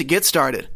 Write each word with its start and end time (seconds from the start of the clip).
to 0.00 0.04
get 0.04 0.24
started. 0.24 0.68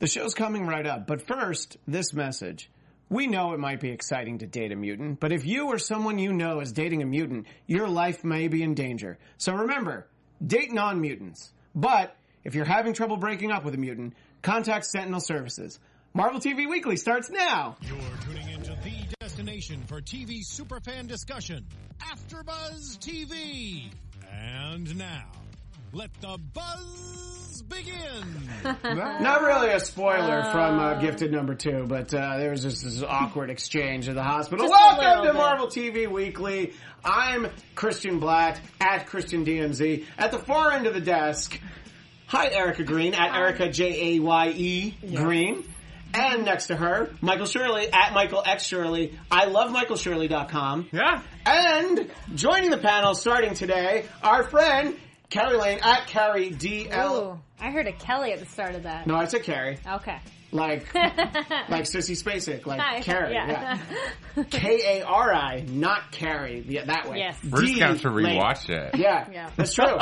The 0.00 0.06
show's 0.06 0.34
coming 0.34 0.66
right 0.66 0.86
up, 0.86 1.06
but 1.06 1.22
first, 1.22 1.78
this 1.86 2.12
message. 2.12 2.70
We 3.08 3.26
know 3.26 3.54
it 3.54 3.58
might 3.58 3.80
be 3.80 3.88
exciting 3.88 4.38
to 4.38 4.46
date 4.46 4.70
a 4.70 4.76
mutant, 4.76 5.18
but 5.18 5.32
if 5.32 5.46
you 5.46 5.68
or 5.68 5.78
someone 5.78 6.18
you 6.18 6.34
know 6.34 6.60
is 6.60 6.72
dating 6.72 7.02
a 7.02 7.06
mutant, 7.06 7.46
your 7.66 7.88
life 7.88 8.24
may 8.24 8.48
be 8.48 8.62
in 8.62 8.74
danger. 8.74 9.18
So 9.38 9.54
remember, 9.54 10.06
date 10.46 10.70
non-mutants. 10.70 11.50
But 11.74 12.14
if 12.44 12.54
you're 12.54 12.66
having 12.66 12.92
trouble 12.92 13.16
breaking 13.16 13.50
up 13.50 13.64
with 13.64 13.74
a 13.74 13.78
mutant, 13.78 14.12
contact 14.42 14.84
Sentinel 14.84 15.20
Services. 15.20 15.80
Marvel 16.12 16.38
TV 16.38 16.68
Weekly 16.68 16.96
starts 16.96 17.30
now. 17.30 17.76
You're 17.80 17.98
tuning 18.26 18.48
into 18.50 18.76
the 18.84 19.16
destination 19.20 19.82
for 19.86 20.02
TV 20.02 20.40
superfan 20.46 21.08
discussion, 21.08 21.66
AfterBuzz 22.02 22.98
TV. 22.98 23.90
And 24.30 24.98
now, 24.98 25.30
let 25.92 26.12
the 26.20 26.38
buzz 26.52 27.62
begin. 27.68 27.94
Not 28.84 29.42
really 29.42 29.70
a 29.70 29.80
spoiler 29.80 30.42
from 30.52 30.78
uh, 30.78 30.94
Gifted 31.00 31.32
Number 31.32 31.54
Two, 31.54 31.84
but 31.86 32.12
uh, 32.12 32.38
there 32.38 32.50
was 32.50 32.62
just 32.62 32.84
this 32.84 33.02
awkward 33.02 33.50
exchange 33.50 34.08
at 34.08 34.14
the 34.14 34.22
hospital. 34.22 34.68
Welcome 34.68 35.24
to 35.24 35.32
bit. 35.32 35.34
Marvel 35.34 35.66
TV 35.66 36.10
Weekly. 36.10 36.74
I'm 37.04 37.48
Christian 37.74 38.18
Blatt 38.18 38.60
at 38.80 39.06
Christian 39.06 39.44
DMZ. 39.44 40.04
At 40.18 40.32
the 40.32 40.38
far 40.38 40.72
end 40.72 40.86
of 40.86 40.94
the 40.94 41.00
desk, 41.00 41.58
hi 42.26 42.48
Erica 42.50 42.84
Green 42.84 43.14
at 43.14 43.34
Erica 43.34 43.70
J 43.70 44.16
A 44.16 44.20
Y 44.20 44.48
E 44.48 44.94
Green. 45.14 45.64
And 46.14 46.46
next 46.46 46.68
to 46.68 46.76
her, 46.76 47.10
Michael 47.20 47.44
Shirley 47.44 47.92
at 47.92 48.14
Michael 48.14 48.42
X 48.44 48.64
Shirley. 48.64 49.18
I 49.30 49.44
love 49.44 49.70
MichaelShirley.com. 49.70 50.88
Yeah. 50.90 51.22
And 51.44 52.10
joining 52.34 52.70
the 52.70 52.78
panel 52.78 53.14
starting 53.14 53.52
today, 53.52 54.06
our 54.22 54.42
friend 54.44 54.96
Kari 55.30 55.56
Lane 55.58 55.78
at 55.82 56.06
Kari 56.06 56.50
DL. 56.50 57.34
Ooh, 57.34 57.40
I 57.60 57.70
heard 57.70 57.86
a 57.86 57.92
Kelly 57.92 58.32
at 58.32 58.40
the 58.40 58.46
start 58.46 58.74
of 58.74 58.84
that. 58.84 59.06
No, 59.06 59.14
I 59.14 59.26
said 59.26 59.42
Kari. 59.42 59.78
Okay. 59.86 60.18
Like, 60.50 60.94
like 60.94 61.84
Sissy 61.84 62.16
Spacek, 62.16 62.64
like 62.64 62.80
Hi. 62.80 63.00
Carrie, 63.02 63.34
Yeah. 63.34 63.78
yeah. 64.34 64.42
K 64.50 65.00
A 65.00 65.04
R 65.06 65.34
I, 65.34 65.60
not 65.68 66.10
Carrie, 66.10 66.64
yeah, 66.66 66.86
that 66.86 67.10
way. 67.10 67.18
Yes. 67.18 67.38
We're 67.44 67.60
just 67.60 67.74
gonna 67.78 67.92
have 67.92 68.00
to 68.00 68.10
Lane. 68.10 68.40
rewatch 68.40 68.70
it. 68.70 68.96
Yeah, 68.96 69.28
Yeah. 69.32 69.50
that's 69.56 69.74
true. 69.74 69.98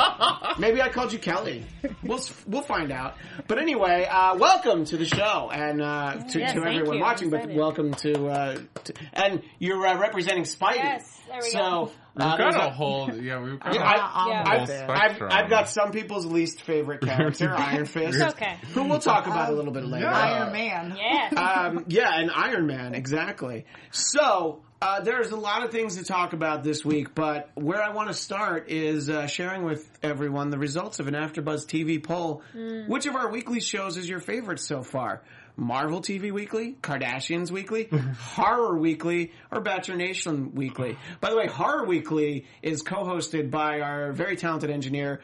Maybe 0.57 0.81
I 0.81 0.87
called 0.87 1.11
you 1.11 1.19
Kelly. 1.19 1.65
We'll 2.01 2.21
we'll 2.47 2.61
find 2.61 2.93
out. 2.93 3.15
But 3.49 3.59
anyway, 3.59 4.07
uh, 4.09 4.37
welcome 4.37 4.85
to 4.85 4.95
the 4.95 5.03
show 5.03 5.49
and 5.51 5.81
uh, 5.81 6.13
to, 6.29 6.39
Yes, 6.39 6.53
to 6.53 6.59
everyone 6.59 6.85
you. 6.85 6.93
I'm 6.93 6.99
watching. 7.01 7.29
But 7.29 7.37
excited. 7.41 7.57
welcome 7.57 7.93
to, 7.95 8.27
uh, 8.27 8.57
to 8.85 8.93
and 9.11 9.41
you're 9.59 9.85
uh, 9.85 9.99
representing 9.99 10.43
Spidey. 10.43 10.75
Yes, 10.75 11.16
there 11.27 11.39
we 11.41 11.49
so, 11.49 11.59
go. 11.59 11.91
We've 12.15 12.25
uh, 12.25 12.29
got 12.29 12.37
there's 12.37 12.55
a 12.55 12.69
whole, 12.69 13.13
yeah, 13.13 13.41
we've 13.41 13.59
got 13.59 13.73
Yeah, 13.75 13.81
a 13.81 13.85
I, 13.85 14.27
Yeah. 14.27 14.87
I've, 14.87 15.21
I've. 15.21 15.21
I've 15.21 15.49
got 15.49 15.69
some 15.69 15.91
people's 15.91 16.25
least 16.25 16.61
favorite 16.61 17.01
character, 17.05 17.53
Iron 17.53 17.85
Fist, 17.85 18.19
okay. 18.19 18.57
who 18.73 18.85
we'll 18.85 18.99
talk 18.99 19.27
about 19.27 19.51
a 19.51 19.55
little 19.55 19.73
bit 19.73 19.85
later. 19.85 20.07
Iron 20.07 20.51
Man. 20.51 20.97
Yeah. 20.97 21.39
um, 21.69 21.85
yeah, 21.87 22.09
and 22.19 22.31
Iron 22.31 22.65
Man, 22.65 22.95
exactly. 22.95 23.65
So, 23.91 24.63
uh, 24.81 25.01
there's 25.01 25.31
a 25.31 25.35
lot 25.35 25.63
of 25.63 25.71
things 25.71 25.97
to 25.97 26.03
talk 26.03 26.33
about 26.33 26.63
this 26.63 26.85
week, 26.85 27.15
but 27.15 27.49
where 27.55 27.81
I 27.81 27.89
want 27.89 28.09
to 28.09 28.13
start 28.13 28.69
is 28.69 29.09
uh, 29.09 29.25
sharing 29.27 29.63
with 29.63 29.87
everyone 30.03 30.51
the 30.51 30.59
results 30.59 30.99
of 30.99 31.07
an 31.07 31.15
AfterBuzz 31.15 31.65
TV 31.65 32.01
poll. 32.01 32.43
Which 32.87 33.05
of 33.07 33.15
our 33.15 33.31
weekly 33.31 33.59
shows 33.59 33.97
is 33.97 34.07
your 34.07 34.19
favorite 34.19 34.59
so 34.59 34.83
far? 34.83 35.23
Marvel 35.57 36.01
TV 36.01 36.31
Weekly, 36.31 36.75
Kardashians 36.81 37.49
Weekly, 37.49 37.89
Horror 38.19 38.77
Weekly, 38.77 39.31
or 39.51 39.59
Bachelor 39.59 39.95
Nation 39.97 40.53
Weekly. 40.53 40.97
By 41.19 41.31
the 41.31 41.35
way, 41.35 41.47
Horror 41.47 41.85
Weekly 41.85 42.45
is 42.61 42.83
co-hosted 42.83 43.49
by 43.49 43.81
our 43.81 44.13
very 44.13 44.35
talented 44.35 44.69
engineer, 44.69 45.19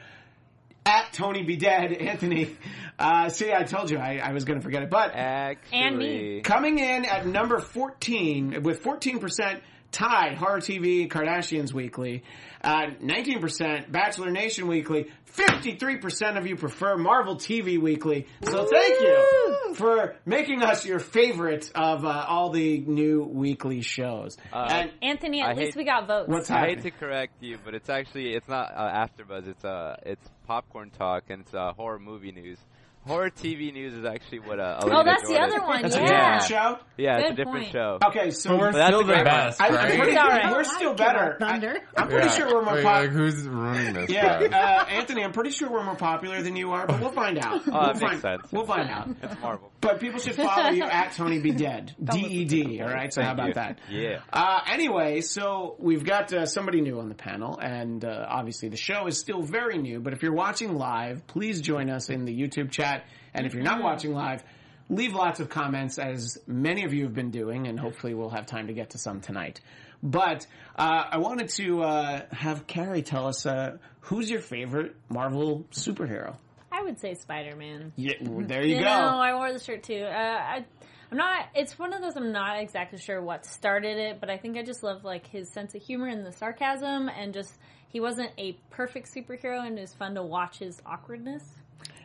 at 0.86 1.14
Tony 1.14 1.44
Be 1.44 1.56
Dead, 1.56 1.94
Anthony. 2.00 2.58
Uh, 3.00 3.30
see, 3.30 3.54
I 3.54 3.64
told 3.64 3.90
you 3.90 3.98
I, 3.98 4.18
I 4.18 4.34
was 4.34 4.44
going 4.44 4.60
to 4.60 4.64
forget 4.64 4.84
it, 4.84 4.90
but 4.90 5.12
Actually, 5.14 5.80
And 5.80 5.98
me. 5.98 6.42
Coming 6.42 6.80
in 6.80 7.06
at 7.06 7.26
number 7.26 7.60
14 7.60 8.64
with 8.64 8.84
14% 8.84 9.62
tied 9.94 10.36
Horror 10.36 10.60
TV 10.60 11.08
Kardashians 11.08 11.72
Weekly, 11.72 12.24
uh, 12.64 12.88
19% 13.02 13.92
Bachelor 13.92 14.32
Nation 14.32 14.68
Weekly, 14.68 15.10
53% 15.32 16.38
of 16.38 16.46
you 16.48 16.56
prefer 16.58 16.98
Marvel 16.98 17.36
TV 17.36 17.80
Weekly. 17.80 18.28
So 18.44 18.66
thank 18.66 19.00
you 19.02 19.76
for 19.76 20.16
making 20.26 20.62
us 20.64 20.86
your 20.86 21.00
favorite 21.00 21.72
of 21.76 22.04
uh, 22.06 22.26
all 22.28 22.50
the 22.52 22.80
new 22.80 23.24
weekly 23.24 23.82
shows. 23.82 24.38
and 24.52 24.92
Anthony, 25.02 25.42
at 25.42 25.50
I 25.50 25.54
least 25.54 25.74
hate- 25.74 25.76
we 25.78 25.84
got 25.86 26.08
votes. 26.08 26.28
what's 26.30 26.50
I 26.50 26.56
happening? 26.60 26.76
hate 26.80 26.84
to 26.84 26.92
correct 26.92 27.34
you, 27.42 27.58
but 27.64 27.74
it's 27.76 27.90
actually 27.90 28.34
it's 28.34 28.48
not 28.50 28.72
uh, 28.76 29.08
AfterBuzz. 29.08 29.48
It's 29.48 29.64
uh 29.66 29.96
it's 30.06 30.28
popcorn 30.48 30.90
talk 30.92 31.26
and 31.30 31.42
it's 31.42 31.54
uh, 31.54 31.72
horror 31.74 32.00
movie 32.00 32.32
news. 32.32 32.58
Horror 33.06 33.30
TV 33.32 33.74
news 33.74 33.94
is 33.94 34.06
actually 34.06 34.40
what 34.40 34.60
uh. 34.60 34.80
oh, 34.82 34.86
Alina 34.88 35.04
that's 35.04 35.24
the 35.24 35.34
Jordan- 35.36 35.52
other 35.58 35.66
one. 35.66 35.82
That's 35.82 35.96
a 35.96 36.00
yeah. 36.00 36.08
different 36.40 36.44
show? 36.44 36.80
Yeah, 36.96 37.18
it's 37.18 37.26
a 37.26 37.28
Good 37.30 37.36
different 37.38 37.60
point. 37.66 37.72
show. 37.74 37.98
Okay, 38.08 38.32
so 38.32 38.58
we're 38.58 38.72
But 38.72 38.78
that's 38.78 38.88
still 38.90 39.00
a 39.02 39.04
the 39.04 39.14
great 39.14 39.26
best, 39.26 39.62
I, 39.62 39.68
I'm 39.68 39.74
right? 39.76 39.98
pretty, 39.98 40.12
It's 40.14 40.22
all 40.22 40.28
right. 40.30 40.52
we're 40.52 40.64
still 40.64 40.94
better. 40.94 41.38
I, 41.42 41.46
Thunder. 41.52 41.80
am 41.98 42.08
pretty 42.08 42.26
Yeah. 42.28 42.32
sure 42.32 42.48
we're 42.54 42.62
more 42.64 42.76
Like, 42.76 42.84
popular. 42.84 43.02
like, 43.02 43.10
who's 43.12 43.48
ruining 43.48 43.94
this? 43.94 44.10
Yeah, 44.10 44.40
stuff? 44.40 44.54
uh, 44.54 44.86
Anthony, 44.92 45.24
I'm 45.24 45.32
pretty 45.34 45.50
sure 45.50 45.70
we're 45.72 45.84
more 45.84 45.96
popular 45.96 46.42
than 46.44 46.56
you 46.56 46.72
are, 46.72 46.86
but 46.88 47.00
we'll 47.02 47.12
find 47.12 47.40
out. 47.40 47.66
we'll 47.68 47.76
Oh, 47.76 47.82
that 47.88 47.96
makes 47.96 48.00
find, 48.00 48.22
sense. 48.22 48.52
We'll 48.52 48.66
find 48.66 48.90
out. 48.90 49.10
It's 49.22 49.42
Marvel. 49.42 49.72
But 49.82 50.00
people 50.00 50.20
should 50.20 50.36
follow 50.36 50.70
you 50.70 50.84
at 50.84 51.12
Tony 51.18 51.40
Be 51.40 51.52
Dead. 51.52 51.94
D 52.02 52.20
E 52.20 52.46
D. 52.46 52.80
All 52.82 52.88
right. 52.88 53.14
So 53.14 53.22
how 53.22 53.34
about 53.34 53.48
you. 53.50 53.54
that? 53.56 53.80
Yeah. 53.90 54.20
Uh, 54.32 54.60
anyway, 54.72 55.20
so 55.22 55.76
we've 55.80 56.06
got 56.06 56.32
uh, 56.32 56.46
somebody 56.46 56.80
new 56.80 57.00
on 57.00 57.10
the 57.10 57.16
panel, 57.16 57.60
and 57.60 58.06
uh, 58.06 58.26
obviously 58.30 58.70
the 58.70 58.78
show 58.78 59.08
is 59.08 59.20
still 59.20 59.42
very 59.42 59.78
new. 59.78 60.00
But 60.00 60.14
if 60.14 60.22
you're 60.24 60.32
watching 60.34 60.76
live, 60.76 61.28
please 61.28 61.60
join 61.60 61.90
us 61.90 62.10
in 62.10 62.24
the 62.24 62.34
YouTube 62.34 62.72
chat. 62.72 62.93
And 63.34 63.46
if 63.46 63.54
you're 63.54 63.64
not 63.64 63.82
watching 63.82 64.14
live, 64.14 64.44
leave 64.90 65.14
lots 65.14 65.40
of 65.40 65.50
comments, 65.50 65.98
as 65.98 66.38
many 66.48 66.84
of 66.84 66.94
you 66.94 67.04
have 67.04 67.14
been 67.14 67.32
doing, 67.32 67.68
and 67.68 67.80
hopefully 67.80 68.14
we'll 68.14 68.30
have 68.30 68.46
time 68.46 68.68
to 68.68 68.74
get 68.74 68.92
to 68.92 68.98
some 68.98 69.22
tonight. 69.22 69.62
But 70.02 70.46
uh, 70.76 71.06
I 71.12 71.18
wanted 71.18 71.50
to 71.50 71.84
uh, 71.84 72.22
have 72.32 72.68
Kari 72.68 73.02
tell 73.02 73.28
us 73.28 73.46
uh, 73.46 73.78
who's 74.02 74.30
your 74.30 74.42
favorite 74.42 74.96
Marvel 75.10 75.66
superhero. 75.72 76.36
I 76.72 76.82
would 76.84 77.00
say 77.00 77.14
Spider 77.14 77.56
Man. 77.56 77.94
Yeah, 77.96 78.14
there 78.22 78.64
you, 78.66 78.76
You 78.78 78.82
go. 78.82 78.88
know, 78.90 79.18
I 79.20 79.36
wore 79.36 79.54
the 79.54 79.60
shirt 79.60 79.84
too. 79.84 80.04
Uh, 80.04 80.10
I, 80.10 80.66
I'm 81.12 81.18
not. 81.18 81.46
It's 81.56 81.78
one 81.78 81.94
of 81.94 82.02
those. 82.02 82.18
I'm 82.18 82.32
not 82.32 82.60
exactly 82.60 82.98
sure 83.00 83.22
what 83.22 83.46
started 83.46 83.98
it, 83.98 84.20
but 84.20 84.30
I 84.30 84.38
think 84.38 84.58
I 84.58 84.64
just 84.64 84.84
love 84.84 85.04
like 85.04 85.28
his 85.28 85.50
sense 85.52 85.76
of 85.76 85.82
humor 85.84 86.08
and 86.08 86.26
the 86.26 86.32
sarcasm, 86.32 87.10
and 87.10 87.34
just 87.34 87.54
he 87.90 88.00
wasn't 88.00 88.32
a 88.40 88.54
perfect 88.72 89.14
superhero, 89.14 89.66
and 89.66 89.78
it 89.78 89.82
was 89.82 89.94
fun 89.94 90.16
to 90.16 90.24
watch 90.24 90.58
his 90.60 90.82
awkwardness 90.86 91.44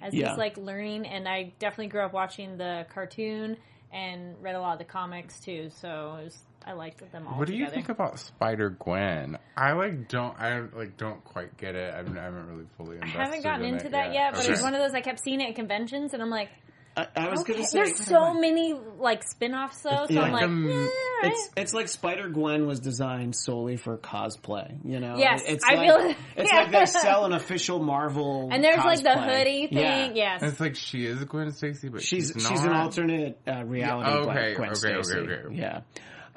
as 0.03 0.15
Yeah. 0.15 0.31
he's 0.31 0.39
like 0.39 0.57
learning. 0.57 1.07
And 1.07 1.29
I 1.29 1.53
definitely 1.59 1.89
grew 1.89 2.03
up 2.03 2.13
watching 2.13 2.57
the 2.57 2.87
cartoon 2.93 3.57
and 3.93 4.37
read 4.43 4.55
a 4.55 4.61
lot 4.61 4.73
of 4.75 4.79
the 4.79 4.85
comics 4.85 5.41
too, 5.41 5.71
so 5.71 6.17
it 6.21 6.25
was, 6.25 6.43
I 6.67 6.73
liked 6.73 7.11
them 7.11 7.27
all. 7.27 7.39
What 7.39 7.49
do 7.49 7.55
you 7.55 7.71
think 7.71 7.89
about 7.89 8.19
Spider 8.19 8.69
Gwen? 8.69 9.39
I 9.57 9.73
like 9.73 10.09
don't 10.09 10.39
I 10.39 10.61
like 10.61 10.99
don't 10.99 11.25
quite 11.25 11.57
get 11.57 11.75
it. 11.75 11.95
I 11.95 11.97
haven't, 11.97 12.19
I 12.19 12.25
haven't 12.25 12.49
really 12.49 12.67
fully. 12.77 12.99
I 13.01 13.07
haven't 13.07 13.43
gotten 13.43 13.65
in 13.65 13.75
into 13.75 13.87
it 13.87 13.93
that 13.93 14.13
yet, 14.13 14.33
but 14.35 14.43
Okay. 14.43 14.53
it's 14.53 14.63
one 14.63 14.75
of 14.75 14.81
those 14.83 14.93
I 14.93 15.01
kept 15.01 15.21
seeing 15.21 15.41
it 15.41 15.49
at 15.49 15.55
conventions, 15.57 16.13
and 16.13 16.23
I'm 16.23 16.29
like, 16.29 16.51
I, 16.99 17.07
I 17.17 17.29
was 17.31 17.41
okay. 17.41 17.53
going 17.53 17.65
to 17.65 17.69
say 17.69 17.79
there's 17.79 18.05
so 18.07 18.35
many 18.35 18.75
like 18.99 19.23
spin-offs 19.23 19.81
though, 19.83 20.07
so 20.07 20.13
Yeah. 20.13 20.23
I'm 20.23 20.33
like, 20.33 20.43
Like, 20.43 20.51
um, 20.51 20.69
eh, 20.69 20.73
alright. 20.73 20.91
It's 21.23 21.51
it's 21.57 21.75
like 21.75 21.89
Spider 21.89 22.29
Gwen 22.29 22.67
was 22.67 22.81
designed 22.81 23.37
solely 23.37 23.77
for 23.77 23.97
cosplay. 23.99 24.77
You 24.85 25.01
know, 25.01 25.17
Yes, 25.17 25.43
it's 25.47 25.65
I 25.65 25.75
like, 25.75 25.89
feel- 25.89 26.15
it's 26.37 26.53
yeah. 26.53 26.59
like 26.63 26.71
they 26.73 26.87
sell 27.01 27.25
an 27.25 27.33
official 27.33 27.79
Marvel, 27.83 28.49
And 28.53 28.63
there's 28.65 28.85
like 28.85 29.03
the 29.03 29.17
hoodie 29.21 29.69
thing. 29.69 29.79
Yeah. 29.79 30.11
Yes. 30.15 30.43
It's 30.43 30.61
like 30.61 30.77
she 30.77 31.07
is 31.07 31.23
a 31.23 31.25
Gwen 31.25 31.51
Stacy, 31.53 31.89
but 31.89 32.03
She's 32.03 32.33
she's, 32.35 32.47
she's 32.47 32.65
an 32.65 32.73
alternate 32.73 33.39
uh, 33.47 33.65
reality. 33.65 34.11
Yeah, 34.11 34.25
Gwen- 34.25 34.37
okay, 34.37 34.55
Gwen 34.55 34.71
okay, 34.71 34.89
okay, 34.89 35.03
Stacy. 35.03 35.19
okay. 35.19 35.55
Yeah. 35.57 35.81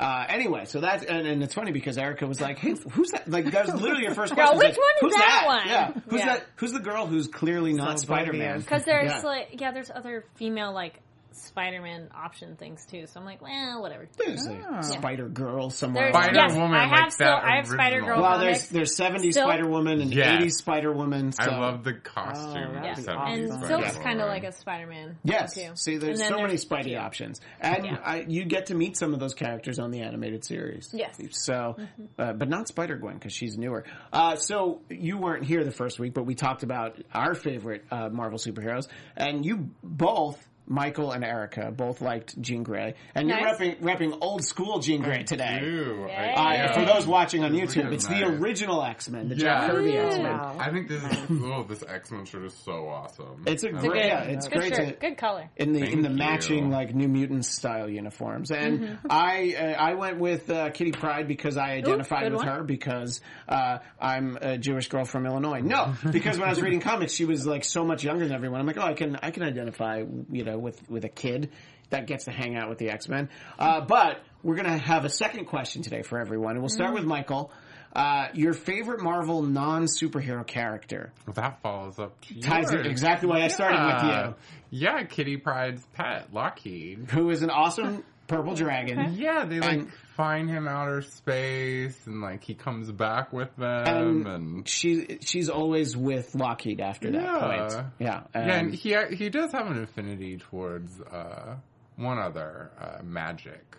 Uh, 0.01 0.25
anyway, 0.29 0.65
so 0.65 0.81
that's 0.81 1.03
and, 1.03 1.27
and 1.27 1.43
it's 1.43 1.53
funny 1.53 1.71
because 1.71 1.95
Erica 1.97 2.25
was 2.25 2.41
like, 2.41 2.57
"Hey, 2.57 2.73
who's 2.91 3.11
that?" 3.11 3.29
Like 3.29 3.51
that 3.51 3.67
was 3.67 3.79
literally 3.79 4.01
your 4.03 4.15
first 4.15 4.35
Girl, 4.35 4.47
question. 4.47 4.57
which 4.57 4.69
Like, 4.69 4.77
one 4.77 4.91
is 4.95 5.01
who's 5.01 5.13
that 5.15 5.43
one? 5.45 5.67
Yeah, 5.67 5.91
who's 6.09 6.19
Yeah. 6.21 6.25
that? 6.25 6.45
Who's 6.55 6.71
the 6.73 6.79
girl 6.79 7.05
who's 7.05 7.27
clearly 7.27 7.73
not 7.73 7.99
So 7.99 8.05
Spider 8.05 8.33
Man? 8.33 8.59
Because 8.61 8.83
there's 8.85 9.11
Yeah. 9.11 9.21
like, 9.21 9.61
yeah, 9.61 9.71
there's 9.71 9.91
other 9.91 10.25
female 10.35 10.73
like 10.73 10.99
Spider-Man 11.33 12.09
option 12.15 12.55
things 12.55 12.85
too. 12.85 13.05
So 13.07 13.19
I'm 13.19 13.25
like, 13.25 13.41
well, 13.41 13.81
whatever. 13.81 14.07
There's 14.17 14.45
a 14.47 14.83
Spider 14.83 15.29
Girl 15.29 15.69
somewhere. 15.69 16.11
There's, 16.11 16.23
Spider 16.25 16.35
yes, 16.39 16.53
Woman, 16.53 16.73
I 16.77 16.83
have 16.87 16.91
like 16.91 17.11
still, 17.11 17.27
I 17.33 17.55
have 17.57 17.67
Spider 17.67 18.01
Girl. 18.01 18.21
well, 18.21 18.37
comics. 18.37 18.67
there's 18.67 18.97
there's 18.97 19.13
70s 19.23 19.33
Spider 19.33 19.67
Woman 19.67 20.01
and 20.01 20.13
Yes. 20.13 20.41
80s 20.43 20.51
Spider 20.53 20.91
Woman. 20.93 21.31
I 21.39 21.47
love 21.47 21.83
the 21.83 21.93
costume. 21.93 22.55
Oh, 22.55 22.73
yeah. 22.73 22.81
that'd 22.95 23.05
be 23.05 23.11
of 23.11 23.17
awesome. 23.17 23.33
and 23.39 23.53
Spider 23.53 23.67
Silk's 23.67 23.97
kind 23.97 24.21
of 24.21 24.27
like 24.27 24.43
a 24.43 24.51
Spider-Man. 24.51 25.17
Yes. 25.23 25.53
Too. 25.55 25.69
See, 25.75 25.97
there's 25.97 26.19
And 26.19 26.29
then 26.29 26.29
so 26.29 26.35
many 26.41 26.47
there's- 26.57 26.65
Spidey 26.65 26.91
yeah. 26.91 27.05
options, 27.05 27.41
and 27.59 27.85
Yeah. 27.85 27.97
I, 28.03 28.25
you 28.27 28.45
get 28.45 28.67
to 28.67 28.75
meet 28.75 28.97
some 28.97 29.13
of 29.13 29.19
those 29.19 29.33
characters 29.33 29.79
on 29.79 29.91
the 29.91 30.01
animated 30.01 30.43
series. 30.45 30.89
Yes. 30.93 31.17
So, 31.31 31.75
uh, 32.19 32.33
but 32.33 32.49
not 32.49 32.67
Spider 32.67 32.97
Gwen 32.97 33.15
because 33.15 33.33
she's 33.33 33.57
newer. 33.57 33.85
Uh, 34.11 34.35
so 34.35 34.81
you 34.89 35.17
weren't 35.17 35.43
here 35.45 35.63
the 35.63 35.71
first 35.71 35.99
week, 35.99 36.13
but 36.13 36.25
we 36.25 36.35
talked 36.35 36.63
about 36.63 36.97
our 37.13 37.35
favorite 37.35 37.83
uh, 37.91 38.09
Marvel 38.09 38.37
superheroes, 38.39 38.87
and 39.15 39.45
you 39.45 39.69
both. 39.83 40.47
Michael 40.71 41.11
and 41.11 41.23
Erica 41.23 41.69
both 41.71 42.01
liked 42.01 42.39
Jean 42.41 42.63
Grey, 42.63 42.95
and 43.13 43.27
Nice. 43.27 43.41
you're 43.59 43.75
repping, 43.75 43.81
repping 43.81 44.17
old 44.21 44.43
school 44.45 44.79
Jean 44.79 45.01
Grey 45.01 45.23
today. 45.23 45.59
Ew, 45.61 46.05
Yay. 46.07 46.33
Uh, 46.33 46.51
yeah. 46.53 46.73
For 46.73 46.85
those 46.85 47.05
watching 47.05 47.43
on 47.43 47.51
YouTube, 47.51 47.83
Really 47.83 47.95
it's 47.95 48.07
the 48.07 48.23
original 48.23 48.81
X 48.83 49.09
Men, 49.09 49.27
the 49.29 49.35
Yeah. 49.35 49.41
Jack 49.67 49.71
Kirby 49.71 49.97
Ooh. 49.97 50.01
X 50.07 50.15
Men. 50.17 50.25
I 50.27 50.71
think 50.71 50.87
this 50.87 51.03
is 51.03 51.17
oh, 51.43 51.63
this 51.67 51.83
X 51.87 52.09
Men 52.11 52.25
shirt 52.25 52.45
is 52.45 52.53
so 52.53 52.87
awesome. 52.87 53.43
It's 53.45 53.63
a 53.63 53.67
I 53.67 53.71
great, 53.71 53.83
love 53.83 53.93
Good, 53.93 54.05
yeah, 54.05 54.21
it's 54.23 54.47
good 54.47 54.57
great 54.59 54.75
shirt, 54.75 54.87
to 55.01 55.07
good 55.09 55.17
color. 55.17 55.49
in 55.57 55.73
the 55.73 55.83
in 55.83 56.01
the 56.01 56.07
Thank 56.07 56.19
matching 56.19 56.65
you. 56.67 56.71
like 56.71 56.95
New 56.95 57.07
Mutants 57.09 57.49
style 57.49 57.89
uniforms. 57.89 58.49
And 58.51 58.71
Mm-hmm. 58.81 59.07
I 59.09 59.55
uh, 59.59 59.63
I 59.83 59.93
went 59.95 60.19
with 60.19 60.49
uh, 60.49 60.69
Kitty 60.71 60.91
Pryde 60.93 61.27
because 61.27 61.57
I 61.57 61.71
identified 61.73 62.23
good 62.23 62.31
with 62.31 62.45
one. 62.45 62.47
her 62.47 62.63
because 62.63 63.19
uh, 63.49 63.79
I'm 63.99 64.37
a 64.41 64.57
Jewish 64.57 64.87
girl 64.87 65.03
from 65.05 65.25
Illinois. 65.25 65.59
No, 65.59 65.93
because 66.11 66.37
when 66.39 66.47
I 66.47 66.51
was 66.51 66.61
reading 66.61 66.79
comics, 66.91 67.11
she 67.13 67.25
was 67.25 67.45
like 67.45 67.65
so 67.65 67.83
much 67.83 68.03
younger 68.03 68.25
than 68.25 68.33
everyone. 68.35 68.61
I'm 68.61 68.65
like, 68.67 68.77
oh, 68.77 68.83
I 68.83 68.93
can 68.93 69.17
I 69.21 69.31
can 69.31 69.43
identify 69.43 70.03
you 70.31 70.43
know 70.45 70.60
with 70.61 70.89
with 70.89 71.03
a 71.05 71.09
kid 71.09 71.51
that 71.89 72.07
gets 72.07 72.25
to 72.25 72.31
hang 72.31 72.55
out 72.55 72.69
with 72.69 72.77
the 72.77 72.89
X 72.89 73.07
Men. 73.09 73.29
Uh, 73.59 73.81
but 73.81 74.23
we're 74.43 74.55
gonna 74.55 74.77
have 74.77 75.03
a 75.05 75.09
second 75.09 75.45
question 75.45 75.81
today 75.81 76.01
for 76.03 76.19
everyone, 76.19 76.51
and 76.51 76.61
we'll 76.61 76.69
start 76.69 76.91
Mm. 76.91 76.95
with 76.95 77.03
Michael. 77.05 77.51
Uh, 77.93 78.27
your 78.33 78.53
favorite 78.53 79.01
Marvel 79.01 79.41
non 79.41 79.83
superhero 79.83 80.47
character 80.47 81.11
Well, 81.27 81.33
that 81.33 81.61
follows 81.61 81.99
up 81.99 82.21
to 82.21 82.39
ties 82.39 82.71
yours. 82.71 82.85
it 82.85 82.89
exactly 82.89 83.27
why 83.27 83.41
I 83.41 83.49
started 83.49 83.75
Yeah. 83.75 84.27
with 84.27 84.35
Yeah, 84.69 85.03
Kitty 85.03 85.35
Pryde's 85.35 85.85
pet, 85.93 86.29
Lockheed. 86.33 87.09
who 87.11 87.29
is 87.31 87.41
an 87.41 87.49
awesome 87.49 88.05
purple 88.31 88.55
dragon. 88.55 89.13
Yeah, 89.15 89.45
they 89.45 89.59
like 89.59 89.71
And- 89.79 89.93
find 90.15 90.49
him 90.49 90.67
outer 90.67 91.01
space, 91.01 92.07
and 92.07 92.21
like 92.21 92.43
he 92.43 92.53
comes 92.53 92.91
back 92.91 93.33
with 93.33 93.53
them, 93.57 94.25
and, 94.25 94.27
and, 94.27 94.67
she 94.67 95.17
she's 95.21 95.49
always 95.49 95.97
with 95.97 96.33
Lockheed 96.33 96.79
after 96.79 97.11
that 97.11 97.21
Yeah. 97.21 97.39
point. 97.39 97.85
Yeah, 97.99 98.07
yeah, 98.33 98.41
and 98.41 98.51
and 98.51 98.73
he 98.73 98.95
he 99.15 99.29
does 99.29 99.51
have 99.51 99.67
an 99.67 99.81
affinity 99.83 100.37
towards 100.37 100.99
uh, 101.01 101.55
one 101.97 102.17
other 102.19 102.71
uh, 102.79 103.03
magic. 103.03 103.75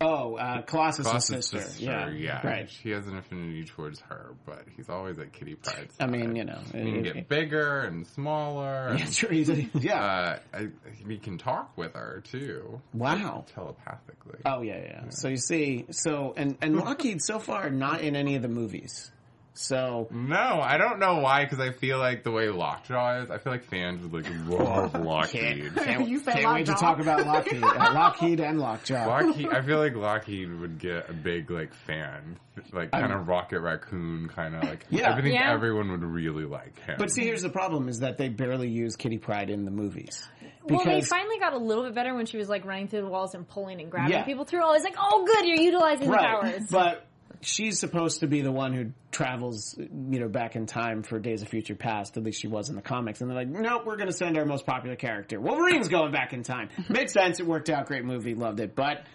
Oh, 0.00 0.36
uh, 0.36 0.62
Colossus' 0.62 1.06
Colossus' 1.06 1.36
sister. 1.48 1.60
sister, 1.60 1.82
Yeah, 1.84 2.08
yeah, 2.10 2.46
right. 2.46 2.68
He 2.68 2.90
has 2.90 3.06
an 3.06 3.16
affinity 3.16 3.64
towards 3.64 4.00
her, 4.00 4.34
but 4.44 4.64
he's 4.76 4.88
always 4.88 5.18
at 5.18 5.32
Kitty 5.32 5.54
Pryde's. 5.54 5.94
I 6.00 6.06
mean, 6.06 6.34
you 6.36 6.44
know, 6.44 6.58
he 6.72 6.72
can 6.72 7.06
it- 7.06 7.14
get 7.14 7.28
bigger 7.28 7.80
and 7.82 8.06
smaller. 8.06 8.88
and, 8.88 8.98
Yeah, 9.00 9.06
sure, 9.06 9.30
he's 9.30 9.48
a- 9.50 9.68
yeah. 9.74 10.02
uh, 10.04 10.38
I, 10.52 10.68
he 11.08 11.18
can 11.18 11.38
talk 11.38 11.76
with 11.76 11.94
her 11.94 12.22
too. 12.24 12.80
Wow. 12.92 13.44
telepathically. 13.54 14.40
Oh 14.44 14.62
yeah, 14.62 14.80
yeah. 14.82 15.08
So 15.10 15.28
you 15.28 15.36
see, 15.36 15.86
so 15.90 16.34
and 16.36 16.56
and 16.60 16.76
Lockheed 16.76 17.22
so 17.22 17.38
far 17.38 17.70
not 17.70 18.00
in 18.00 18.16
any 18.16 18.34
of 18.36 18.42
the 18.42 18.48
movies. 18.48 19.10
So 19.56 20.08
No, 20.10 20.36
I 20.60 20.78
don't 20.78 20.98
know 20.98 21.20
why. 21.20 21.44
Because 21.44 21.60
I 21.60 21.70
feel 21.70 21.98
like 21.98 22.24
the 22.24 22.32
way 22.32 22.48
Lockjaw 22.48 23.22
is, 23.22 23.30
I 23.30 23.38
feel 23.38 23.52
like 23.52 23.64
fans 23.64 24.02
would 24.06 24.24
like 24.24 24.32
love 24.48 24.94
Lockheed. 24.94 25.72
can't, 25.76 26.08
You 26.08 26.18
said 26.18 26.34
can't 26.34 26.52
wait 26.54 26.66
to 26.66 26.74
talk 26.74 26.98
about 26.98 27.24
Lockheed, 27.24 27.62
uh, 27.62 27.68
Lockheed 27.94 28.40
and 28.40 28.58
Lockjaw. 28.60 29.06
Lockheed, 29.06 29.48
I 29.48 29.62
feel 29.62 29.78
like 29.78 29.94
Lockheed 29.94 30.52
would 30.60 30.78
get 30.78 31.08
a 31.08 31.12
big 31.12 31.50
like 31.52 31.72
fan, 31.72 32.36
like 32.72 32.90
kind 32.90 33.12
of 33.12 33.28
Rocket 33.28 33.60
Raccoon, 33.60 34.28
kind 34.28 34.56
of 34.56 34.64
like. 34.64 34.86
Yeah. 34.90 35.12
I 35.14 35.22
think 35.22 35.34
Yeah. 35.34 35.52
everyone 35.52 35.90
would 35.92 36.02
really 36.02 36.44
like 36.46 36.78
him. 36.80 36.96
But 36.98 37.10
see, 37.12 37.22
here's 37.24 37.42
the 37.42 37.48
problem: 37.50 37.88
is 37.88 38.00
that 38.00 38.18
they 38.18 38.28
barely 38.28 38.68
use 38.68 38.96
Kitty 38.96 39.18
Pryde 39.18 39.50
in 39.50 39.64
the 39.64 39.70
movies. 39.70 40.26
Well, 40.66 40.82
they 40.84 41.02
finally 41.02 41.38
got 41.38 41.52
a 41.52 41.58
little 41.58 41.84
bit 41.84 41.94
better 41.94 42.14
when 42.14 42.24
she 42.26 42.38
was 42.38 42.48
like 42.48 42.64
running 42.64 42.88
through 42.88 43.02
the 43.02 43.06
walls 43.08 43.34
and 43.34 43.46
pulling 43.46 43.80
and 43.82 43.90
grabbing 43.90 44.12
Yeah. 44.12 44.24
people 44.24 44.44
through. 44.46 44.64
I 44.64 44.70
was 44.72 44.82
like, 44.82 44.96
oh, 44.98 45.24
good, 45.26 45.44
you're 45.46 45.58
utilizing 45.60 46.10
the 46.10 46.16
powers. 46.16 46.62
but 46.70 47.06
she's 47.44 47.78
supposed 47.78 48.20
to 48.20 48.26
be 48.26 48.42
the 48.42 48.52
one 48.52 48.72
who 48.72 48.92
travels, 49.10 49.74
you 49.78 50.20
know, 50.20 50.28
back 50.28 50.56
in 50.56 50.66
time 50.66 51.02
for 51.02 51.18
Days 51.18 51.42
of 51.42 51.48
Future 51.48 51.74
Past. 51.74 52.16
At 52.16 52.22
least 52.22 52.40
she 52.40 52.48
was 52.48 52.68
in 52.68 52.76
the 52.76 52.82
comics, 52.82 53.20
and 53.20 53.30
they're 53.30 53.36
like, 53.36 53.48
nope, 53.48 53.82
we're 53.84 53.96
going 53.96 54.08
to 54.08 54.14
send 54.14 54.36
our 54.36 54.44
most 54.44 54.66
popular 54.66 54.96
character. 54.96 55.40
Wolverine's 55.40 55.88
going 55.88 56.12
back 56.12 56.32
in 56.32 56.42
time. 56.42 56.68
Made 56.88 57.10
sense. 57.10 57.40
It 57.40 57.46
worked 57.46 57.70
out. 57.70 57.86
Great 57.86 58.04
movie. 58.04 58.34
Loved 58.34 58.60
it. 58.60 58.74
But 58.74 59.06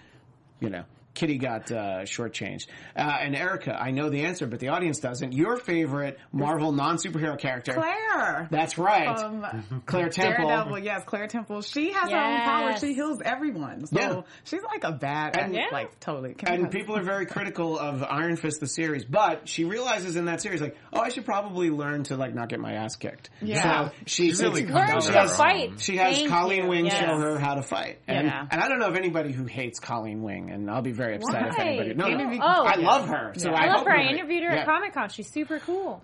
you 0.60 0.70
know. 0.70 0.84
Kitty 1.19 1.38
got 1.38 1.69
uh, 1.71 2.04
shortchanged. 2.06 2.68
Uh, 2.95 3.01
and 3.21 3.36
Erica, 3.36 3.75
I 3.77 3.92
know 3.92 4.10
the 4.10 4.21
answer, 4.25 4.48
but 4.48 4.60
the 4.60 4.69
audience 4.69 5.00
doesn't. 5.00 5.33
Your 5.33 5.57
favorite 5.57 6.18
Marvel 6.31 6.71
non 6.71 6.95
superhero 6.95 7.38
character? 7.38 7.74
Claire. 7.74 8.48
That's 8.50 8.77
right. 8.77 9.07
Um, 9.19 9.45
Claire 9.86 10.07
Temple. 10.10 10.48
Daredevil, 10.48 10.80
yes, 10.80 11.04
Claire 11.06 11.27
Temple. 11.27 11.62
She 11.62 11.92
has 11.92 12.10
her 12.10 12.18
own 12.18 12.39
power. 12.42 12.77
She 12.77 12.94
heals 12.94 13.19
everyone. 13.24 13.86
So 13.88 14.00
Yeah. 14.00 14.21
she's 14.45 14.63
like 14.63 14.86
a 14.86 14.94
bad, 14.94 15.36
And- 15.38 15.54
Yeah. 15.54 15.66
like 15.74 16.00
totally. 16.00 16.36
Can 16.36 16.54
And 16.54 16.71
people 16.71 16.95
are 16.95 17.04
very 17.04 17.25
critical 17.25 17.77
of 17.77 18.01
Iron 18.04 18.38
Fist 18.38 18.62
the 18.62 18.68
series, 18.68 19.04
but 19.04 19.50
she 19.50 19.65
realizes 19.65 20.15
in 20.15 20.25
that 20.25 20.42
series, 20.42 20.62
like, 20.62 20.77
oh, 20.94 21.01
I 21.01 21.10
should 21.10 21.25
probably 21.25 21.69
learn 21.69 22.04
to 22.04 22.15
like 22.15 22.33
not 22.33 22.48
get 22.48 22.62
my 22.62 22.74
ass 22.74 22.95
kicked. 22.95 23.30
Yeah. 23.42 23.89
So 23.89 23.92
she, 24.06 24.31
She 24.31 24.42
really 24.44 24.62
sits- 24.62 24.72
comes 24.72 25.06
she 25.06 25.12
to 25.12 25.19
has, 25.19 25.36
fight. 25.38 25.80
she 25.81 25.98
has 25.98 26.15
Thank 26.15 26.30
Colleen 26.30 26.63
you. 26.63 26.69
Wing 26.69 26.86
Yes. 26.86 26.98
show 26.98 27.18
her 27.19 27.38
how 27.38 27.56
to 27.56 27.62
fight, 27.62 28.00
and 28.07 28.27
Yeah. 28.27 28.48
and 28.50 28.62
I 28.62 28.69
don't 28.69 28.80
know 28.80 28.88
of 28.88 28.95
anybody 28.95 29.31
who 29.33 29.45
hates 29.45 29.80
Colleen 29.80 30.22
Wing, 30.24 30.50
and 30.51 30.69
I'll 30.69 30.81
be 30.81 30.92
very 30.92 31.09
upset 31.16 31.48
if 31.48 31.60
anybody. 31.60 31.94
No, 31.94 32.08
no, 32.10 32.18
Maybe- 32.30 32.40
Oh. 32.42 32.64
I 32.66 32.76
love 32.76 33.08
her. 33.10 33.34
So 33.38 33.50
Yeah. 33.50 33.56
I, 33.56 33.64
I 33.64 33.68
love 33.68 33.78
hope 33.80 33.88
her. 33.88 33.96
I 33.98 34.04
interviewed 34.10 34.44
her 34.44 34.52
yeah. 34.54 34.60
at 34.62 34.66
Comic 34.66 34.94
Con. 34.94 35.10
She's 35.10 35.30
super 35.32 35.60
cool. 35.60 36.02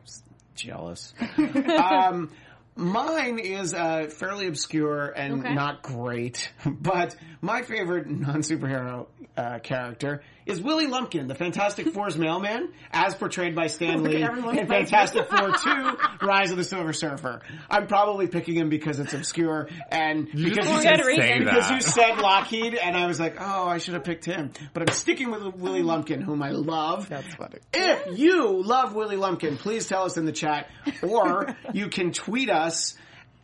jealous. 0.55 1.13
um, 1.37 2.31
mine 2.75 3.39
is 3.39 3.73
uh, 3.73 4.07
fairly 4.09 4.47
obscure 4.47 5.07
and 5.09 5.41
Okay. 5.45 5.53
not 5.53 5.81
great, 5.81 6.51
but 6.65 7.15
my 7.41 7.61
favorite 7.61 8.07
non 8.09 8.41
superhero 8.41 9.07
uh, 9.37 9.59
character 9.59 10.23
is 10.45 10.61
Willie 10.61 10.87
Lumpkin, 10.87 11.27
the 11.27 11.35
Fantastic 11.35 11.89
Four's 11.89 12.17
mailman, 12.17 12.69
as 12.91 13.15
portrayed 13.15 13.55
by 13.55 13.67
Stan 13.67 14.03
Lee 14.03 14.23
everyone's 14.23 14.59
in. 14.59 14.67
Fantastic 14.67 15.27
Four 15.27 15.51
2 15.51 15.97
Rise 16.21 16.51
of 16.51 16.57
the 16.57 16.63
Silver 16.63 16.93
Surfer. 16.93 17.41
I'm 17.69 17.87
probably 17.87 18.27
picking 18.27 18.55
him 18.55 18.69
because 18.69 18.99
it's 18.99 19.13
obscure 19.13 19.67
and 19.89 20.27
You 20.33 20.49
because 20.49 20.69
you 20.69 20.81
said, 20.81 20.99
because 21.39 21.71
you 21.71 21.81
said 21.81 22.17
Lockheed, 22.19 22.75
and 22.75 22.95
I 22.95 23.07
was 23.07 23.19
like, 23.19 23.37
oh, 23.39 23.67
I 23.67 23.79
should 23.79 23.95
have 23.95 24.03
picked 24.03 24.25
him. 24.25 24.51
But 24.73 24.89
I'm 24.89 24.95
sticking 24.95 25.31
with 25.31 25.55
Willie 25.55 25.83
Lumpkin, 25.83 26.21
whom 26.21 26.43
I 26.43 26.51
love. 26.51 27.09
That's 27.09 27.33
funny. 27.35 27.59
If 27.73 28.17
you 28.17 28.61
love 28.63 28.93
Willie 28.93 29.17
Lumpkin, 29.17 29.57
please 29.57 29.87
tell 29.87 30.03
us 30.03 30.17
in 30.17 30.25
the 30.25 30.31
chat, 30.31 30.69
or 31.01 31.55
you 31.73 31.89
can 31.89 32.11
tweet 32.11 32.49
us 32.49 32.95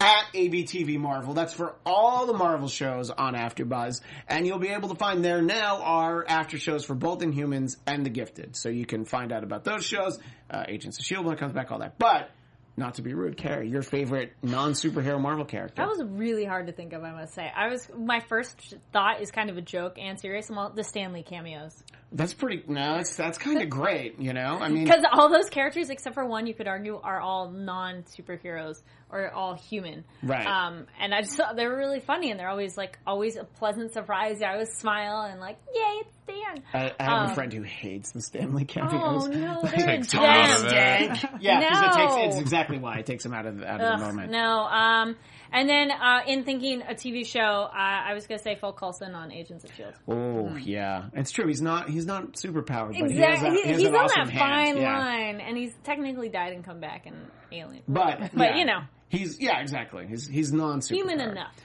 at 0.02 0.34
ABTV 0.34 0.98
Marvel. 0.98 1.36
That's 1.36 1.54
for 1.54 1.76
all 1.86 2.26
the 2.26 2.34
Marvel 2.34 2.68
shows 2.68 3.12
on 3.12 3.36
AfterBuzz, 3.36 4.02
and 4.28 4.48
you'll 4.48 4.58
be 4.58 4.70
able 4.70 4.90
to 4.90 4.96
find 4.96 5.24
there 5.24 5.44
now 5.44 5.82
our 5.84 6.26
after 6.28 6.58
shows 6.58 6.84
for 6.84 6.96
both 6.96 7.20
Inhumans 7.20 7.78
and 7.86 8.04
The 8.04 8.10
Gifted. 8.10 8.56
So 8.56 8.70
you 8.70 8.88
can 8.88 9.06
find 9.06 9.32
out 9.32 9.44
about 9.44 9.64
those 9.64 9.86
shows, 9.86 10.20
uh, 10.50 10.64
Agents 10.68 10.98
of 10.98 11.06
Shield 11.06 11.26
when 11.26 11.36
it 11.36 11.40
comes 11.40 11.54
back, 11.54 11.72
all 11.72 11.80
that. 11.80 12.00
But 12.00 12.32
not 12.78 12.96
to 12.96 13.04
be 13.04 13.14
rude, 13.14 13.38
Kari, 13.38 13.70
your 13.70 13.84
favorite 13.84 14.34
non 14.42 14.72
superhero 14.72 15.22
Marvel 15.22 15.46
character? 15.46 15.76
That 15.84 15.88
was 15.88 16.04
really 16.04 16.46
hard 16.46 16.66
to 16.66 16.74
think 16.74 16.94
of, 16.94 17.04
I 17.04 17.12
must 17.12 17.36
say. 17.36 17.52
I 17.56 17.68
was 17.68 17.88
my 17.96 18.22
first 18.22 18.76
thought 18.92 19.22
is 19.22 19.30
kind 19.30 19.52
of 19.52 19.58
a 19.58 19.62
joke 19.62 20.00
and 20.00 20.20
serious. 20.20 20.50
Well, 20.50 20.72
the 20.74 20.84
Stan 20.84 21.14
Lee 21.14 21.22
cameos 21.22 21.84
that's 22.12 22.34
pretty. 22.34 22.64
No, 22.68 22.98
that's 22.98 23.16
that's 23.16 23.38
kind 23.38 23.62
of 23.62 23.70
great. 23.70 24.20
You 24.20 24.34
know, 24.34 24.58
I 24.60 24.68
mean, 24.70 24.84
because 24.84 25.04
all 25.12 25.30
those 25.30 25.50
characters, 25.50 25.90
except 25.90 26.14
for 26.14 26.26
one, 26.26 26.46
you 26.46 26.54
could 26.54 26.68
argue 26.68 27.00
are 27.02 27.20
all 27.20 27.50
non 27.50 28.04
superheroes 28.04 28.82
or 29.10 29.32
all 29.32 29.56
human. 29.56 30.04
Right. 30.22 30.46
Um, 30.46 30.88
and 31.00 31.14
I 31.14 31.22
just 31.22 31.36
thought 31.38 31.56
they 31.56 31.68
were 31.68 31.78
really 31.78 32.00
funny, 32.02 32.32
and 32.32 32.40
they're 32.40 32.50
always 32.50 32.76
like 32.76 33.00
always 33.08 33.38
a 33.38 33.44
pleasant 33.46 33.94
surprise. 33.94 34.42
I 34.42 34.54
always 34.54 34.74
smile 34.74 35.22
and 35.22 35.40
like, 35.40 35.58
yay, 35.74 36.02
it's 36.02 36.16
Stan. 36.24 36.64
I, 36.74 36.94
I 37.00 37.04
have 37.04 37.28
a 37.28 37.30
um, 37.30 37.36
friend 37.36 37.54
who 37.54 37.64
hates 37.64 38.12
the 38.12 38.22
Stan 38.22 38.54
Lee 38.56 38.66
cameos. 38.66 38.94
Oh 38.94 39.28
no, 39.28 39.62
they're 39.64 39.74
a 39.74 39.98
Takes 39.98 40.12
him 40.12 40.22
out 40.22 40.60
of 40.60 40.70
gem. 40.70 41.12
it. 41.12 41.26
Yeah, 41.40 41.60
because 41.60 41.96
it 41.96 42.00
takes 42.00 42.34
it's 42.34 42.42
exactly 42.42 42.78
why 42.78 42.98
it 43.00 43.06
takes 43.06 43.26
him 43.26 43.34
out 43.34 43.46
of 43.46 43.62
out 43.64 43.82
of 43.82 43.88
Ugh, 43.94 44.00
the 44.00 44.06
moment. 44.06 44.32
No. 44.32 44.64
Um, 44.64 45.16
and 45.52 45.68
then 45.70 45.92
uh, 45.92 46.22
in 46.28 46.44
thinking 46.44 46.82
a 46.82 46.94
TV 46.94 47.26
show, 47.26 47.40
uh, 47.40 47.70
I 47.74 48.14
was 48.14 48.28
going 48.28 48.38
to 48.38 48.44
say 48.44 48.56
Phil 48.60 48.74
Coulson 48.74 49.14
on 49.16 49.32
Agents 49.32 49.64
of 49.64 49.74
Shield. 49.74 49.94
Oh 50.08 50.56
yeah, 50.56 51.10
it's 51.14 51.32
true. 51.32 51.48
He's 51.48 51.62
not 51.62 51.90
he's 51.90 52.06
not 52.06 52.38
super 52.38 52.62
powered, 52.62 52.96
but 53.00 53.12
he 53.12 53.18
has, 53.18 53.40
Exactly. 53.42 53.50
a, 53.50 53.52
He- 53.52 53.62
he 53.64 53.70
has 53.72 53.80
he's 53.82 53.88
on 53.90 53.96
awesome 53.96 54.26
that 54.26 54.30
hand. 54.34 54.40
fine 54.76 54.78
yeah. 54.82 55.00
line, 55.00 55.40
and 55.42 55.58
he's 55.58 55.74
technically 55.84 56.30
died 56.30 56.54
and 56.54 56.64
come 56.64 56.80
back 56.80 57.06
in 57.08 57.16
Alien. 57.52 57.84
But 57.88 58.20
but 58.34 58.52
yeah, 58.52 58.58
you 58.58 58.66
know, 58.66 58.80
he's 59.10 59.40
yeah 59.40 59.60
exactly. 59.60 60.08
He's 60.08 60.28
he's 60.28 60.52
non 60.54 60.82
human 60.82 61.20
enough. 61.20 61.56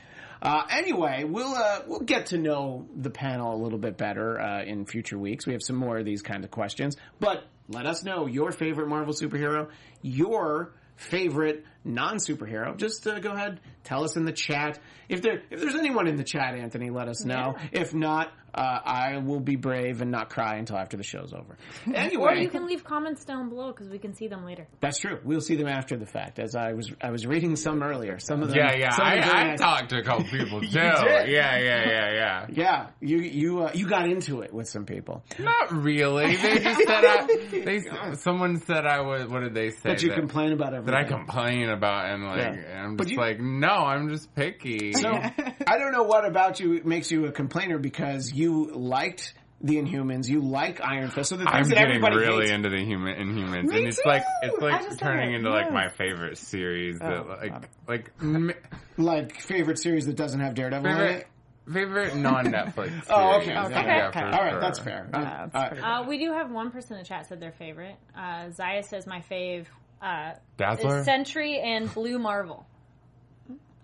Uh, 0.43 0.65
anyway, 0.71 1.25
we'll 1.25 1.55
uh, 1.55 1.81
we'll 1.87 2.01
get 2.01 2.27
to 2.27 2.39
know 2.39 2.87
the 2.95 3.09
panel 3.11 3.55
a 3.55 3.61
little 3.63 3.79
bit 3.79 3.97
better 3.97 4.39
uh, 4.39 4.63
in 4.65 4.85
future 4.85 5.19
weeks. 5.19 5.47
We 5.47 5.55
have 5.55 5.63
some 5.63 5.77
more 5.77 5.97
of 5.99 6.05
these 6.05 6.21
kinds 6.21 6.45
of 6.45 6.51
questions, 6.51 6.97
but 7.21 7.45
let 7.69 7.87
us 7.87 8.05
know 8.05 8.27
your 8.27 8.53
favorite 8.53 8.87
Marvel 8.89 9.15
superhero, 9.15 9.71
your 10.03 10.75
favorite 10.97 11.65
non 11.85 12.17
superhero. 12.17 12.77
Just 12.77 13.07
uh, 13.07 13.19
go 13.21 13.33
ahead, 13.33 13.61
tell 13.85 14.05
us 14.05 14.17
in 14.17 14.25
the 14.25 14.33
chat. 14.33 14.79
If 15.09 15.23
there 15.23 15.43
if 15.51 15.61
there's 15.61 15.77
anyone 15.77 16.09
in 16.09 16.17
the 16.17 16.25
chat, 16.25 16.55
Anthony, 16.55 16.91
let 16.91 17.09
us 17.09 17.25
know. 17.25 17.57
If 17.73 17.95
not, 17.95 18.33
uh, 18.57 18.81
I 18.85 19.19
will 19.19 19.41
be 19.41 19.57
brave 19.57 20.01
and 20.01 20.11
not 20.11 20.31
cry 20.31 20.57
until 20.57 20.77
after 20.77 20.97
the 20.97 21.03
show's 21.03 21.33
over. 21.33 21.57
Anyway, 21.95 22.33
Or 22.33 22.35
you 22.35 22.49
can 22.49 22.67
leave 22.67 22.85
comments 22.85 23.25
down 23.25 23.49
below 23.49 23.73
because 23.73 23.89
we 23.89 23.99
can 23.99 24.15
see 24.15 24.29
them 24.29 24.45
later. 24.45 24.67
that's 24.81 24.99
true. 24.99 25.19
We'll 25.25 25.41
see 25.41 25.57
them 25.57 25.69
after 25.69 25.97
the 25.97 26.07
fact. 26.07 26.39
As 26.39 26.55
I 26.57 26.73
was 26.73 26.93
I 27.01 27.11
was 27.11 27.27
reading 27.27 27.57
some 27.57 27.83
earlier. 27.83 28.19
Some 28.19 28.43
of 28.43 28.49
them. 28.49 28.59
Yeah, 28.59 28.75
yeah. 28.77 28.91
some 28.91 29.07
of 29.07 29.25
them 29.25 29.37
I, 29.37 29.53
I 29.53 29.57
talked 29.57 29.91
to 29.91 29.99
a 29.99 30.03
couple 30.03 30.25
people 30.31 30.61
too. 30.61 30.67
did? 30.67 30.73
Yeah, 30.75 31.25
yeah, 31.27 31.59
yeah, 31.59 32.13
yeah. 32.13 32.47
Yeah, 32.57 32.87
you 33.01 33.19
you 33.19 33.61
uh, 33.65 33.71
you 33.75 33.87
got 33.89 34.09
into 34.09 34.41
it 34.43 34.53
with 34.53 34.69
some 34.69 34.85
people. 34.87 35.23
Not 35.39 35.73
really. 35.73 36.37
They 36.37 36.59
just 36.59 36.81
said 36.87 37.05
I. 37.05 37.27
They 37.51 37.81
someone 38.17 38.61
said 38.61 38.87
I 38.87 39.01
was. 39.01 39.27
What 39.29 39.41
did 39.41 39.55
they 39.55 39.71
say? 39.71 39.91
That 39.91 40.03
you 40.03 40.11
that, 40.11 40.19
complain 40.19 40.53
about 40.53 40.75
everything. 40.75 40.87
that 40.95 40.95
I 40.95 41.05
complain 41.05 41.69
about 41.69 42.11
and 42.11 42.25
like 42.25 42.39
Yeah. 42.39 42.53
and 42.53 42.79
I'm 42.81 42.97
But 42.97 43.05
just 43.05 43.13
you- 43.15 43.19
like 43.21 43.41
no, 43.41 43.69
I'm 43.69 44.09
just 44.09 44.35
picky. 44.35 44.93
So 44.95 45.11
I 45.13 45.79
don't 45.79 45.93
know 45.93 46.05
what 46.05 46.25
about 46.27 46.61
you 46.61 46.81
makes 46.85 47.11
you 47.11 47.27
a 47.27 47.33
complainer 47.33 47.79
because 47.79 48.33
you 48.33 48.46
liked 48.53 49.35
the 49.61 49.77
Inhumans, 49.77 50.29
you 50.29 50.41
like 50.41 50.81
Iron 50.83 51.11
Fist. 51.11 51.31
So 51.31 51.37
the 51.37 51.45
I'm 51.49 51.53
things 51.55 51.69
that 51.71 51.75
getting 51.77 51.97
everybody 51.97 52.17
really 52.17 52.41
hates, 52.45 52.53
into 52.53 52.69
the 52.69 52.85
human 52.85 53.15
Inhumans, 53.17 53.65
Me 53.65 53.79
and 53.79 53.89
it's 53.89 53.97
too! 54.03 54.09
like 54.09 54.23
it's 54.43 54.61
like 54.61 54.99
turning 54.99 55.33
it, 55.33 55.37
into 55.37 55.51
like 55.51 55.73
my 55.73 55.89
favorite 55.89 56.37
series. 56.39 56.99
That 56.99 57.11
Oh, 57.25 57.37
like 57.41 57.51
got 57.53 57.65
like 57.89 58.11
m- 58.21 58.53
like 58.99 59.41
favorite 59.41 59.79
series 59.79 60.07
that 60.07 60.17
doesn't 60.17 60.41
have 60.41 60.55
Daredevil 60.55 60.91
in 60.91 60.99
it. 61.01 61.27
favorite 61.73 62.15
non 62.17 62.45
Netflix. 62.47 62.93
Oh, 63.09 63.39
okay, 63.41 63.57
okay, 63.57 63.73
yeah, 63.87 64.09
okay. 64.09 64.21
for 64.21 64.27
All 64.27 64.31
right, 64.45 64.61
that's 64.61 64.79
fair. 64.79 65.09
Yeah, 65.11 65.19
Uh, 65.19 65.23
that's 65.25 65.55
all 65.55 65.61
right. 65.63 65.71
pretty 65.71 65.83
Uh, 65.85 66.03
we 66.07 66.19
do 66.19 66.33
have 66.33 66.51
one 66.51 66.71
person 66.71 66.97
in 66.97 67.03
the 67.03 67.09
chat 67.09 67.27
said 67.27 67.41
their 67.41 67.53
favorite. 67.53 67.97
Uh, 68.17 68.51
Zaya 68.51 68.83
says 68.83 69.07
my 69.07 69.21
fave 69.31 69.65
uh, 70.03 70.33
Dazzler. 70.59 70.99
is 70.99 71.05
Sentry 71.07 71.59
and 71.61 71.93
Blue 71.95 72.19
Marvel 72.19 72.67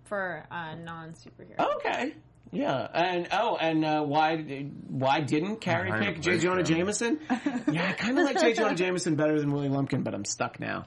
for 0.04 0.44
uh, 0.50 0.74
non 0.74 1.14
superhero. 1.14 1.76
Okay. 1.76 2.14
Yeah, 2.52 2.86
and 2.92 3.28
oh, 3.32 3.56
and 3.56 3.82
uh, 3.82 4.02
why 4.02 4.36
why 4.88 5.20
didn't 5.20 5.56
Kari 5.62 5.90
I'm 5.90 6.04
pick 6.04 6.20
J. 6.20 6.38
Jonah 6.38 6.60
him. 6.60 6.66
Jameson? 6.66 7.18
yeah, 7.70 7.88
I 7.88 7.92
kind 7.92 8.18
of 8.18 8.26
like 8.26 8.38
J. 8.38 8.52
Jonah 8.52 8.74
Jameson 8.74 9.16
better 9.16 9.40
than 9.40 9.50
Willie 9.52 9.70
Lumpkin, 9.70 10.02
but 10.02 10.14
I'm 10.14 10.26
stuck 10.26 10.60
now. 10.60 10.84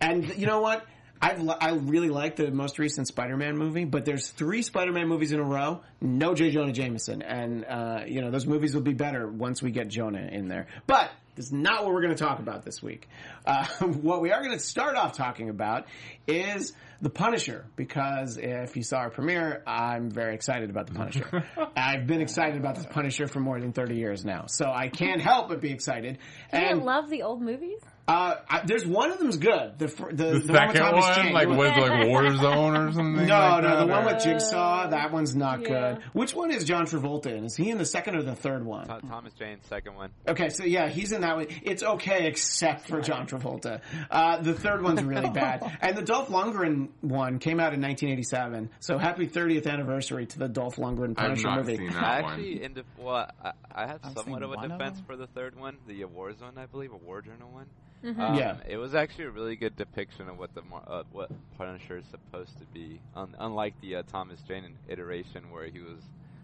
And 0.00 0.36
you 0.36 0.46
know 0.46 0.60
what? 0.60 0.84
I 1.22 1.36
I 1.60 1.70
really 1.74 2.08
like 2.08 2.36
the 2.36 2.50
most 2.50 2.78
recent 2.78 3.06
Spider-Man 3.06 3.56
movie, 3.56 3.84
but 3.84 4.04
there's 4.04 4.28
three 4.30 4.62
Spider-Man 4.62 5.06
movies 5.06 5.32
in 5.32 5.38
a 5.38 5.44
row, 5.44 5.82
no 6.00 6.34
J. 6.34 6.50
Jonah 6.50 6.72
Jameson, 6.72 7.22
and 7.22 7.64
uh, 7.66 8.00
you 8.06 8.20
know 8.22 8.30
those 8.30 8.46
movies 8.46 8.74
will 8.74 8.82
be 8.82 8.94
better 8.94 9.28
once 9.28 9.62
we 9.62 9.70
get 9.70 9.88
Jonah 9.88 10.28
in 10.32 10.48
there. 10.48 10.66
But 10.86 11.10
this 11.12 11.19
is 11.36 11.52
not 11.52 11.84
what 11.84 11.94
we're 11.94 12.02
going 12.02 12.14
to 12.14 12.22
talk 12.22 12.38
about 12.38 12.64
this 12.64 12.82
week. 12.82 13.08
Uh, 13.46 13.66
what 13.80 14.20
we 14.20 14.32
are 14.32 14.42
going 14.42 14.56
to 14.56 14.62
start 14.62 14.96
off 14.96 15.16
talking 15.16 15.48
about 15.48 15.86
is 16.26 16.72
the 17.00 17.10
Punisher, 17.10 17.64
because 17.76 18.36
if 18.36 18.76
you 18.76 18.82
saw 18.82 18.98
our 18.98 19.10
premiere, 19.10 19.62
I'm 19.66 20.10
very 20.10 20.34
excited 20.34 20.70
about 20.70 20.86
the 20.86 20.94
Punisher. 20.94 21.44
I've 21.76 22.06
been 22.06 22.20
excited 22.20 22.56
about 22.56 22.76
the 22.76 22.84
Punisher 22.84 23.26
for 23.26 23.40
more 23.40 23.58
than 23.60 23.72
30 23.72 23.96
years 23.96 24.24
now, 24.24 24.46
so 24.48 24.70
I 24.70 24.88
can't 24.88 25.20
help 25.20 25.48
but 25.48 25.60
be 25.60 25.70
excited. 25.70 26.18
You 26.52 26.58
and 26.58 26.68
didn't 26.68 26.84
love 26.84 27.08
the 27.08 27.22
old 27.22 27.40
movies? 27.40 27.80
Uh, 28.08 28.34
I, 28.48 28.62
there's 28.64 28.84
one 28.84 29.12
of 29.12 29.18
them's 29.18 29.36
good. 29.36 29.78
The 29.78 29.86
fir- 29.88 30.10
the, 30.10 30.16
The, 30.16 30.22
the 30.22 30.32
one 30.32 30.36
with 30.40 30.46
second 30.46 30.74
Thomas 30.80 31.16
one, 31.18 31.32
like 31.32 31.48
was 31.48 31.56
like 31.58 31.92
Warzone 32.08 32.88
or 32.88 32.92
something. 32.92 33.26
no, 33.26 33.38
like 33.38 33.62
no, 33.62 33.68
that, 33.68 33.78
the 33.80 33.86
one 33.86 34.02
or- 34.04 34.14
with 34.14 34.24
Jigsaw, 34.24 34.88
that 34.88 35.12
one's 35.12 35.36
not 35.36 35.60
Yeah. 35.60 35.68
good. 35.94 36.02
Which 36.12 36.34
one 36.34 36.50
is 36.50 36.64
John 36.64 36.86
Travolta 36.86 37.26
in? 37.26 37.44
Is 37.44 37.54
he 37.54 37.70
in 37.70 37.78
the 37.78 37.84
second 37.84 38.16
or 38.16 38.22
the 38.22 38.34
third 38.34 38.64
one? 38.64 38.88
Th- 38.88 39.00
Thomas 39.08 39.32
Jane's 39.34 39.64
second 39.66 39.94
one. 39.94 40.10
Okay, 40.26 40.48
so 40.48 40.64
yeah, 40.64 40.88
he's 40.88 41.12
in 41.12 41.20
that 41.20 41.36
one. 41.36 41.46
It's 41.62 41.82
okay 41.84 42.26
except 42.26 42.88
for 42.88 43.00
John 43.00 43.26
Travolta. 43.28 43.80
Uh, 44.10 44.38
the 44.42 44.54
third 44.54 44.82
one's 44.82 45.02
really 45.04 45.30
bad. 45.34 45.62
And 45.80 45.96
the 45.96 46.02
Dolph 46.02 46.28
Lundgren 46.30 46.88
one 47.02 47.38
came 47.38 47.60
out 47.60 47.74
in 47.74 47.80
1987. 47.80 48.70
So 48.80 48.98
happy 48.98 49.28
30th 49.28 49.66
anniversary 49.68 50.26
to 50.26 50.38
the 50.38 50.48
Dolph 50.48 50.76
Lundgren 50.76 51.10
I've 51.10 51.16
Punisher 51.16 51.46
not 51.48 51.58
movie. 51.58 51.76
seen 51.76 51.90
I 51.90 51.92
that 52.00 52.22
one. 52.24 52.32
actually, 52.32 52.62
in 52.64 52.72
def- 52.74 52.84
well, 52.98 53.30
I, 53.44 53.52
I 53.72 53.86
have 53.86 54.00
I've 54.02 54.14
somewhat 54.14 54.42
of 54.42 54.50
a 54.50 54.54
one 54.56 54.64
of 54.72 54.78
defense 54.78 55.00
for 55.06 55.16
the 55.16 55.28
third 55.28 55.58
one, 55.58 55.76
the 55.86 56.00
Warzone, 56.02 56.58
I 56.58 56.66
believe, 56.66 56.92
a 56.92 56.96
War 56.96 57.22
Journal 57.22 57.50
one. 57.52 57.66
Mm-hmm. 58.04 58.20
Um, 58.20 58.34
Yeah. 58.34 58.56
it 58.68 58.76
was 58.76 58.94
actually 58.94 59.24
a 59.24 59.30
really 59.30 59.56
good 59.56 59.76
depiction 59.76 60.28
of 60.28 60.38
what 60.38 60.54
the 60.54 60.62
mar- 60.62 60.84
uh, 60.86 61.02
what 61.12 61.30
Punisher 61.58 61.98
is 61.98 62.06
supposed 62.06 62.58
to 62.58 62.64
be. 62.66 63.00
Un- 63.14 63.36
unlike 63.38 63.74
the 63.80 63.96
uh, 63.96 64.02
Thomas 64.10 64.40
Jane 64.48 64.76
iteration, 64.88 65.50
where 65.50 65.66
he 65.66 65.80
was 65.80 66.00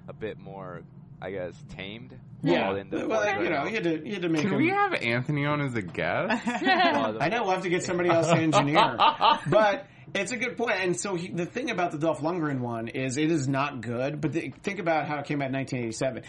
a 0.09 0.13
bit 0.13 0.39
more, 0.39 0.83
I 1.21 1.31
guess, 1.31 1.55
tamed. 1.71 2.19
Yeah, 2.43 2.69
while 2.69 2.77
in 2.77 2.91
the 2.91 3.09
well, 3.09 3.43
you 3.43 3.49
know, 3.49 3.65
you 3.65 3.75
had 3.75 3.85
to, 3.85 4.07
you 4.07 4.13
had 4.13 4.23
to 4.23 4.29
make 4.29 4.43
Can 4.43 4.51
him. 4.53 4.59
we 4.59 4.69
have 4.69 4.93
Anthony 4.95 5.47
on 5.47 5.61
as 5.63 5.75
a 5.75 5.83
guest? 5.83 6.47
I 6.47 7.29
know 7.31 7.43
we'll 7.45 7.53
have 7.53 7.63
to 7.63 7.71
get 7.71 7.83
somebody 7.83 8.11
else 8.11 8.27
to 8.29 8.37
engineer, 8.37 8.97
but 9.49 9.87
it's 10.17 10.33
a 10.33 10.37
good 10.37 10.57
point. 10.57 10.77
And 10.81 10.99
so 10.99 11.15
he, 11.15 11.29
the 11.29 11.47
thing 11.47 11.71
about 11.71 11.93
the 11.93 11.99
Dolph 11.99 12.21
Lundgren 12.21 12.61
one 12.61 12.89
is 12.89 13.17
it 13.17 13.31
is 13.31 13.47
not 13.47 13.81
good. 13.81 14.21
But 14.21 14.33
the, 14.33 14.53
think 14.63 14.79
about 14.79 15.07
how 15.07 15.19
it 15.19 15.27
came 15.27 15.43
out 15.43 15.49
in 15.49 15.55
1987. 15.55 16.23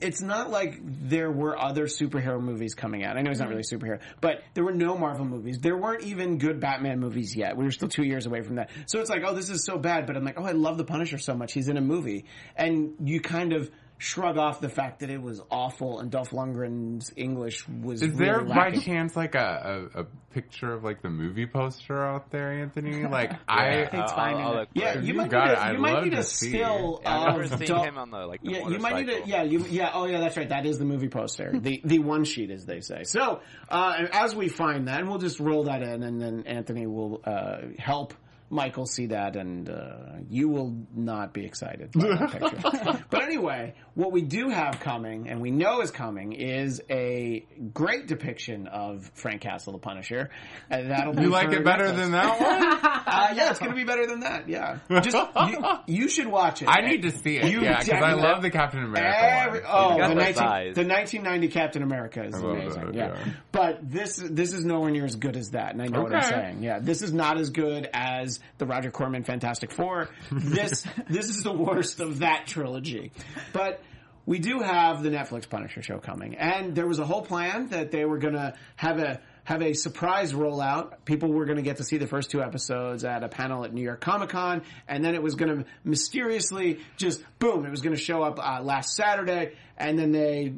It's 0.00 0.20
not 0.20 0.50
like 0.50 0.78
there 0.82 1.30
were 1.30 1.58
other 1.58 1.86
superhero 1.86 2.40
movies 2.40 2.74
coming 2.74 3.04
out. 3.04 3.16
I 3.16 3.22
know 3.22 3.30
he's 3.30 3.38
not 3.38 3.48
mm-hmm. 3.48 3.56
really 3.56 3.96
a 3.96 3.98
superhero, 3.98 4.00
but 4.20 4.42
there 4.54 4.64
were 4.64 4.74
no 4.74 4.96
Marvel 4.96 5.24
movies. 5.24 5.58
There 5.58 5.76
weren't 5.76 6.04
even 6.04 6.38
good 6.38 6.60
Batman 6.60 7.00
movies 7.00 7.34
yet. 7.34 7.56
We 7.56 7.64
were 7.64 7.72
still 7.72 7.88
two 7.88 8.04
years 8.04 8.26
away 8.26 8.42
from 8.42 8.56
that. 8.56 8.70
So 8.86 9.00
it's 9.00 9.10
like, 9.10 9.22
oh, 9.24 9.34
this 9.34 9.50
is 9.50 9.64
so 9.64 9.78
bad. 9.78 10.06
But 10.06 10.16
I'm 10.16 10.24
like, 10.24 10.38
oh, 10.38 10.44
I 10.44 10.52
love 10.52 10.76
the 10.76 10.84
Punisher 10.84 11.18
so 11.18 11.34
much. 11.34 11.52
He's 11.52 11.68
in 11.68 11.76
a 11.76 11.82
movie, 11.82 12.26
and 12.56 12.94
you 13.04 13.20
kind 13.20 13.52
of. 13.52 13.70
Shrug 14.00 14.38
off 14.38 14.60
the 14.62 14.70
fact 14.70 15.00
that 15.00 15.10
it 15.10 15.20
was 15.20 15.42
awful 15.50 16.00
and 16.00 16.10
Dolph 16.10 16.30
Lundgren's 16.30 17.12
English 17.16 17.68
was. 17.68 18.02
Is 18.02 18.16
there 18.16 18.40
really 18.40 18.54
by 18.54 18.70
chance 18.72 19.14
like 19.14 19.34
a, 19.34 19.88
a, 19.94 20.00
a 20.00 20.04
picture 20.32 20.72
of 20.72 20.82
like 20.82 21.02
the 21.02 21.10
movie 21.10 21.46
poster 21.46 22.02
out 22.02 22.30
there, 22.30 22.50
Anthony? 22.50 23.04
Like 23.10 23.32
I, 23.46 23.66
It's 23.92 23.92
I'll- 24.12 24.36
I'll 24.38 24.66
Yeah, 24.72 24.94
you 25.00 25.08
you 25.08 25.14
might 25.14 25.30
need 25.30 25.36
it. 25.36 25.52
a, 25.52 25.62
I'd 25.62 25.72
you 25.74 25.78
might 25.80 26.04
need 26.04 26.14
a 26.14 26.22
still 26.22 27.00
Yeah, 27.02 27.10
I've 27.18 27.28
of 27.28 27.40
never 27.50 27.56
seen 27.58 27.66
Dol- 27.66 27.84
him 27.84 27.98
on 27.98 28.10
the 28.10 28.18
like 28.26 28.42
the 28.42 28.50
yeah, 28.52 28.68
you 28.68 28.78
might 28.78 28.96
need 29.04 29.10
a 29.10 29.26
yeah, 29.26 29.42
you 29.42 29.66
yeah, 29.68 29.90
oh 29.92 30.06
yeah, 30.06 30.20
that's 30.20 30.36
right. 30.38 30.48
That 30.48 30.64
is 30.64 30.78
the 30.78 30.86
movie 30.86 31.08
poster, 31.08 31.52
the 31.60 31.82
the 31.84 31.98
one 31.98 32.24
sheet, 32.24 32.50
as 32.50 32.64
they 32.64 32.80
say. 32.80 33.02
So 33.04 33.42
uh, 33.68 34.06
as 34.12 34.34
we 34.34 34.48
find 34.48 34.88
that, 34.88 35.00
and 35.00 35.10
we'll 35.10 35.18
just 35.18 35.40
roll 35.40 35.64
that 35.64 35.82
in, 35.82 36.02
and 36.02 36.20
then 36.20 36.44
Anthony 36.46 36.86
will 36.86 37.20
uh, 37.24 37.58
help. 37.78 38.14
Michael 38.52 38.84
see 38.86 39.06
that, 39.06 39.36
and 39.36 39.70
uh, 39.70 40.16
you 40.28 40.48
will 40.48 40.76
not 40.92 41.32
be 41.32 41.44
excited 41.46 41.92
by 41.92 42.08
that 42.08 42.32
picture. 42.32 43.04
but 43.08 43.22
anyway, 43.22 43.74
what 44.00 44.12
we 44.12 44.22
do 44.22 44.48
have 44.48 44.80
coming, 44.80 45.28
and 45.28 45.40
we 45.40 45.50
know 45.50 45.82
is 45.82 45.90
coming, 45.90 46.32
is 46.32 46.82
a 46.90 47.46
great 47.74 48.06
depiction 48.06 48.66
of 48.66 49.10
Frank 49.14 49.42
Castle, 49.42 49.74
the 49.74 49.78
Punisher. 49.78 50.30
And 50.70 50.90
that'll 50.90 51.12
be 51.12 51.22
you 51.22 51.28
like 51.28 51.52
it 51.52 51.64
better 51.64 51.92
than 51.92 52.12
that 52.12 52.40
one? 52.40 52.90
Uh, 53.10 53.34
yeah, 53.34 53.50
it's 53.50 53.58
going 53.58 53.72
to 53.72 53.76
be 53.76 53.82
better 53.82 54.06
than 54.06 54.20
that. 54.20 54.48
Yeah, 54.48 54.78
just 55.00 55.16
you, 55.16 55.64
you 55.86 56.08
should 56.08 56.28
watch 56.28 56.62
it. 56.62 56.68
I 56.68 56.86
need 56.86 57.02
to 57.02 57.10
see 57.10 57.38
it. 57.38 57.50
You 57.50 57.62
yeah, 57.62 57.80
because 57.80 58.02
I 58.02 58.12
love 58.12 58.40
the 58.40 58.50
Captain 58.50 58.84
America 58.84 59.10
Every, 59.10 59.60
one. 59.60 59.68
oh, 59.68 59.98
the, 60.00 60.08
the 60.08 60.14
19, 60.14 60.34
the 60.34 60.84
1990 60.86 61.48
Captain 61.48 61.82
America 61.82 62.24
is 62.24 62.34
amazing. 62.34 62.86
that, 62.86 62.94
yeah. 62.94 63.14
yeah. 63.14 63.32
but 63.50 63.78
this 63.82 64.16
this 64.16 64.52
is 64.52 64.64
nowhere 64.64 64.90
near 64.90 65.04
as 65.04 65.16
good 65.16 65.36
as 65.36 65.50
that, 65.50 65.72
and 65.72 65.82
I 65.82 65.86
know 65.86 66.02
what 66.02 66.14
I'm 66.14 66.22
saying. 66.22 66.62
Yeah, 66.62 66.78
this 66.78 67.02
is 67.02 67.12
not 67.12 67.38
as 67.38 67.50
good 67.50 67.88
as 67.92 68.38
the 68.58 68.66
Roger 68.66 68.92
Corman 68.92 69.24
Fantastic 69.24 69.72
Four. 69.72 70.08
This 70.30 70.86
this 71.08 71.30
is 71.30 71.42
the 71.42 71.52
worst 71.52 72.00
of 72.00 72.20
that 72.20 72.46
trilogy, 72.46 73.12
but. 73.52 73.82
We 74.30 74.38
do 74.38 74.60
have 74.60 75.02
the 75.02 75.10
Netflix 75.10 75.50
Punisher 75.50 75.82
show 75.82 75.98
coming, 75.98 76.36
and 76.36 76.72
there 76.72 76.86
was 76.86 77.00
a 77.00 77.04
whole 77.04 77.22
plan 77.22 77.66
that 77.70 77.90
they 77.90 78.04
were 78.04 78.18
going 78.18 78.34
to 78.34 78.54
have 78.76 79.00
a 79.00 79.20
have 79.42 79.60
a 79.60 79.72
surprise 79.72 80.32
rollout. 80.32 81.04
People 81.04 81.32
were 81.32 81.46
going 81.46 81.56
to 81.56 81.64
get 81.64 81.78
to 81.78 81.82
see 81.82 81.96
the 81.96 82.06
first 82.06 82.30
two 82.30 82.40
episodes 82.40 83.02
at 83.02 83.24
a 83.24 83.28
panel 83.28 83.64
at 83.64 83.74
New 83.74 83.82
York 83.82 84.00
Comic 84.00 84.28
Con, 84.28 84.62
and 84.86 85.04
then 85.04 85.16
it 85.16 85.22
was 85.24 85.34
going 85.34 85.58
to 85.58 85.64
mysteriously 85.82 86.78
just 86.96 87.24
boom, 87.40 87.66
it 87.66 87.72
was 87.72 87.80
going 87.80 87.96
to 87.96 88.00
show 88.00 88.22
up 88.22 88.38
uh, 88.38 88.62
last 88.62 88.94
Saturday, 88.94 89.54
and 89.76 89.98
then 89.98 90.12
they 90.12 90.54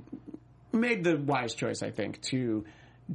made 0.71 1.03
the 1.03 1.17
wise 1.17 1.55
choice, 1.55 1.83
I 1.83 1.93
think, 1.93 2.21
to 2.25 2.67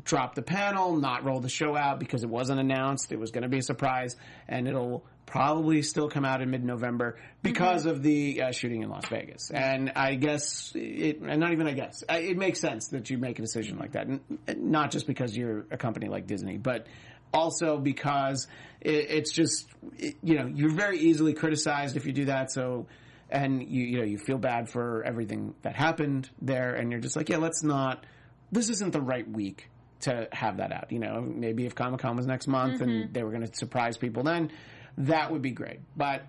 drop 0.04 0.34
the 0.34 0.42
panel, 0.42 0.96
not 0.96 1.24
roll 1.24 1.40
the 1.40 1.50
show 1.50 1.76
out 1.76 2.00
because 2.00 2.24
it 2.24 2.30
wasn't 2.32 2.60
announced. 2.60 3.12
It 3.12 3.20
was 3.20 3.30
going 3.30 3.44
to 3.44 3.48
be 3.48 3.60
a 3.60 3.62
surprise, 3.64 4.16
and 4.48 4.68
it'll 4.68 5.06
probably 5.28 5.84
still 5.84 6.10
come 6.10 6.26
out 6.26 6.42
in 6.42 6.50
mid-November 6.50 7.18
because 7.44 7.86
of 7.86 8.02
the 8.02 8.42
uh, 8.42 8.52
shooting 8.52 8.82
in 8.82 8.90
Las 8.90 9.06
Vegas. 9.10 9.52
And 9.52 9.92
I 9.96 10.16
guess 10.16 10.72
it, 10.74 11.20
and 11.20 11.40
not 11.40 11.52
even 11.52 11.68
I 11.68 11.74
guess, 11.74 12.04
I- 12.10 12.20
it 12.20 12.38
makes 12.38 12.60
sense 12.60 12.88
that 12.88 13.10
you 13.12 13.20
make 13.20 13.38
a 13.38 13.42
decision 13.44 13.78
like 13.78 13.92
that, 13.92 14.08
N- 14.08 14.22
not 14.56 14.90
just 14.90 15.06
because 15.06 15.38
you're 15.38 15.66
a 15.70 15.78
company 15.78 16.08
like 16.08 16.26
Disney, 16.28 16.58
but 16.58 16.88
also 17.34 17.78
because 17.78 18.48
it, 18.82 18.92
it's 19.10 19.32
just 19.34 19.68
it, 19.98 20.16
you 20.24 20.36
know 20.40 20.48
you're 20.48 20.74
very 20.74 20.98
easily 20.98 21.34
criticized 21.34 21.98
if 21.98 22.06
you 22.06 22.14
do 22.14 22.26
that. 22.26 22.50
So 22.52 22.88
and 23.30 23.62
you 23.62 23.84
you 23.84 23.98
know 24.00 24.06
you 24.06 24.18
feel 24.18 24.38
bad 24.38 24.70
for 24.70 25.04
everything 25.04 25.54
that 25.62 25.76
happened 25.76 26.30
there, 26.42 26.74
and 26.74 26.90
you're 26.90 27.02
just 27.02 27.16
like, 27.18 27.28
yeah, 27.30 27.38
let's 27.38 27.62
not. 27.64 28.06
This 28.52 28.70
isn't 28.70 28.94
the 28.94 29.02
right 29.02 29.30
week 29.30 29.70
to 30.00 30.30
have 30.32 30.58
that 30.58 30.72
out. 30.72 30.92
You 30.94 31.00
know, 31.00 31.20
maybe 31.20 31.66
if 31.66 31.76
Comic 31.76 32.00
Con 32.00 32.16
was 32.16 32.26
next 32.28 32.48
month 32.48 32.80
and 32.82 33.14
they 33.14 33.24
were 33.24 33.32
going 33.32 33.46
to 33.46 33.54
surprise 33.54 33.98
people, 33.98 34.24
then 34.24 34.52
that 34.98 35.32
would 35.32 35.42
be 35.42 35.52
great. 35.52 35.80
But 35.96 36.24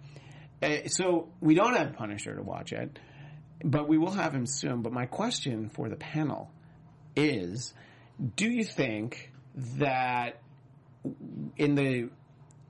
uh, 0.62 0.88
so 0.88 1.28
we 1.40 1.54
don't 1.54 1.74
have 1.74 1.94
Punisher 1.94 2.34
to 2.34 2.42
watch 2.42 2.72
it, 2.72 2.98
but 3.64 3.88
we 3.88 3.98
will 3.98 4.12
have 4.12 4.34
him 4.34 4.46
soon. 4.46 4.82
But 4.82 4.92
my 4.92 5.06
question 5.06 5.68
for 5.68 5.88
the 5.88 5.96
panel 5.96 6.50
is: 7.16 7.72
Do 8.36 8.48
you 8.48 8.64
think 8.64 9.32
that 9.54 10.40
in 11.56 11.74
the 11.74 12.10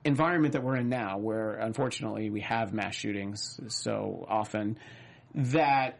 environment 0.05 0.53
that 0.53 0.63
we're 0.63 0.77
in 0.77 0.89
now, 0.89 1.17
where 1.17 1.53
unfortunately 1.53 2.29
we 2.29 2.41
have 2.41 2.73
mass 2.73 2.95
shootings 2.95 3.59
so 3.67 4.25
often, 4.29 4.77
that 5.35 5.99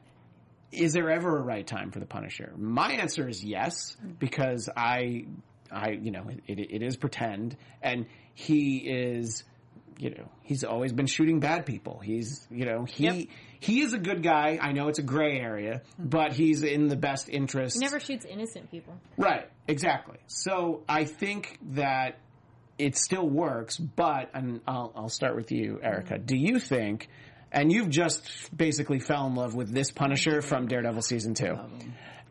is 0.71 0.93
there 0.93 1.09
ever 1.09 1.37
a 1.37 1.41
right 1.41 1.65
time 1.65 1.91
for 1.91 1.99
the 1.99 2.05
Punisher? 2.05 2.53
My 2.57 2.93
answer 2.93 3.27
is 3.27 3.43
yes, 3.43 3.97
because 4.19 4.69
I, 4.75 5.25
I, 5.71 5.91
you 5.91 6.11
know, 6.11 6.27
it, 6.47 6.59
it 6.59 6.83
is 6.83 6.95
pretend, 6.95 7.57
and 7.81 8.05
he 8.33 8.77
is, 8.77 9.43
you 9.99 10.11
know, 10.11 10.29
he's 10.43 10.63
always 10.63 10.93
been 10.93 11.05
shooting 11.07 11.39
bad 11.41 11.65
people. 11.65 11.99
He's, 11.99 12.47
you 12.49 12.65
know, 12.65 12.85
he 12.85 13.03
Yep. 13.03 13.27
he 13.59 13.81
is 13.81 13.93
a 13.93 13.97
good 13.99 14.23
guy. 14.23 14.57
I 14.61 14.71
know 14.71 14.87
it's 14.87 14.99
a 14.99 15.03
gray 15.03 15.37
area, 15.39 15.81
but 15.99 16.31
he's 16.33 16.63
in 16.63 16.87
the 16.87 16.95
best 16.95 17.27
interest. 17.29 17.75
He 17.75 17.81
never 17.85 17.99
shoots 17.99 18.25
innocent 18.25 18.71
people. 18.71 18.93
Right, 19.17 19.49
exactly. 19.67 20.17
So 20.27 20.83
I 20.87 21.03
think 21.03 21.59
that 21.73 22.17
it 22.77 22.95
still 22.95 23.27
works, 23.29 23.77
but 23.77 24.29
and 24.33 24.61
I'll, 24.65 24.93
I'll 24.95 25.09
start 25.09 25.35
with 25.35 25.51
you, 25.51 25.79
Erica. 25.83 26.17
Do 26.17 26.37
you 26.37 26.59
think? 26.59 27.09
And 27.51 27.71
you've 27.71 27.89
just 27.89 28.55
basically 28.55 28.99
fell 28.99 29.27
in 29.27 29.35
love 29.35 29.53
with 29.55 29.73
this 29.73 29.91
Punisher 29.91 30.41
from 30.41 30.67
Daredevil 30.67 31.01
season 31.01 31.33
two, 31.33 31.57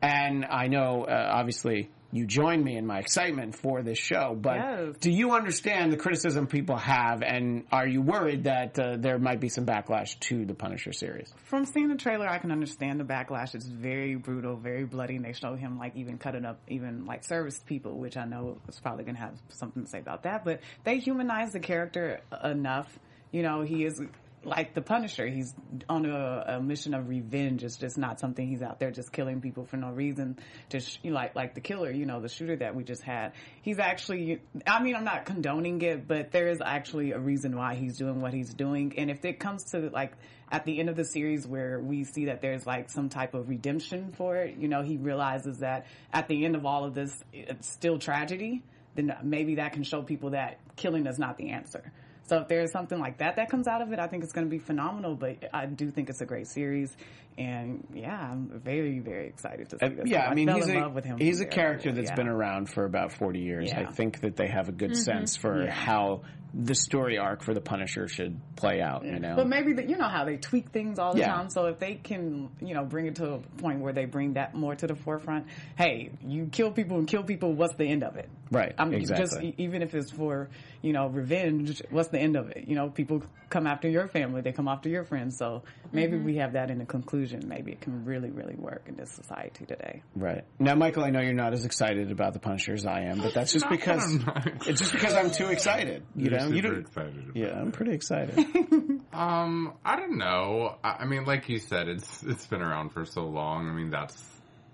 and 0.00 0.44
I 0.48 0.68
know 0.68 1.04
uh, 1.04 1.30
obviously 1.32 1.90
you 2.10 2.24
joined 2.26 2.64
me 2.64 2.76
in 2.76 2.86
my 2.86 2.98
excitement 3.00 3.54
for 3.54 3.82
this 3.82 3.98
show. 3.98 4.34
But 4.40 4.56
Yes. 4.56 4.96
do 5.00 5.10
you 5.10 5.32
understand 5.32 5.92
the 5.92 5.96
criticism 5.98 6.46
people 6.46 6.76
have, 6.76 7.22
and 7.22 7.64
are 7.70 7.86
you 7.86 8.00
worried 8.00 8.44
that 8.44 8.78
uh, 8.78 8.96
there 8.96 9.18
might 9.18 9.40
be 9.40 9.48
some 9.50 9.66
backlash 9.66 10.18
to 10.20 10.46
the 10.46 10.54
Punisher 10.54 10.92
series? 10.92 11.32
From 11.44 11.66
seeing 11.66 11.88
the 11.88 11.96
trailer, 11.96 12.26
I 12.26 12.38
can 12.38 12.50
understand 12.50 12.98
the 12.98 13.04
backlash. 13.04 13.54
It's 13.54 13.66
very 13.66 14.14
brutal, 14.14 14.56
very 14.56 14.84
bloody, 14.84 15.16
and 15.16 15.24
they 15.24 15.34
show 15.34 15.54
him 15.54 15.78
like 15.78 15.96
even 15.96 16.16
cutting 16.18 16.44
up 16.46 16.60
even 16.68 17.04
like 17.04 17.24
service 17.24 17.58
people, 17.66 17.98
which 17.98 18.16
I 18.16 18.24
know 18.24 18.58
is 18.68 18.80
probably 18.80 19.04
going 19.04 19.16
to 19.16 19.20
have 19.22 19.34
something 19.50 19.84
to 19.84 19.88
say 19.90 19.98
about 19.98 20.22
that. 20.22 20.44
But 20.44 20.60
they 20.84 20.98
humanize 20.98 21.52
the 21.52 21.60
character 21.60 22.20
enough. 22.42 22.98
You 23.32 23.42
know, 23.42 23.60
he 23.60 23.84
is 23.84 24.00
like 24.48 24.74
the 24.74 24.82
Punisher. 24.82 25.26
He's 25.26 25.54
on 25.88 26.06
a, 26.06 26.44
a 26.56 26.60
mission 26.60 26.94
of 26.94 27.08
revenge. 27.08 27.62
It's 27.62 27.76
just 27.76 27.98
not 27.98 28.18
something 28.20 28.46
he's 28.46 28.62
out 28.62 28.80
there 28.80 28.90
just 28.90 29.12
killing 29.12 29.40
people 29.40 29.64
for 29.64 29.76
no 29.76 29.90
reason. 29.90 30.38
Just 30.68 31.04
like 31.04 31.34
like 31.34 31.54
the 31.54 31.60
killer, 31.60 31.90
you 31.90 32.06
know, 32.06 32.20
the 32.20 32.28
shooter 32.28 32.56
that 32.56 32.74
we 32.74 32.84
just 32.84 33.02
had. 33.02 33.32
He's 33.62 33.78
actually. 33.78 34.40
I 34.66 34.82
mean, 34.82 34.96
I'm 34.96 35.04
not 35.04 35.26
condoning 35.26 35.80
it, 35.82 36.08
but 36.08 36.32
there 36.32 36.48
is 36.48 36.60
actually 36.64 37.12
a 37.12 37.18
reason 37.18 37.56
why 37.56 37.74
he's 37.74 37.96
doing 37.96 38.20
what 38.20 38.32
he's 38.32 38.52
doing. 38.52 38.94
And 38.96 39.10
if 39.10 39.24
it 39.24 39.38
comes 39.38 39.64
to 39.72 39.90
like 39.90 40.12
at 40.50 40.64
the 40.64 40.80
end 40.80 40.88
of 40.88 40.96
the 40.96 41.04
series 41.04 41.46
where 41.46 41.78
we 41.78 42.04
see 42.04 42.26
that 42.26 42.40
there's 42.40 42.66
like 42.66 42.90
some 42.90 43.08
type 43.08 43.34
of 43.34 43.48
redemption 43.48 44.12
for 44.16 44.36
it, 44.36 44.56
you 44.56 44.68
know, 44.68 44.82
he 44.82 44.96
realizes 44.96 45.58
that 45.58 45.86
at 46.12 46.28
the 46.28 46.44
end 46.44 46.56
of 46.56 46.64
all 46.64 46.84
of 46.84 46.94
this, 46.94 47.22
it's 47.32 47.68
still 47.68 47.98
tragedy. 47.98 48.62
Then 48.94 49.14
maybe 49.22 49.56
that 49.56 49.74
can 49.74 49.84
show 49.84 50.02
people 50.02 50.30
that 50.30 50.58
killing 50.76 51.06
is 51.06 51.18
not 51.18 51.36
the 51.36 51.50
answer. 51.50 51.92
So 52.28 52.38
if 52.38 52.49
there's 52.49 52.73
something 52.73 52.99
like 52.99 53.18
that 53.18 53.37
that 53.37 53.50
comes 53.50 53.66
out 53.66 53.80
of 53.80 53.92
it, 53.92 53.99
I 53.99 54.06
think 54.06 54.23
it's 54.23 54.32
going 54.32 54.47
to 54.47 54.50
be 54.50 54.58
phenomenal. 54.58 55.14
But 55.14 55.49
I 55.52 55.66
do 55.66 55.90
think 55.90 56.11
it's 56.11 56.20
a 56.20 56.26
great 56.26 56.47
series, 56.47 56.94
and 57.38 57.87
yeah, 57.94 58.16
I'm 58.30 58.61
very 58.62 58.99
very 58.99 59.28
excited 59.28 59.70
to 59.70 59.78
see 59.78 59.94
this. 59.94 60.04
yeah, 60.06 60.28
I 60.28 60.35
mean, 60.35 60.47
fell 60.47 60.56
he's 60.56 60.68
in 60.68 60.76
a 60.76 60.80
love 60.82 60.94
with 60.94 61.04
him. 61.04 61.18
he's 61.18 61.40
a 61.40 61.47
character 61.47 61.90
that's 61.90 62.11
yeah. 62.11 62.14
been 62.16 62.28
around 62.28 62.68
for 62.68 62.85
about 62.85 63.12
forty 63.12 63.40
years. 63.40 63.73
I 63.73 63.87
think 63.87 64.20
that 64.20 64.37
they 64.37 64.49
have 64.49 64.68
a 64.68 64.73
good 64.73 64.90
mm-hmm. 64.90 65.00
sense 65.00 65.37
for 65.37 65.64
Yeah. 65.64 65.70
how 65.73 66.23
the 66.54 66.74
story 66.74 67.18
arc 67.18 67.42
for 67.42 67.54
the 67.54 67.60
Punisher 67.60 68.08
should 68.08 68.40
play 68.56 68.80
out. 68.80 69.04
You 69.04 69.18
know, 69.18 69.36
But 69.36 69.48
maybe 69.48 69.74
the, 69.74 69.88
you 69.88 69.96
know 69.96 70.08
how 70.08 70.24
they 70.24 70.36
tweak 70.36 70.70
things 70.70 70.98
all 70.98 71.12
the 71.12 71.20
Yeah. 71.20 71.32
time. 71.32 71.50
So 71.50 71.66
if 71.66 71.78
they 71.78 71.94
can, 71.94 72.50
you 72.60 72.74
know, 72.74 72.84
bring 72.84 73.06
it 73.06 73.16
to 73.16 73.34
a 73.34 73.38
point 73.38 73.80
where 73.80 73.92
they 73.92 74.06
bring 74.06 74.34
that 74.34 74.54
more 74.54 74.74
to 74.74 74.86
the 74.86 74.96
forefront. 74.96 75.46
Hey, 75.76 76.10
you 76.26 76.46
kill 76.46 76.70
people 76.70 76.98
and 76.98 77.06
kill 77.06 77.22
people. 77.22 77.52
What's 77.52 77.74
the 77.74 77.84
end 77.84 78.02
of 78.02 78.16
it? 78.16 78.28
Right, 78.50 78.74
I'm 78.78 78.94
exactly. 78.94 79.26
just 79.26 79.42
e- 79.42 79.54
even 79.58 79.82
if 79.82 79.94
it's 79.94 80.10
for 80.10 80.48
you 80.80 80.92
know 80.92 81.08
revenge. 81.08 81.82
What's 81.90 82.08
the 82.08 82.18
end 82.18 82.36
of 82.36 82.48
it? 82.50 82.64
You 82.66 82.76
know, 82.76 82.88
people 82.88 83.22
come 83.50 83.66
after 83.66 83.88
your 83.88 84.08
family. 84.08 84.40
They 84.40 84.52
come 84.52 84.68
after 84.68 84.88
your 84.88 85.04
friends. 85.04 85.36
So 85.36 85.64
maybe 85.92 86.16
mm-hmm. 86.16 86.24
we 86.24 86.36
have 86.36 86.54
that 86.54 86.70
in 86.70 86.78
the 86.78 86.86
conclusion. 86.86 87.42
Maybe 87.46 87.72
it 87.72 87.80
can 87.80 88.04
really 88.04 88.30
really 88.30 88.54
work 88.54 88.84
in 88.86 88.96
this 88.96 89.10
society 89.12 89.66
today. 89.66 90.02
right 90.16 90.44
now, 90.58 90.74
Michael, 90.74 91.04
I 91.04 91.10
know 91.10 91.20
you're 91.20 91.34
not 91.34 91.52
as 91.52 91.64
excited 91.64 92.10
about 92.10 92.32
the 92.32 92.38
Punisher 92.38 92.72
as 92.72 92.86
I 92.86 93.02
am, 93.02 93.18
but 93.18 93.34
that's 93.34 93.52
just 93.52 93.68
because 93.70 94.18
it's 94.66 94.80
just 94.80 94.92
because 94.92 95.14
I'm 95.14 95.30
too 95.30 95.48
excited. 95.48 96.04
You 96.16 96.30
know, 96.30 96.38
you 96.47 96.57
super 96.62 96.68
don't. 96.71 96.80
excited. 96.80 97.25
Yeah, 97.35 97.61
I'm 97.61 97.73
pretty 97.73 97.92
excited. 97.92 98.38
Um, 99.11 99.73
I 99.85 99.97
don't 99.97 100.18
know. 100.18 100.76
I, 100.85 100.99
I 101.00 101.04
mean, 101.07 101.25
like 101.25 101.49
you 101.49 101.59
said, 101.59 101.88
it's 101.88 102.23
it's 102.23 102.47
been 102.47 102.61
around 102.62 102.90
for 102.90 103.04
so 103.04 103.25
long. 103.26 103.68
I 103.68 103.73
mean, 103.73 103.90
that's 103.90 104.22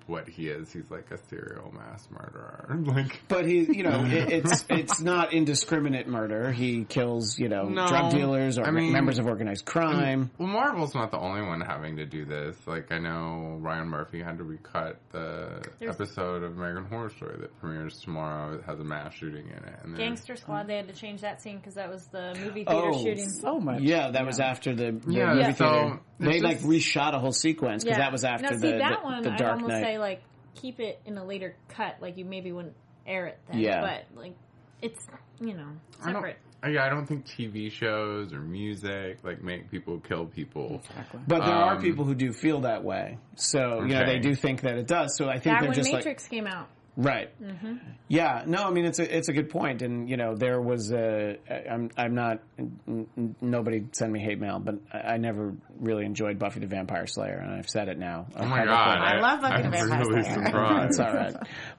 what 0.07 0.29
he 0.29 0.49
is. 0.49 0.73
He's 0.73 0.91
like 0.91 1.11
a 1.11 1.19
serial 1.29 1.73
mass 1.73 2.07
murderer. 2.11 2.79
Like, 2.85 3.21
But 3.29 3.47
he, 3.47 3.61
you 3.65 3.83
know, 3.83 4.05
it, 4.07 4.31
it's 4.31 4.65
it's 4.69 5.01
not 5.01 5.33
indiscriminate 5.33 6.07
murder. 6.07 6.53
He 6.53 6.85
kills, 6.85 7.39
you 7.39 7.49
know, 7.49 7.65
No, 7.65 7.87
drug 7.89 8.13
dealers 8.13 8.59
or 8.59 8.65
I 8.67 8.71
mean- 8.71 8.93
members 8.93 9.19
of 9.19 9.27
organized 9.27 9.65
crime. 9.65 10.31
well, 10.39 10.49
Marvel's 10.49 10.95
not 10.95 11.11
the 11.11 11.19
only 11.19 11.43
one 11.43 11.61
having 11.61 11.97
to 11.97 12.05
do 12.07 12.25
this. 12.25 12.57
Like, 12.67 12.93
I 12.93 12.99
know 12.99 13.57
Ryan 13.61 13.89
Murphy 13.89 14.23
had 14.23 14.39
to 14.39 14.45
recut 14.45 14.99
the 15.13 15.63
There's- 15.79 15.95
episode 15.95 16.43
of 16.43 16.53
American 16.57 16.85
Horror 16.87 17.11
Story 17.11 17.37
that 17.41 17.59
premieres 17.61 17.99
tomorrow. 18.01 18.55
It 18.59 18.65
has 18.65 18.79
a 18.79 18.85
mass 18.85 19.15
shooting 19.15 19.47
in 19.49 19.65
it. 19.65 19.79
And 19.83 19.93
then, 19.95 20.01
Gangster 20.01 20.37
Squad, 20.37 20.67
they 20.67 20.77
had 20.77 20.89
to 20.89 20.95
change 20.95 21.23
that 21.23 21.41
scene 21.43 21.57
because 21.59 21.75
that 21.75 21.91
was 21.91 22.07
the 22.09 22.35
movie 22.41 22.65
oh, 22.67 22.93
theater 22.93 22.93
shooting. 22.99 23.13
Oh, 23.13 23.17
shooting. 23.17 23.31
So 23.41 23.61
much. 23.61 23.81
Yeah, 23.83 24.11
that 24.11 24.27
was 24.27 24.41
after 24.41 24.75
the, 24.75 24.93
the 25.05 25.13
Yeah, 25.13 25.35
movie 25.35 25.53
so 25.55 25.65
theater. 25.71 26.01
They 26.21 26.31
it's 26.37 26.43
like 26.45 26.57
just- 26.59 26.69
reshot 26.69 27.15
a 27.15 27.19
whole 27.19 27.33
sequence 27.33 27.83
because 27.85 27.99
that 27.99 28.13
was 28.13 28.25
after 28.25 28.51
now, 28.51 28.57
see, 28.57 28.71
the, 28.73 28.79
that 28.79 28.99
the, 29.01 29.05
one, 29.05 29.23
the 29.23 29.33
I'd 29.33 29.39
Dark 29.39 29.53
almost 29.55 29.71
Knight. 29.73 29.94
Say 29.95 29.99
like 29.99 30.23
keep 30.55 30.81
it 30.81 31.01
in 31.07 31.19
a 31.19 31.25
later 31.25 31.57
cut. 31.69 31.97
Like 32.01 32.17
you 32.17 32.25
maybe 32.25 32.53
wouldn't 32.53 32.75
air 33.07 33.27
it 33.27 33.39
then. 33.51 33.61
Yeah. 33.61 33.81
But 33.81 34.21
like 34.21 34.35
it's 34.83 35.07
you 35.41 35.55
know 35.55 35.69
I 36.03 36.07
don't, 36.07 36.15
separate. 36.15 36.37
I- 36.63 36.69
yeah, 36.69 36.85
I 36.85 36.89
don't 36.89 37.07
think 37.07 37.27
TV 37.27 37.71
shows 37.71 38.33
or 38.33 38.41
music 38.41 39.19
like 39.23 39.43
make 39.43 39.71
people 39.71 40.01
kill 40.01 40.27
people. 40.27 40.83
But 41.29 41.45
there 41.45 41.55
are 41.55 41.77
Um, 41.77 41.83
people 41.83 42.05
who 42.05 42.15
do 42.15 42.33
feel 42.33 42.63
that 42.63 42.83
way. 42.83 43.19
So, 43.37 43.83
you 43.83 43.89
know, 43.95 44.07
they 44.07 44.19
do 44.19 44.35
think 44.35 44.63
that 44.63 44.77
it 44.79 44.87
does. 44.87 45.15
So 45.17 45.29
I 45.29 45.35
think 45.35 45.45
Back 45.45 45.61
they're 45.61 45.69
when 45.71 45.75
just 45.77 45.93
Matrix 45.93 46.27
came 46.27 46.47
out. 46.47 46.69
Like, 46.97 47.07
right. 47.07 47.43
Mm-hmm. 47.43 47.75
Yeah, 48.09 48.45
no, 48.47 48.65
I 48.65 48.71
mean, 48.71 48.85
it's 48.85 48.99
a, 48.99 49.17
it's 49.17 49.29
a 49.29 49.33
good. 49.33 49.83
And, 49.83 50.09
you 50.09 50.17
know, 50.17 50.35
there 50.37 50.61
was 50.61 50.93
a, 50.93 51.39
I'm, 51.71 51.91
I'm 51.97 52.15
not, 52.15 52.41
n- 52.59 53.07
n- 53.17 53.37
nobody 53.41 53.85
send 53.93 54.13
me 54.13 54.21
hate 54.21 54.39
mail, 54.39 54.59
but 54.59 54.77
I, 54.93 55.15
I 55.15 55.17
never 55.17 55.55
really 55.81 56.05
enjoyed 56.05 56.39
Buffy 56.39 56.61
the 56.61 56.67
Vampire 56.67 57.07
Slayer. 57.07 57.39
And 57.39 57.53
I've 57.55 57.69
said 57.69 57.89
it 57.89 57.99
now. 57.99 58.27
Oh 58.37 58.45
my 58.45 58.65
god! 58.65 58.99
I 58.99 59.21
love 59.21 59.41
Buffy 59.41 59.63
the 59.63 59.65
I'm 59.67 59.73
Vampire 59.73 60.07
really 60.09 60.23
Slayer. 60.25 60.45
surprised. 60.47 60.85
It's 60.91 61.01
all 61.01 61.15
right. 61.15 61.35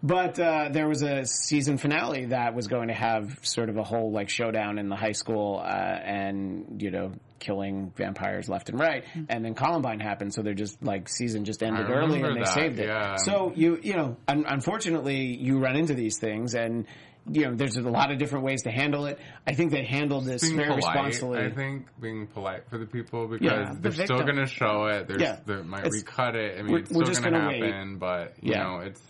But 0.06 0.40
uh, 0.40 0.70
there 0.72 0.88
was 0.88 1.02
a 1.02 1.26
season 1.26 1.78
finale 1.78 2.26
that 2.26 2.54
was 2.54 2.68
going 2.68 2.90
to 2.90 2.94
have 2.94 3.40
sort 3.42 3.70
of 3.70 3.78
a 3.78 3.84
whole 3.84 4.12
like 4.12 4.30
showdown 4.30 4.78
in 4.78 4.88
the 4.88 4.96
high 4.96 5.14
school, 5.14 5.60
uh, 5.64 5.66
and 5.68 6.80
you 6.80 6.92
know, 6.92 7.14
killing 7.40 7.92
vampires 7.96 8.48
left 8.48 8.70
and 8.70 8.80
right. 8.80 9.04
And 9.30 9.44
then 9.44 9.56
Columbine 9.56 10.00
happened, 10.00 10.32
so 10.34 10.44
they're 10.44 10.54
just 10.54 10.84
like 10.84 11.10
season 11.10 11.44
just 11.44 11.64
ended 11.64 11.90
early, 11.90 12.22
and 12.22 12.36
they 12.36 12.42
that, 12.42 12.54
saved 12.54 12.78
it. 12.78 12.88
yeah. 12.88 13.16
So 13.16 13.52
you 13.56 13.80
you 13.82 13.96
know, 13.96 14.18
un- 14.28 14.46
unfortunately, 14.48 15.36
you 15.38 15.58
run 15.58 15.76
into 15.76 15.96
these 15.96 16.20
things 16.20 16.54
and. 16.54 16.86
You 17.28 17.46
know, 17.46 17.56
there's 17.56 17.76
a 17.76 17.82
lot 17.82 18.12
of 18.12 18.20
different 18.20 18.46
ways 18.46 18.62
to 18.66 18.70
handle 18.70 19.08
it. 19.08 19.18
I 19.48 19.56
think 19.56 19.72
they 19.72 19.84
handled 19.84 20.26
this 20.26 20.44
being 20.44 20.58
very 20.58 20.68
polite. 20.76 20.94
responsibly. 20.96 21.40
I 21.40 21.50
think 21.50 21.88
being 22.00 22.28
polite 22.28 22.70
for 22.70 22.78
the 22.78 22.86
people 22.86 23.28
because 23.28 23.44
Yeah, 23.44 23.74
they're 23.80 23.92
still 24.06 24.22
going 24.22 24.36
to 24.36 24.46
show 24.46 24.86
it. 24.86 25.08
There's, 25.08 25.24
Yeah. 25.24 25.38
they 25.44 25.56
might 25.64 25.88
It's- 25.88 25.94
recut 26.04 26.36
it. 26.36 26.60
I 26.60 26.62
mean, 26.62 26.72
we're- 26.72 26.82
it's 26.82 26.90
still 26.92 27.02
going 27.02 27.16
to 27.16 27.32
gonna 27.32 27.48
wait. 27.48 27.64
happen, 27.64 27.98
but 27.98 28.36
you 28.44 28.52
Yeah. 28.52 28.62
know, 28.62 28.78
it's 28.82 29.02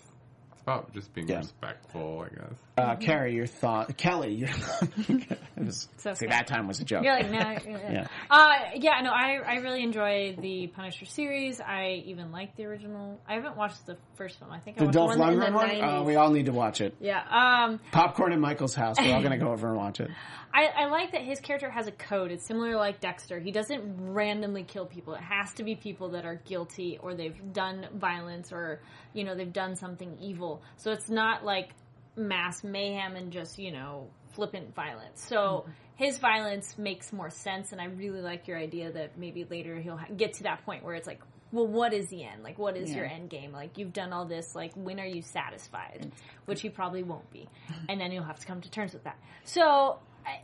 about 0.66 0.92
just 0.94 1.14
being 1.14 1.28
Yeah. 1.28 1.38
respectful, 1.38 2.26
I 2.26 2.36
guess. 2.36 2.60
uh, 2.78 2.96
Kari, 2.96 3.36
your 3.36 3.46
thought, 3.46 3.96
Kelly, 3.98 4.34
your 4.34 4.50
it 4.50 5.38
was, 5.58 5.88
It's 5.94 6.06
okay. 6.06 6.16
see 6.16 6.26
that 6.28 6.48
time 6.48 6.68
was 6.68 6.80
a 6.80 6.86
joke. 6.86 7.04
You're 7.04 7.14
like, 7.14 7.32
nah, 7.32 7.52
yeah. 7.66 7.92
Yeah. 7.92 8.08
Uh, 8.32 8.54
yeah, 8.76 9.02
no, 9.02 9.12
I, 9.12 9.36
I 9.46 9.56
really 9.58 9.84
enjoy 9.84 10.36
the 10.40 10.68
Punisher 10.68 11.06
series. 11.06 11.62
I 11.62 12.04
even 12.08 12.32
like 12.32 12.56
the 12.56 12.66
original. 12.66 13.20
I 13.28 13.36
haven't 13.36 13.56
watched 13.58 13.86
the 13.86 13.98
first 14.16 14.42
one. 14.42 14.50
I 14.52 14.60
think 14.60 14.78
I 14.78 14.80
the 14.80 14.86
watched 14.88 14.96
Dolph 14.96 15.18
one 15.18 15.34
in 15.34 15.40
the 15.40 15.46
Lundgren 15.46 15.54
one. 15.54 15.70
90s. 15.70 16.02
Uh, 16.02 16.04
we 16.04 16.16
all 16.16 16.32
need 16.32 16.48
to 16.48 16.52
watch 16.54 16.82
it. 16.82 16.96
yeah. 17.00 17.22
Um, 17.30 17.80
Popcorn 17.92 18.34
in 18.34 18.40
Michael's 18.40 18.74
house. 18.76 18.98
We're 19.00 19.14
all 19.14 19.22
going 19.22 19.38
to 19.40 19.44
go 19.44 19.52
over 19.52 19.68
and 19.68 19.78
watch 19.78 20.00
it. 20.00 20.10
I, 20.54 20.68
I 20.68 20.86
like 20.86 21.12
that 21.12 21.22
his 21.22 21.40
character 21.42 21.70
has 21.70 21.86
a 21.88 21.92
code. 21.92 22.32
It's 22.32 22.46
similar 22.48 22.76
like 22.78 23.02
Dexter. 23.02 23.40
He 23.40 23.52
doesn't 23.52 23.84
randomly 24.14 24.64
kill 24.64 24.86
people. 24.86 25.14
It 25.14 25.22
has 25.22 25.54
to 25.56 25.64
be 25.64 25.76
people 25.76 26.10
that 26.12 26.26
are 26.26 26.36
guilty 26.36 26.98
or 27.02 27.14
they've 27.14 27.36
done 27.54 27.88
violence 27.94 28.54
or, 28.54 28.80
you 29.16 29.24
know, 29.24 29.36
they've 29.36 29.52
done 29.52 29.76
something 29.76 30.18
evil. 30.22 30.62
So 30.78 30.92
it's 30.92 31.10
not 31.10 31.46
like 31.46 31.70
mass 32.16 32.64
mayhem 32.64 33.16
and 33.16 33.32
just, 33.32 33.58
you 33.58 33.72
know, 33.72 34.08
flippant 34.34 34.76
violence. 34.76 35.26
So 35.26 35.38
mm-hmm. 35.38 35.72
his 35.96 36.18
violence 36.18 36.78
makes 36.78 37.14
more 37.14 37.30
sense 37.30 37.72
and 37.72 37.82
I 37.82 37.86
really 37.86 38.22
like 38.22 38.48
your 38.48 38.58
idea 38.58 38.92
that 38.92 39.18
maybe 39.18 39.46
later 39.50 39.80
he'll 39.80 39.98
ha- 39.98 40.14
get 40.16 40.34
to 40.34 40.44
that 40.44 40.66
point 40.66 40.84
where 40.84 40.96
it's 40.96 41.08
like, 41.08 41.22
well, 41.52 41.68
what 41.68 41.94
is 41.94 42.08
the 42.08 42.24
end? 42.24 42.44
Like, 42.44 42.58
what 42.58 42.76
is 42.76 42.94
your 42.94 43.06
end 43.06 43.30
game? 43.30 43.54
Like, 43.54 43.78
you've 43.78 43.94
done 43.94 44.12
all 44.12 44.26
this. 44.26 44.56
Like, 44.56 44.74
when 44.76 45.00
are 45.00 45.06
you 45.06 45.22
satisfied? 45.22 46.12
Which 46.46 46.60
he 46.62 46.70
probably 46.70 47.04
won't 47.04 47.32
be. 47.32 47.48
And 47.88 48.02
then 48.02 48.12
you'll 48.12 48.26
have 48.26 48.40
to 48.40 48.48
come 48.48 48.60
to 48.62 48.70
terms 48.70 48.94
with 48.94 49.06
that. 49.06 49.18
So, 49.46 50.00
I, 50.26 50.42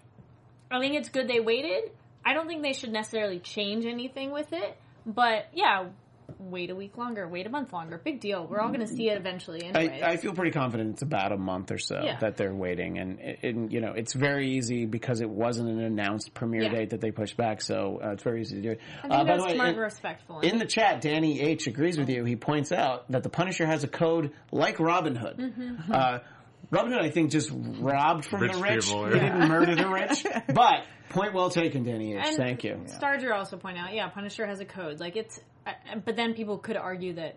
I 0.73 0.79
think 0.79 0.95
it's 0.95 1.09
good 1.09 1.27
they 1.27 1.41
waited. 1.41 1.91
I 2.23 2.33
don't 2.33 2.47
think 2.47 2.61
they 2.61 2.73
should 2.73 2.91
necessarily 2.91 3.39
change 3.39 3.85
anything 3.85 4.31
with 4.31 4.53
it. 4.53 4.77
But 5.05 5.47
yeah, 5.53 5.87
wait 6.39 6.69
a 6.69 6.75
week 6.75 6.97
longer, 6.97 7.27
wait 7.27 7.45
a 7.45 7.49
month 7.49 7.73
longer. 7.73 7.97
Big 8.03 8.19
deal. 8.19 8.45
We're 8.47 8.59
all 8.59 8.69
going 8.69 8.81
to 8.81 8.87
see 8.87 9.09
it 9.09 9.17
eventually 9.17 9.63
anyway. 9.63 10.01
I, 10.01 10.11
I 10.11 10.17
feel 10.17 10.33
pretty 10.33 10.51
confident 10.51 10.91
it's 10.91 11.01
about 11.01 11.31
a 11.31 11.37
month 11.37 11.71
or 11.71 11.77
so 11.77 12.01
Yeah. 12.03 12.17
that 12.19 12.37
they're 12.37 12.53
waiting, 12.53 12.97
and, 12.97 13.19
and 13.19 13.71
you 13.73 13.81
know 13.81 13.93
it's 13.93 14.13
very 14.13 14.51
easy 14.51 14.85
because 14.85 15.21
it 15.21 15.29
wasn't 15.29 15.69
an 15.69 15.79
announced 15.79 16.33
premiere 16.33 16.63
Yeah. 16.63 16.69
date 16.69 16.89
that 16.91 17.01
they 17.01 17.11
pushed 17.11 17.37
back, 17.37 17.61
so 17.61 17.99
uh, 18.03 18.11
it's 18.11 18.23
very 18.23 18.41
easy 18.41 18.55
to 18.57 18.61
do 18.61 18.71
it. 18.71 18.79
I 18.99 19.01
think 19.01 19.13
Uh, 19.13 19.17
by 19.17 19.23
that's 19.37 19.53
the 19.53 19.59
way, 19.59 19.69
in- 19.69 19.75
respectful. 19.77 20.39
In 20.41 20.57
the 20.57 20.65
chat, 20.65 21.01
Danny 21.01 21.39
H 21.41 21.67
agrees 21.67 21.97
with 21.97 22.09
you. 22.09 22.23
He 22.25 22.35
points 22.35 22.71
out 22.71 23.09
that 23.11 23.23
the 23.23 23.29
Punisher 23.29 23.65
has 23.65 23.83
a 23.83 23.87
code 23.87 24.31
like 24.51 24.79
Robin 24.79 25.15
Hood. 25.15 25.37
Mm-hmm. 25.37 25.91
Uh, 25.91 26.19
Robin 26.71 26.93
Hood, 26.93 27.01
I 27.01 27.09
think, 27.09 27.31
just 27.31 27.51
robbed 27.53 28.25
from 28.25 28.41
Rich 28.41 28.53
the 28.53 28.61
rich. 28.61 28.85
people, 28.85 29.05
He 29.05 29.19
didn't 29.19 29.47
murder 29.49 29.75
the 29.75 29.89
rich. 29.89 30.25
But 30.53 30.85
point 31.09 31.33
well 31.33 31.49
taken, 31.49 31.83
Danny 31.83 32.15
H. 32.15 32.23
And 32.25 32.37
Thank 32.37 32.63
you. 32.63 32.81
Starger 32.85 33.35
also 33.35 33.57
point 33.57 33.77
out, 33.77 33.93
yeah, 33.93 34.07
Punisher 34.07 34.47
has 34.47 34.61
a 34.61 34.65
code. 34.65 34.99
Like 34.99 35.17
it's, 35.17 35.39
uh, 35.67 35.71
but 36.03 36.15
then 36.15 36.33
people 36.33 36.57
could 36.57 36.77
argue 36.77 37.13
that 37.13 37.35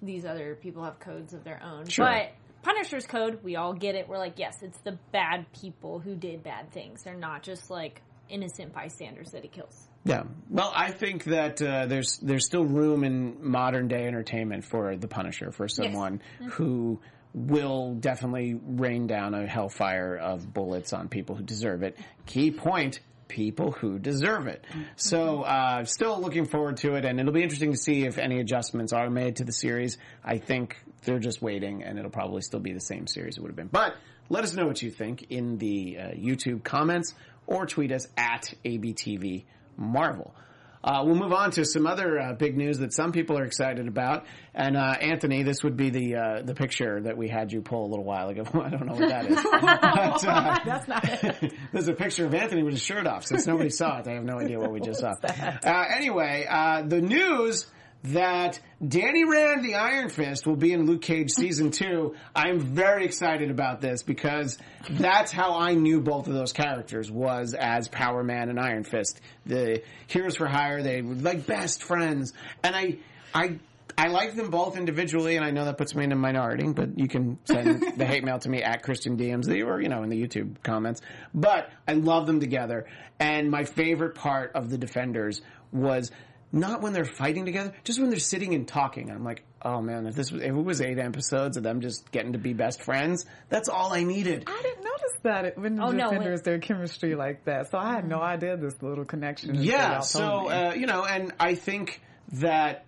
these 0.00 0.24
other 0.24 0.54
people 0.54 0.84
have 0.84 0.98
codes 0.98 1.34
of 1.34 1.44
their 1.44 1.62
own. 1.62 1.86
Sure. 1.86 2.06
But 2.06 2.32
Punisher's 2.62 3.06
code, 3.06 3.40
we 3.42 3.56
all 3.56 3.74
get 3.74 3.94
it. 3.94 4.08
We're 4.08 4.18
like, 4.18 4.38
yes, 4.38 4.56
it's 4.62 4.78
the 4.80 4.98
bad 5.12 5.46
people 5.52 5.98
who 5.98 6.14
did 6.14 6.42
bad 6.42 6.72
things. 6.72 7.02
They're 7.02 7.14
not 7.14 7.42
just 7.42 7.70
like 7.70 8.02
innocent 8.28 8.72
bystanders 8.72 9.30
that 9.32 9.42
he 9.42 9.48
kills. 9.48 9.88
Yeah. 10.04 10.22
Well, 10.48 10.72
I 10.74 10.90
think 10.90 11.24
that 11.24 11.60
uh, 11.60 11.86
there's 11.86 12.18
there's 12.18 12.46
still 12.46 12.64
room 12.64 13.04
in 13.04 13.50
modern 13.50 13.88
day 13.88 14.06
entertainment 14.06 14.64
for 14.64 14.96
the 14.96 15.08
Punisher, 15.08 15.50
for 15.50 15.68
someone 15.68 16.22
who 16.52 17.00
will 17.34 17.94
definitely 17.94 18.58
rain 18.62 19.06
down 19.06 19.34
a 19.34 19.46
hellfire 19.46 20.16
of 20.16 20.52
bullets 20.52 20.92
on 20.92 21.08
people 21.08 21.36
who 21.36 21.42
deserve 21.42 21.82
it. 21.82 21.96
Key 22.26 22.50
point. 22.50 23.00
People 23.28 23.72
who 23.72 23.98
deserve 23.98 24.46
it. 24.46 24.64
So, 24.96 25.42
uh, 25.42 25.84
still 25.84 26.18
looking 26.18 26.46
forward 26.46 26.78
to 26.78 26.94
it, 26.94 27.04
and 27.04 27.20
it'll 27.20 27.34
be 27.34 27.42
interesting 27.42 27.72
to 27.72 27.76
see 27.76 28.06
if 28.06 28.16
any 28.16 28.40
adjustments 28.40 28.94
are 28.94 29.10
made 29.10 29.36
to 29.36 29.44
the 29.44 29.52
series. 29.52 29.98
I 30.24 30.38
think 30.38 30.78
they're 31.04 31.18
just 31.18 31.42
waiting, 31.42 31.82
and 31.84 31.98
it'll 31.98 32.10
probably 32.10 32.40
still 32.40 32.60
be 32.60 32.72
the 32.72 32.80
same 32.80 33.06
series 33.06 33.36
it 33.36 33.42
would 33.42 33.48
have 33.48 33.56
been. 33.56 33.68
But 33.68 33.96
let 34.30 34.44
us 34.44 34.54
know 34.54 34.66
what 34.66 34.80
you 34.80 34.90
think 34.90 35.26
in 35.28 35.58
the 35.58 35.98
uh, 35.98 36.02
YouTube 36.12 36.64
comments 36.64 37.14
or 37.46 37.66
tweet 37.66 37.92
us 37.92 38.08
at 38.16 38.54
ABTV 38.64 39.44
Marvel. 39.76 40.34
Uh, 40.82 41.02
we'll 41.04 41.16
move 41.16 41.32
on 41.32 41.50
to 41.50 41.64
some 41.64 41.86
other 41.86 42.18
uh, 42.18 42.32
big 42.34 42.56
news 42.56 42.78
that 42.78 42.92
some 42.92 43.12
people 43.12 43.38
are 43.38 43.44
excited 43.44 43.88
about. 43.88 44.26
And 44.54 44.76
uh, 44.76 44.94
Anthony, 45.00 45.42
this 45.42 45.62
would 45.64 45.76
be 45.76 45.90
the 45.90 46.16
uh, 46.16 46.42
the 46.42 46.54
picture 46.54 47.00
that 47.02 47.16
we 47.16 47.28
had 47.28 47.52
you 47.52 47.62
pull 47.62 47.86
a 47.86 47.88
little 47.88 48.04
while 48.04 48.28
ago. 48.28 48.42
I 48.54 48.68
don't 48.70 48.86
know 48.86 48.94
what 48.94 49.08
that 49.08 49.26
is. 49.30 49.36
but, 49.42 50.24
uh, 50.24 50.58
That's 50.64 50.88
not 50.88 51.04
it. 51.04 51.54
there's 51.72 51.88
a 51.88 51.94
picture 51.94 52.26
of 52.26 52.34
Anthony 52.34 52.62
with 52.62 52.74
his 52.74 52.82
shirt 52.82 53.06
off. 53.06 53.26
Since 53.26 53.46
nobody 53.46 53.70
saw 53.70 53.98
it, 53.98 54.08
I 54.08 54.12
have 54.12 54.24
no 54.24 54.38
idea 54.38 54.58
what 54.58 54.72
we 54.72 54.80
just 54.80 55.00
saw. 55.00 55.14
Uh, 55.22 55.84
anyway, 55.94 56.46
uh, 56.48 56.82
the 56.82 57.00
news 57.00 57.66
that 58.04 58.60
Danny 58.86 59.24
Rand, 59.24 59.64
the 59.64 59.74
Iron 59.74 60.08
Fist, 60.08 60.46
will 60.46 60.56
be 60.56 60.72
in 60.72 60.86
Luke 60.86 61.02
Cage 61.02 61.30
season 61.30 61.70
two. 61.70 62.14
I'm 62.34 62.60
very 62.60 63.04
excited 63.04 63.50
about 63.50 63.80
this 63.80 64.02
because 64.02 64.56
that's 64.88 65.32
how 65.32 65.58
I 65.58 65.74
knew 65.74 66.00
both 66.00 66.28
of 66.28 66.34
those 66.34 66.52
characters 66.52 67.10
was 67.10 67.54
as 67.54 67.88
Power 67.88 68.22
Man 68.22 68.48
and 68.50 68.60
Iron 68.60 68.84
Fist. 68.84 69.20
The 69.46 69.82
heroes 70.06 70.36
for 70.36 70.46
hire, 70.46 70.82
they 70.82 71.02
were 71.02 71.14
like 71.14 71.46
best 71.46 71.82
friends, 71.82 72.32
and 72.62 72.74
I, 72.74 72.98
I. 73.34 73.58
I 73.96 74.06
like 74.08 74.36
them 74.36 74.50
both 74.50 74.76
individually, 74.76 75.34
and 75.34 75.44
I 75.44 75.50
know 75.50 75.64
that 75.64 75.76
puts 75.76 75.92
me 75.92 76.04
in 76.04 76.12
a 76.12 76.14
minority, 76.14 76.68
but 76.68 76.96
you 77.00 77.08
can 77.08 77.36
send 77.46 77.98
the 77.98 78.04
hate 78.04 78.22
mail 78.22 78.38
to 78.38 78.48
me 78.48 78.62
at 78.62 78.84
Christian 78.84 79.16
DMZ 79.16 79.66
or, 79.66 79.80
you 79.80 79.88
know, 79.88 80.04
in 80.04 80.08
the 80.08 80.22
YouTube 80.22 80.62
comments. 80.62 81.00
But 81.34 81.72
I 81.88 81.94
love 81.94 82.28
them 82.28 82.38
together. 82.38 82.86
And 83.18 83.50
my 83.50 83.64
favorite 83.64 84.14
part 84.14 84.52
of 84.54 84.70
the 84.70 84.78
Defenders 84.78 85.40
was 85.72 86.12
not 86.52 86.80
when 86.82 86.92
they're 86.92 87.04
fighting 87.04 87.44
together, 87.44 87.72
just 87.84 88.00
when 88.00 88.10
they're 88.10 88.18
sitting 88.18 88.54
and 88.54 88.66
talking. 88.66 89.10
I'm 89.10 89.24
like, 89.24 89.42
oh 89.62 89.80
man, 89.82 90.06
if 90.06 90.14
this 90.14 90.30
was, 90.32 90.42
if 90.42 90.48
it 90.48 90.52
was 90.54 90.80
eight 90.80 90.98
episodes 90.98 91.56
of 91.56 91.62
them 91.62 91.80
just 91.80 92.10
getting 92.10 92.32
to 92.32 92.38
be 92.38 92.52
best 92.54 92.82
friends, 92.82 93.26
that's 93.48 93.68
all 93.68 93.92
I 93.92 94.02
needed. 94.04 94.44
I 94.46 94.60
didn't 94.62 94.84
notice 94.84 95.18
that 95.24 95.44
it, 95.44 95.58
when 95.58 95.76
the 95.76 95.82
Oh, 95.82 95.90
no, 95.90 96.10
defenders 96.10 96.40
it- 96.40 96.44
their 96.44 96.58
chemistry 96.58 97.14
like 97.14 97.44
that. 97.44 97.70
So 97.70 97.78
I 97.78 97.92
had 97.92 98.08
no 98.08 98.20
idea 98.20 98.56
this 98.56 98.80
little 98.82 99.04
connection. 99.04 99.54
Yeah, 99.56 100.00
so 100.00 100.48
uh, 100.48 100.74
you 100.76 100.86
know, 100.86 101.04
and 101.04 101.32
I 101.38 101.54
think 101.54 102.00
that 102.32 102.84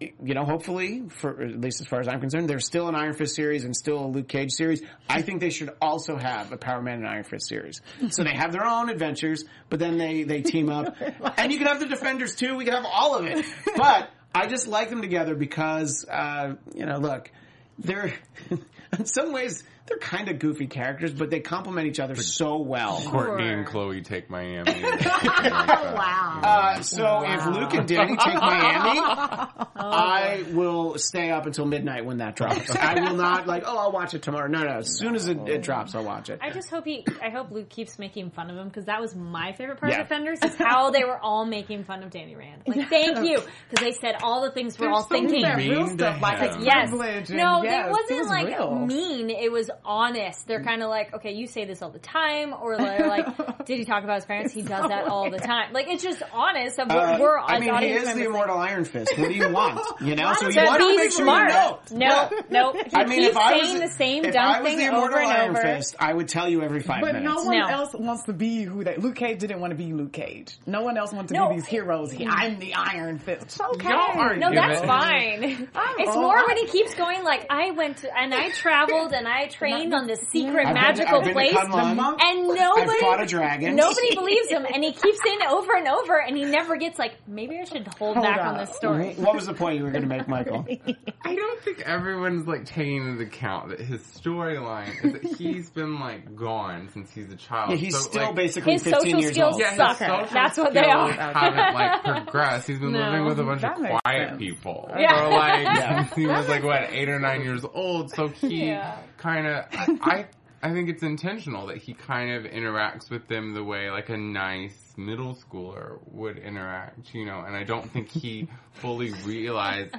you 0.00 0.34
know, 0.34 0.44
hopefully, 0.44 1.04
for 1.08 1.42
at 1.42 1.60
least 1.60 1.80
as 1.80 1.88
far 1.88 2.00
as 2.00 2.08
I'm 2.08 2.20
concerned, 2.20 2.48
there's 2.48 2.66
still 2.66 2.88
an 2.88 2.94
Iron 2.94 3.14
Fist 3.14 3.34
series 3.34 3.64
and 3.64 3.74
still 3.74 4.04
a 4.04 4.06
Luke 4.06 4.28
Cage 4.28 4.52
series. 4.52 4.82
I 5.08 5.22
think 5.22 5.40
they 5.40 5.50
should 5.50 5.70
also 5.82 6.16
have 6.16 6.52
a 6.52 6.56
Power 6.56 6.80
Man 6.80 6.98
and 6.98 7.08
Iron 7.08 7.24
Fist 7.24 7.48
series. 7.48 7.80
So 8.10 8.22
they 8.22 8.34
have 8.34 8.52
their 8.52 8.64
own 8.64 8.90
adventures, 8.90 9.44
but 9.68 9.80
then 9.80 9.98
they 9.98 10.22
they 10.22 10.42
team 10.42 10.70
up, 10.70 10.96
and 11.36 11.52
you 11.52 11.58
can 11.58 11.66
have 11.66 11.80
the 11.80 11.86
Defenders 11.86 12.36
too. 12.36 12.56
We 12.56 12.64
can 12.64 12.74
have 12.74 12.86
all 12.86 13.16
of 13.16 13.26
it, 13.26 13.44
but 13.76 14.10
I 14.34 14.46
just 14.46 14.68
like 14.68 14.90
them 14.90 15.02
together 15.02 15.34
because 15.34 16.06
uh, 16.08 16.54
you 16.74 16.86
know, 16.86 16.98
look, 16.98 17.30
they're 17.78 18.14
in 18.98 19.06
some 19.06 19.32
ways 19.32 19.64
they're 19.88 19.98
kind 19.98 20.28
of 20.28 20.38
goofy 20.38 20.66
characters, 20.66 21.12
but 21.12 21.30
they 21.30 21.40
complement 21.40 21.86
each 21.86 22.00
other 22.00 22.14
so 22.16 22.58
well. 22.58 23.00
Kourtney 23.00 23.52
and 23.52 23.66
Khloé 23.66 24.04
take 24.04 24.28
Miami. 24.30 24.82
wow. 24.82 26.40
Uh, 26.42 26.80
so 26.82 27.22
if 27.24 27.46
Luke 27.46 27.74
and 27.74 27.86
Danny 27.88 28.16
take 28.16 28.34
Miami, 28.34 29.00
I 29.76 30.44
will 30.52 30.98
stay 30.98 31.30
up 31.30 31.46
until 31.46 31.64
midnight 31.66 32.04
when 32.04 32.18
that 32.18 32.36
drops. 32.36 32.70
I 32.74 32.94
will 33.00 33.16
not 33.16 33.46
like, 33.46 33.64
oh, 33.66 33.76
I'll 33.78 33.92
watch 33.92 34.14
it 34.14 34.22
tomorrow. 34.22 34.48
No, 34.48 34.62
no. 34.62 34.78
As 34.78 34.96
soon 34.98 35.14
as 35.14 35.28
it, 35.28 35.38
it 35.48 35.62
drops, 35.62 35.94
I'll 35.94 36.04
watch 36.04 36.30
it. 36.30 36.38
I 36.42 36.50
just 36.50 36.70
hope 36.70 36.84
he, 36.84 37.04
I 37.22 37.30
hope 37.30 37.50
Luke 37.50 37.68
keeps 37.68 37.98
making 37.98 38.30
fun 38.30 38.50
of 38.50 38.56
him 38.56 38.68
because 38.68 38.86
that 38.86 39.00
was 39.00 39.14
my 39.14 39.52
favorite 39.52 39.78
part 39.80 39.92
Yeah. 39.92 40.00
of 40.02 40.08
Defenders 40.08 40.38
is 40.42 40.54
how 40.56 40.90
they 40.90 41.04
were 41.04 41.18
all 41.18 41.44
making 41.44 41.84
fun 41.84 42.02
of 42.02 42.10
Danny 42.10 42.34
Rand. 42.36 42.62
Like, 42.66 42.88
thank 42.88 43.26
you 43.26 43.40
because 43.70 43.84
they 43.84 43.92
said 43.92 44.16
all 44.22 44.42
the 44.42 44.50
things 44.50 44.78
we're 44.78 44.90
all 44.90 45.02
thinking. 45.04 45.42
that 45.42 45.56
real 45.56 45.86
stuff 45.88 46.20
like 46.20 46.38
Yes. 46.60 46.90
privilege. 46.90 47.30
No, 47.30 47.62
yes, 47.62 47.86
it 47.86 47.90
wasn't 47.90 48.18
was 48.20 48.28
like 48.28 48.46
real. 48.46 48.74
mean. 48.86 49.30
It 49.30 49.50
was 49.52 49.70
honest. 49.84 50.46
They're 50.46 50.62
kind 50.62 50.82
of 50.82 50.90
like, 50.90 51.14
okay, 51.14 51.32
you 51.32 51.46
say 51.46 51.64
this 51.64 51.82
all 51.82 51.90
the 51.90 51.98
time, 51.98 52.54
or 52.60 52.76
they're 52.76 53.06
like, 53.08 53.64
did 53.66 53.78
he 53.78 53.84
talk 53.84 54.04
about 54.04 54.16
his 54.16 54.24
parents? 54.26 54.52
He 54.54 54.62
does 54.62 54.88
that 54.88 55.08
all 55.08 55.30
the 55.30 55.38
time. 55.52 55.72
Like 55.72 55.88
it's 55.88 56.02
just 56.02 56.22
honest 56.32 56.78
of 56.78 56.88
what 56.88 56.96
Uh, 56.96 57.18
we're. 57.20 57.38
I 57.38 57.56
as 57.56 57.60
mean, 57.60 57.74
he 57.78 57.86
is 57.88 58.00
the 58.02 58.06
members 58.08 58.26
immortal 58.26 58.58
Iron 58.58 58.84
Fist. 58.84 59.18
What 59.18 59.28
do 59.28 59.34
you 59.34 59.48
want? 59.50 59.80
You 60.00 60.14
know, 60.14 60.32
so 60.34 60.46
you 60.46 60.52
to 60.52 60.64
want 60.64 60.80
to 60.80 60.88
be 60.90 60.96
make 60.96 61.10
sure 61.12 61.24
smart. 61.24 61.50
you 61.50 61.54
know. 61.54 61.78
No, 61.92 62.06
Yeah. 62.06 62.40
no. 62.50 62.72
He 62.72 62.80
I 62.94 63.04
mean, 63.04 63.18
keeps 63.20 63.30
if 63.30 63.36
I 63.36 63.56
was 63.56 63.68
saying 63.68 63.80
the 63.80 63.88
same 63.88 64.24
if 64.24 64.32
dumb 64.34 64.44
I 64.44 64.60
was 64.60 64.68
thing 64.74 64.78
the 64.78 64.96
over 64.96 65.18
and 65.18 65.26
Iron 65.30 65.50
over. 65.50 65.60
Fist, 65.60 65.96
I 65.98 66.12
would 66.14 66.28
tell 66.28 66.48
you 66.48 66.62
every 66.62 66.80
five 66.80 67.00
But 67.00 67.14
minutes. 67.14 67.34
But 67.34 67.40
no 67.42 67.44
one 67.46 67.58
No. 67.58 67.66
else 67.66 67.94
wants 67.94 68.22
to 68.24 68.32
be 68.32 68.62
who 68.62 68.84
they. 68.84 68.96
Luke 68.96 69.16
Cage 69.16 69.38
didn't 69.40 69.60
want 69.60 69.72
to 69.72 69.76
be 69.76 69.92
Luke 69.92 70.12
Cage. 70.12 70.56
No 70.66 70.82
one 70.82 70.96
else 70.96 71.12
wants 71.12 71.32
to 71.32 71.38
No. 71.38 71.48
be 71.50 71.56
these 71.56 71.66
heroes. 71.66 72.12
He, 72.12 72.26
I'm 72.26 72.58
the 72.58 72.74
Iron 72.74 73.18
Fist. 73.18 73.60
Okay. 73.60 73.88
Y'all 73.88 74.18
aren't 74.18 74.40
No, 74.40 74.50
that's 74.52 74.80
fine. 74.86 75.68
it's 75.98 76.14
more 76.16 76.46
when 76.46 76.56
he 76.56 76.66
keeps 76.66 76.94
going 76.94 77.22
like, 77.24 77.46
I 77.50 77.72
went 77.72 77.98
to, 77.98 78.16
and 78.18 78.32
I 78.34 78.50
traveled 78.50 79.12
and 79.12 79.26
I 79.26 79.46
trained 79.72 79.94
on 79.94 80.06
this 80.06 80.20
secret 80.30 80.66
I've 80.66 80.74
magical 80.74 81.20
been 81.22 81.32
place. 81.32 81.54
And 81.56 82.48
nobody, 82.48 82.90
I 82.90 82.98
fought 83.00 83.22
a 83.22 83.26
dragon. 83.26 83.76
nobody 83.76 84.14
believes 84.14 84.48
him, 84.48 84.64
and 84.72 84.82
he 84.84 84.92
keeps 84.92 85.18
saying 85.24 85.38
it 85.40 85.50
over 85.50 85.74
and 85.76 85.88
over, 85.88 86.18
and 86.20 86.36
he 86.36 86.44
never 86.44 86.76
gets 86.76 86.98
like, 86.98 87.14
maybe 87.26 87.58
I 87.58 87.64
should 87.64 87.86
hold, 87.98 88.16
Hold 88.16 88.24
back 88.26 88.38
up. 88.40 88.46
on 88.54 88.58
this 88.58 88.74
story. 88.76 89.14
What 89.14 89.34
was 89.34 89.46
the 89.46 89.54
point 89.54 89.78
you 89.78 89.84
were 89.84 89.90
going 89.90 90.02
to 90.02 90.08
make, 90.08 90.28
Michael? 90.28 90.66
I 91.24 91.34
don't 91.34 91.60
think 91.62 91.80
everyone's 91.80 92.46
like 92.46 92.64
taking 92.64 92.96
into 93.08 93.24
account 93.24 93.70
that 93.70 93.80
his 93.80 94.00
storyline 94.02 94.88
is 95.04 95.12
that 95.12 95.22
he's 95.36 95.70
been 95.70 95.98
like 96.00 96.34
gone 96.36 96.88
since 96.92 97.10
he's 97.12 97.30
a 97.30 97.36
child. 97.36 97.70
Yeah, 97.70 97.76
he's 97.76 97.94
So, 97.94 98.00
still 98.00 98.22
like, 98.26 98.34
basically 98.34 98.72
His 98.74 98.82
15 98.84 99.00
social 99.00 99.20
years 99.20 99.32
skills 99.32 99.52
old. 99.54 99.60
Yeah, 99.60 99.68
his 99.70 99.98
suck. 99.98 100.30
That's 100.30 100.58
what 100.58 100.72
they 100.74 100.80
skills 100.82 101.10
are. 101.16 101.32
haven't 101.34 101.74
like 101.74 102.02
progressed. 102.24 102.68
He's 102.68 102.78
been 102.78 102.92
No. 102.92 103.00
living 103.10 103.24
with 103.26 103.40
a 103.40 103.44
bunch 103.44 103.64
of 103.64 103.74
quiet 103.74 104.28
sense. 104.30 104.38
people 104.38 104.90
Yeah. 104.98 105.24
for 105.24 105.30
like 105.30 105.64
Yeah. 105.78 106.04
he 106.14 106.26
was 106.26 106.48
like 106.48 106.62
what 106.64 106.90
eight 106.90 107.08
or 107.08 107.18
nine 107.20 107.42
years 107.42 107.64
old. 107.74 108.10
So 108.10 108.28
he 108.28 108.66
Yeah. 108.68 108.96
Kind 109.18 109.46
of 109.46 109.64
I 110.02 110.26
I 110.62 110.72
think 110.72 110.88
it's 110.88 111.04
intentional 111.04 111.68
that 111.68 111.76
he 111.76 111.94
kind 111.94 112.32
of 112.32 112.50
interacts 112.50 113.10
with 113.10 113.28
them 113.28 113.54
the 113.54 113.62
way 113.62 113.90
like 113.92 114.08
a 114.08 114.16
nice 114.16 114.92
middle 114.96 115.36
schooler 115.36 115.98
would 116.10 116.36
interact, 116.36 117.14
you 117.14 117.26
know. 117.26 117.38
And 117.46 117.54
I 117.54 117.62
don't 117.62 117.88
think 117.92 118.08
he 118.08 118.48
fully 118.72 119.12
realized. 119.24 119.94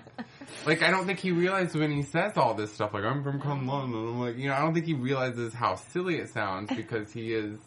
Like 0.65 0.81
I 0.83 0.91
don't 0.91 1.05
think 1.05 1.19
he 1.19 1.31
realized 1.31 1.75
when 1.75 1.91
he 1.91 2.01
says 2.03 2.33
all 2.35 2.55
this 2.55 2.73
stuff, 2.73 2.93
like 2.93 3.05
I'm 3.05 3.23
from 3.23 3.39
Kunlun, 3.39 3.85
and 3.85 3.93
I'm 3.95 4.19
like, 4.19 4.37
you 4.37 4.49
know, 4.49 4.55
I 4.55 4.59
don't 4.59 4.73
think 4.73 4.85
he 4.85 4.95
realizes 4.95 5.53
how 5.53 5.75
silly 5.75 6.15
it 6.15 6.29
sounds 6.33 6.69
because 6.75 7.13
he 7.13 7.33
is 7.33 7.57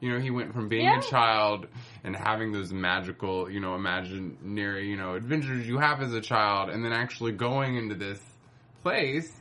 you 0.00 0.12
know, 0.12 0.20
he 0.20 0.30
went 0.30 0.52
from 0.52 0.68
being 0.68 0.84
Yeah. 0.84 0.98
a 1.00 1.02
child 1.02 1.66
and 2.04 2.14
having 2.14 2.52
those 2.52 2.72
magical, 2.72 3.50
you 3.50 3.58
know, 3.58 3.74
imaginary, 3.74 4.88
you 4.88 4.96
know, 4.96 5.14
adventures 5.14 5.66
you 5.66 5.78
have 5.78 6.00
as 6.02 6.12
a 6.14 6.20
child, 6.20 6.68
and 6.70 6.84
then 6.84 6.92
actually 6.92 7.32
going 7.32 7.76
into 7.76 7.94
this 7.96 8.20
place. 8.82 9.32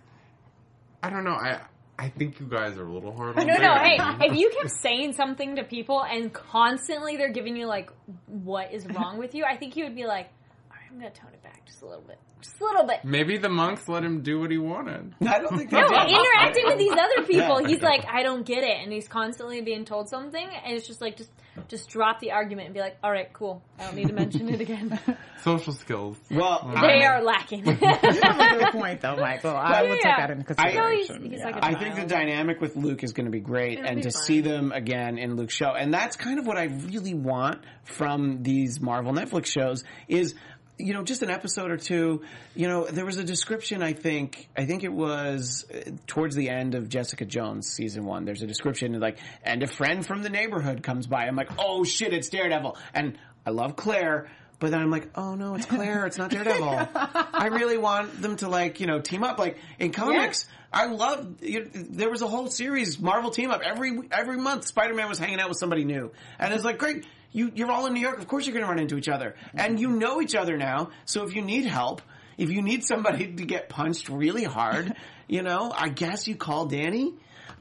I 1.03 1.10
don't 1.10 1.23
know. 1.23 1.31
I 1.36 1.60
I 1.99 2.10
think 2.10 2.39
you 2.39 2.45
guys 2.47 2.77
are 2.77 2.86
a 2.86 2.91
little 2.91 3.15
hard 3.15 3.38
on 3.39 3.47
No, 3.47 3.53
no, 3.55 3.60
Barry. 3.60 3.97
hey, 3.97 4.27
if 4.27 4.36
you 4.38 4.51
kept 4.55 4.71
saying 4.71 5.13
something 5.13 5.55
to 5.55 5.63
people 5.63 6.03
and 6.03 6.31
constantly 6.31 7.17
they're 7.17 7.31
giving 7.31 7.55
you 7.55 7.65
like 7.67 7.89
what 8.27 8.71
is 8.73 8.86
wrong 8.88 9.17
with 9.17 9.33
you, 9.33 9.43
I 9.45 9.57
think 9.57 9.75
you 9.75 9.83
would 9.86 9.95
be 9.95 10.05
like, 10.05 10.27
all 10.69 10.77
right, 10.77 10.86
I'm 10.91 10.97
gonna 10.97 11.10
tone 11.12 11.31
it 11.33 11.41
back 11.43 11.65
just 11.65 11.81
a 11.81 11.86
little 11.88 12.03
bit. 12.03 12.19
Just 12.41 12.62
a 12.62 12.63
little 12.65 12.86
bit. 12.86 13.03
Maybe 13.03 13.38
the 13.39 13.49
monks 13.49 13.88
let 13.88 14.03
him 14.03 14.21
do 14.21 14.39
what 14.39 14.51
he 14.51 14.60
wanted. 14.60 15.15
I 15.27 15.39
don't 15.39 15.57
think 15.57 15.71
they 15.71 15.81
No, 15.81 15.88
did. 15.88 16.10
interacting 16.10 16.65
with 16.67 16.77
these 16.77 16.91
other 16.91 17.23
people, 17.27 17.65
he's 17.65 17.81
like, 17.81 18.05
I 18.07 18.21
don't 18.21 18.45
get 18.45 18.63
it, 18.63 18.77
and 18.83 18.91
he's 18.93 19.07
constantly 19.07 19.62
being 19.62 19.86
told 19.86 20.07
something, 20.07 20.47
and 20.47 20.75
it's 20.77 20.86
just 20.86 21.01
like, 21.01 21.17
just 21.17 21.31
just 21.67 21.89
drop 21.89 22.20
the 22.20 22.32
argument 22.32 22.67
and 22.67 22.74
be 22.74 22.80
like, 22.80 22.98
all 23.04 23.12
right, 23.12 23.32
cool. 23.34 23.62
I 23.80 23.86
don't 23.86 23.96
need 23.96 24.08
to 24.08 24.13
mention 24.13 24.50
it 24.50 24.62
again. 24.62 25.00
Social 25.43 25.74
skills. 25.74 26.17
Well, 26.32 26.70
they 26.74 27.04
I- 27.04 27.08
are 27.08 27.24
lacking. 27.24 27.65
You 27.65 27.74
have 27.74 28.04
a 28.39 28.58
good 28.60 28.72
point, 28.74 29.02
though, 29.02 29.15
Michael. 29.15 29.56
I 29.56 29.84
would 29.84 29.91
take 30.00 30.04
that 30.04 30.32
into 30.32 30.56
I- 30.58 30.74
No, 30.74 30.89
he's- 30.89 31.08
consideration. 31.08 31.32
he's 31.32 31.39
yeah. 31.39 31.46
like 31.46 31.56
a 31.58 31.65
I 31.65 31.80
think 31.80 31.96
the 31.96 32.06
dynamic 32.06 32.60
with 32.62 32.76
Luke 32.76 33.04
is 33.04 33.13
going 33.13 33.26
to 33.26 33.32
be 33.32 33.39
great, 33.39 33.80
It'll 33.80 33.86
and 33.89 33.96
be 33.98 34.02
to 34.04 34.12
fun. 34.12 34.24
see 34.24 34.41
them 34.41 34.72
again 34.72 35.17
in 35.17 35.36
Luke's 35.36 35.54
show, 35.54 35.72
and 35.74 35.93
that's 35.93 36.15
kind 36.15 36.39
of 36.39 36.46
what 36.48 36.58
I 36.58 36.63
really 36.65 37.13
want 37.13 37.62
from 37.84 38.43
these 38.43 38.80
Marvel 38.82 39.13
Netflix 39.13 39.46
shows 39.48 39.84
is. 40.08 40.36
You 40.77 40.93
know, 40.93 41.03
just 41.03 41.23
an 41.23 41.29
episode 41.29 41.71
or 41.71 41.77
two. 41.77 42.21
You 42.55 42.67
know, 42.67 42.85
there 42.85 43.05
was 43.05 43.17
a 43.17 43.23
description. 43.23 43.81
I 43.81 43.93
think, 43.93 44.47
I 44.55 44.65
think 44.65 44.83
it 44.83 44.93
was 44.93 45.65
uh, 45.73 45.91
towards 46.05 46.35
the 46.35 46.49
end 46.49 46.75
of 46.75 46.89
Jessica 46.89 47.25
Jones 47.25 47.67
season 47.67 48.05
one. 48.05 48.25
There's 48.25 48.43
a 48.43 48.47
description 48.47 48.99
like, 48.99 49.17
and 49.43 49.63
a 49.63 49.67
friend 49.67 50.05
from 50.05 50.21
the 50.21 50.29
neighborhood 50.29 50.83
comes 50.83 51.07
by. 51.07 51.25
I'm 51.25 51.35
like, 51.35 51.49
oh 51.57 51.83
shit, 51.83 52.13
it's 52.13 52.29
Daredevil, 52.29 52.77
and 52.93 53.17
I 53.45 53.49
love 53.49 53.75
Claire, 53.75 54.29
but 54.59 54.71
then 54.71 54.81
I'm 54.81 54.89
like, 54.89 55.09
oh 55.15 55.35
no, 55.35 55.55
it's 55.55 55.65
Claire, 55.65 56.05
it's 56.05 56.17
not 56.17 56.31
Daredevil. 56.31 56.89
I 56.95 57.49
really 57.51 57.77
want 57.77 58.21
them 58.21 58.35
to 58.37 58.49
like, 58.49 58.79
you 58.79 58.87
know, 58.87 58.99
team 58.99 59.23
up. 59.23 59.37
Like 59.37 59.57
in 59.79 59.91
comics, 59.91 60.47
I 60.73 60.87
love. 60.87 61.41
You 61.41 61.61
know, 61.61 61.69
there 61.73 62.09
was 62.09 62.21
a 62.21 62.27
whole 62.27 62.47
series 62.47 62.99
Marvel 62.99 63.31
team 63.31 63.51
up 63.51 63.61
every 63.63 63.99
every 64.11 64.37
month. 64.37 64.65
Spider 64.65 64.93
Man 64.95 65.09
was 65.09 65.19
hanging 65.19 65.39
out 65.39 65.49
with 65.49 65.57
somebody 65.57 65.85
new, 65.85 66.11
and 66.39 66.53
it's 66.53 66.63
like 66.63 66.77
great. 66.77 67.05
You 67.31 67.51
you're 67.53 67.71
all 67.71 67.85
in 67.85 67.93
New 67.93 68.01
York. 68.01 68.19
Of 68.19 68.27
course 68.27 68.45
you're 68.45 68.53
going 68.53 68.65
to 68.65 68.69
run 68.69 68.79
into 68.79 68.97
each 68.97 69.09
other, 69.09 69.35
and 69.53 69.79
you 69.79 69.89
know 69.89 70.21
each 70.21 70.35
other 70.35 70.57
now. 70.57 70.91
So 71.05 71.23
if 71.23 71.35
you 71.35 71.41
need 71.41 71.65
help, 71.65 72.01
if 72.37 72.49
you 72.51 72.61
need 72.61 72.83
somebody 72.83 73.33
to 73.33 73.45
get 73.45 73.69
punched 73.69 74.09
really 74.09 74.43
hard, 74.43 74.93
you 75.27 75.41
know, 75.41 75.71
I 75.75 75.89
guess 75.89 76.27
you 76.27 76.35
call 76.35 76.65
Danny. 76.65 77.13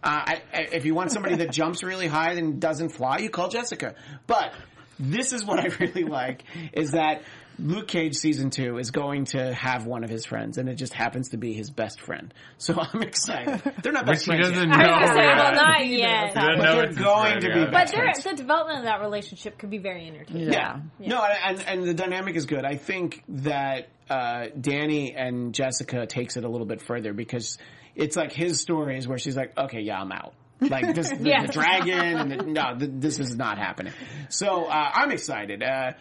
Uh, 0.03 0.23
I, 0.27 0.43
I, 0.53 0.61
if 0.73 0.85
you 0.85 0.95
want 0.95 1.11
somebody 1.11 1.37
that 1.37 1.51
jumps 1.51 1.83
really 1.83 2.07
high 2.07 2.33
and 2.33 2.61
doesn't 2.61 2.91
fly, 2.91 3.19
you 3.19 3.31
call 3.31 3.49
Jessica. 3.49 3.95
But 4.27 4.53
this 4.99 5.33
is 5.33 5.45
what 5.45 5.59
I 5.59 5.67
really 5.81 6.05
like 6.05 6.45
is 6.73 6.93
that 6.93 7.23
Luke 7.59 7.89
Cage 7.89 8.15
season 8.17 8.51
two 8.51 8.79
is 8.79 8.91
going 8.91 9.25
to 9.27 9.55
have 9.55 9.87
one 9.87 10.05
of 10.05 10.11
his 10.11 10.25
friends, 10.27 10.59
and 10.59 10.69
it 10.69 10.75
just 10.75 10.93
happens 10.93 11.31
to 11.31 11.37
be 11.39 11.53
his 11.55 11.71
best 11.71 12.01
friend. 12.01 12.33
So 12.59 12.75
I'm 12.93 13.03
excited. 13.03 13.63
They're 13.83 13.93
not 13.93 14.07
Which 14.07 14.17
best 14.17 14.25
he 14.27 14.31
friends. 14.33 14.51
doesn't 14.51 14.69
yet, 14.69 14.77
know. 14.79 14.85
I 14.85 15.01
was 15.01 15.11
gonna 15.11 15.21
say, 15.21 15.27
well, 15.27 15.55
not 15.55 15.87
yet. 15.87 16.29
He 16.29 16.35
doesn't 16.35 16.35
But 16.35 16.57
know 16.65 16.75
they're 16.75 16.85
it's 16.85 16.97
his 16.97 17.05
going 17.05 17.41
to 17.41 17.41
be 17.41 17.47
yet. 17.61 17.65
But 17.67 17.73
best 17.73 17.93
there, 17.95 18.03
friends. 18.03 18.25
the 18.25 18.35
development 18.35 18.79
of 18.81 18.85
that 18.85 19.01
relationship 19.01 19.59
could 19.59 19.71
be 19.71 19.79
very 19.79 20.07
entertaining. 20.07 20.53
Yeah. 20.53 20.81
No, 20.99 21.23
and, 21.25 21.65
and 21.67 21.85
the 21.85 21.95
dynamic 21.95 22.37
is 22.37 22.47
good. 22.47 22.65
I 22.65 22.77
think 22.77 23.23
that 23.29 23.89
uh, 24.11 24.47
Danny 24.61 25.15
and 25.15 25.55
Jessica 25.55 26.07
takes 26.07 26.37
it 26.37 26.45
a 26.45 26.49
little 26.49 26.67
bit 26.67 26.83
further 26.83 27.13
because 27.13 27.59
it's 27.95 28.17
like 28.17 28.33
his 28.33 28.61
stories 28.61 29.09
where 29.09 29.19
she's 29.19 29.37
like, 29.37 29.57
okay, 29.57 29.81
yeah, 29.81 29.99
I'm 30.01 30.13
out. 30.13 30.35
Like 30.61 30.95
this, 30.95 31.11
the, 31.11 31.29
Yeah. 31.29 31.47
the 31.47 31.53
dragon, 31.53 32.17
and 32.19 32.31
the, 32.31 32.37
no, 32.45 32.79
th 32.79 32.91
this 32.95 33.19
is 33.19 33.35
not 33.37 33.59
happening. 33.59 33.93
So 34.31 34.65
uh, 34.65 34.91
I'm 34.95 35.11
excited. 35.11 35.63
Uh, 35.63 35.93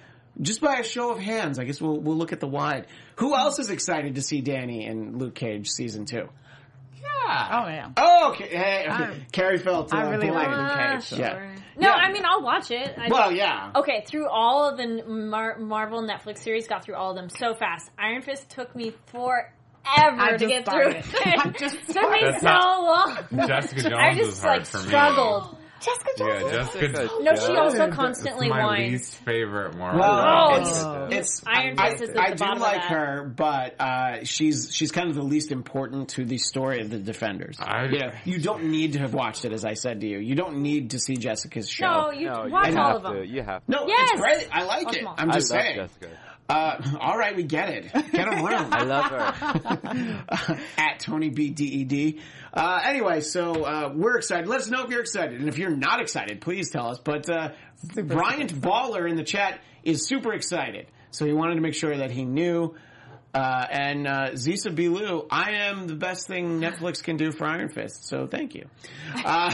just 0.41 0.61
by 0.61 0.75
a 0.79 0.83
show 0.83 1.11
of 1.11 1.19
hands, 1.19 1.59
I 1.59 1.63
guess 1.63 1.79
we'll 1.81 1.99
we'll 1.99 2.17
look 2.17 2.33
at 2.33 2.39
the 2.39 2.47
wide. 2.47 2.87
Who 3.17 3.35
else 3.35 3.59
is 3.59 3.69
excited 3.69 4.15
to 4.15 4.21
see 4.21 4.41
Danny 4.41 4.85
in 4.85 5.17
Luke 5.17 5.35
Cage 5.35 5.69
season 5.69 6.05
two? 6.05 6.27
Yeah. 7.01 7.49
Oh 7.63 7.67
yeah. 7.67 7.89
Oh, 7.97 8.31
okay. 8.31 8.47
Hey, 8.49 8.85
I- 8.89 9.13
Kari 9.31 9.57
felt. 9.59 9.93
Uh, 9.93 9.97
I 9.97 10.09
really 10.11 10.29
like 10.31 10.47
Luke 10.47 10.57
Ah, 10.59 10.91
Cage. 10.95 11.03
sure. 11.05 11.19
Yeah. 11.19 11.51
No, 11.77 11.89
Yeah. 11.89 11.93
I 11.95 12.11
mean 12.11 12.23
I'll 12.25 12.41
watch 12.43 12.71
it. 12.71 12.95
I 12.97 13.07
Well, 13.09 13.29
just- 13.29 13.37
yeah. 13.37 13.71
Okay, 13.75 14.03
through 14.07 14.27
all 14.29 14.69
of 14.69 14.77
the 14.77 15.03
Mar- 15.07 15.57
Marvel 15.59 16.01
Netflix 16.03 16.39
series, 16.39 16.67
got 16.67 16.83
through 16.83 16.95
all 16.95 17.11
of 17.11 17.15
them 17.17 17.29
so 17.29 17.53
fast. 17.53 17.89
Iron 17.97 18.21
Fist 18.21 18.49
took 18.49 18.75
me 18.75 18.93
forever 19.07 19.51
I 19.85 20.31
to 20.31 20.37
just 20.37 20.49
get 20.49 20.65
started. 20.65 21.03
through. 21.03 21.19
I 21.25 21.47
it 21.49 21.57
just 21.57 21.75
took 21.87 22.11
me 22.11 22.19
That's 22.23 22.41
so 22.41 22.47
not- 22.47 23.31
long. 23.33 23.47
Jessica 23.47 23.81
Jones 23.81 23.93
I 23.97 24.09
was 24.09 24.17
just 24.17 24.41
hard 24.43 24.57
like 24.59 24.67
for 24.67 24.77
me. 24.79 24.83
struggled. 24.85 25.57
Jessica 25.81 26.09
Yeah, 26.17 26.39
Jones. 26.39 26.51
Jessica. 26.73 27.09
No, 27.21 27.35
she 27.35 27.55
also 27.57 27.85
It's 27.85 27.95
constantly 27.95 28.49
my 28.49 28.63
whines. 28.63 28.91
least 28.93 29.15
favorite 29.17 29.75
Marvel. 29.77 29.99
Well, 29.99 30.51
Oh, 30.51 30.61
it's, 30.61 30.83
Oh. 30.83 31.07
it's 31.11 31.43
Iron 31.45 31.75
I, 31.77 31.89
Fist 31.91 32.03
is 32.03 32.09
at 32.11 32.17
I 32.17 32.29
the 32.31 32.35
do 32.35 32.39
bottom 32.39 32.57
of 32.57 32.61
like 32.61 32.81
that. 32.81 32.91
her, 32.91 33.33
but 33.35 33.81
uh, 33.81 34.23
she's 34.23 34.69
she's 34.73 34.91
kind 34.91 35.09
of 35.09 35.15
the 35.15 35.21
least 35.23 35.51
important 35.51 36.09
to 36.09 36.25
the 36.25 36.37
story 36.37 36.81
of 36.81 36.89
the 36.89 36.97
Defenders. 36.97 37.57
I- 37.59 37.85
you 37.85 37.99
know, 37.99 38.11
you 38.23 38.39
don't 38.39 38.65
need 38.65 38.93
to 38.93 38.99
have 38.99 39.13
watched 39.13 39.45
it, 39.45 39.51
as 39.51 39.65
I 39.65 39.73
said 39.73 40.01
to 40.01 40.07
you. 40.07 40.19
You 40.19 40.35
don't 40.35 40.57
need 40.61 40.91
to 40.91 40.99
see 40.99 41.17
Jessica's 41.17 41.69
show. 41.69 41.85
No, 41.85 42.11
you 42.11 42.27
No, 42.29 42.45
watch 42.49 42.71
you 42.71 42.77
all 42.79 42.87
have 42.87 42.95
of 42.97 43.03
them. 43.03 43.13
to. 43.17 43.27
You 43.27 43.43
have 43.43 43.65
to. 43.65 43.71
No, 43.71 43.85
Yes! 43.87 44.09
it's 44.13 44.21
great. 44.21 44.47
I 44.51 44.63
like 44.63 44.85
Watch 44.85 44.95
it. 44.95 44.99
them 44.99 45.07
all. 45.09 45.15
I'm 45.17 45.29
I 45.29 45.33
just 45.35 45.51
love 45.51 45.61
saying. 45.61 45.75
Jessica. 45.75 46.07
Uh, 46.47 46.97
all 47.01 47.17
right, 47.17 47.35
we 47.35 47.43
get 47.43 47.69
it. 47.69 47.91
Get 48.11 48.27
a 48.27 48.35
room. 48.35 48.67
I 48.71 48.83
love 48.83 49.05
her. 49.05 50.59
at 50.77 50.99
Tony 50.99 51.29
B 51.29 51.49
D 51.49 51.65
E 51.65 51.83
D. 51.85 52.19
Uh, 52.53 52.79
anyway, 52.83 53.21
so 53.21 53.63
uh, 53.63 53.91
we're 53.95 54.17
excited. 54.17 54.47
Let 54.47 54.59
us 54.61 54.69
know 54.69 54.83
if 54.83 54.91
you're 54.91 55.01
excited, 55.01 55.39
and 55.39 55.49
if 55.49 55.57
you're 55.57 55.75
not 55.75 56.01
excited, 56.01 56.41
please 56.41 56.69
tell 56.69 56.87
us. 56.89 56.99
But 56.99 57.27
uh, 57.29 57.49
Bryant 57.95 58.53
Baller 58.61 59.09
in 59.09 59.15
the 59.15 59.23
chat 59.23 59.59
is 59.83 60.07
super 60.07 60.33
excited, 60.33 60.87
so 61.11 61.25
he 61.25 61.33
wanted 61.33 61.55
to 61.55 61.61
make 61.61 61.73
sure 61.73 61.97
that 61.97 62.11
he 62.11 62.25
knew. 62.25 62.75
Uh, 63.33 63.65
and 63.69 64.07
uh, 64.07 64.29
Zisa 64.31 64.73
Bilu, 64.73 65.25
I 65.29 65.55
am 65.67 65.87
the 65.87 65.95
best 65.95 66.25
thing 66.25 66.61
Netflix 66.61 67.03
can 67.03 67.17
do 67.17 67.33
for 67.33 67.43
Iron 67.45 67.67
Fist, 67.67 68.07
so 68.07 68.27
thank 68.27 68.55
you. 68.55 68.65
Uh, 69.13 69.51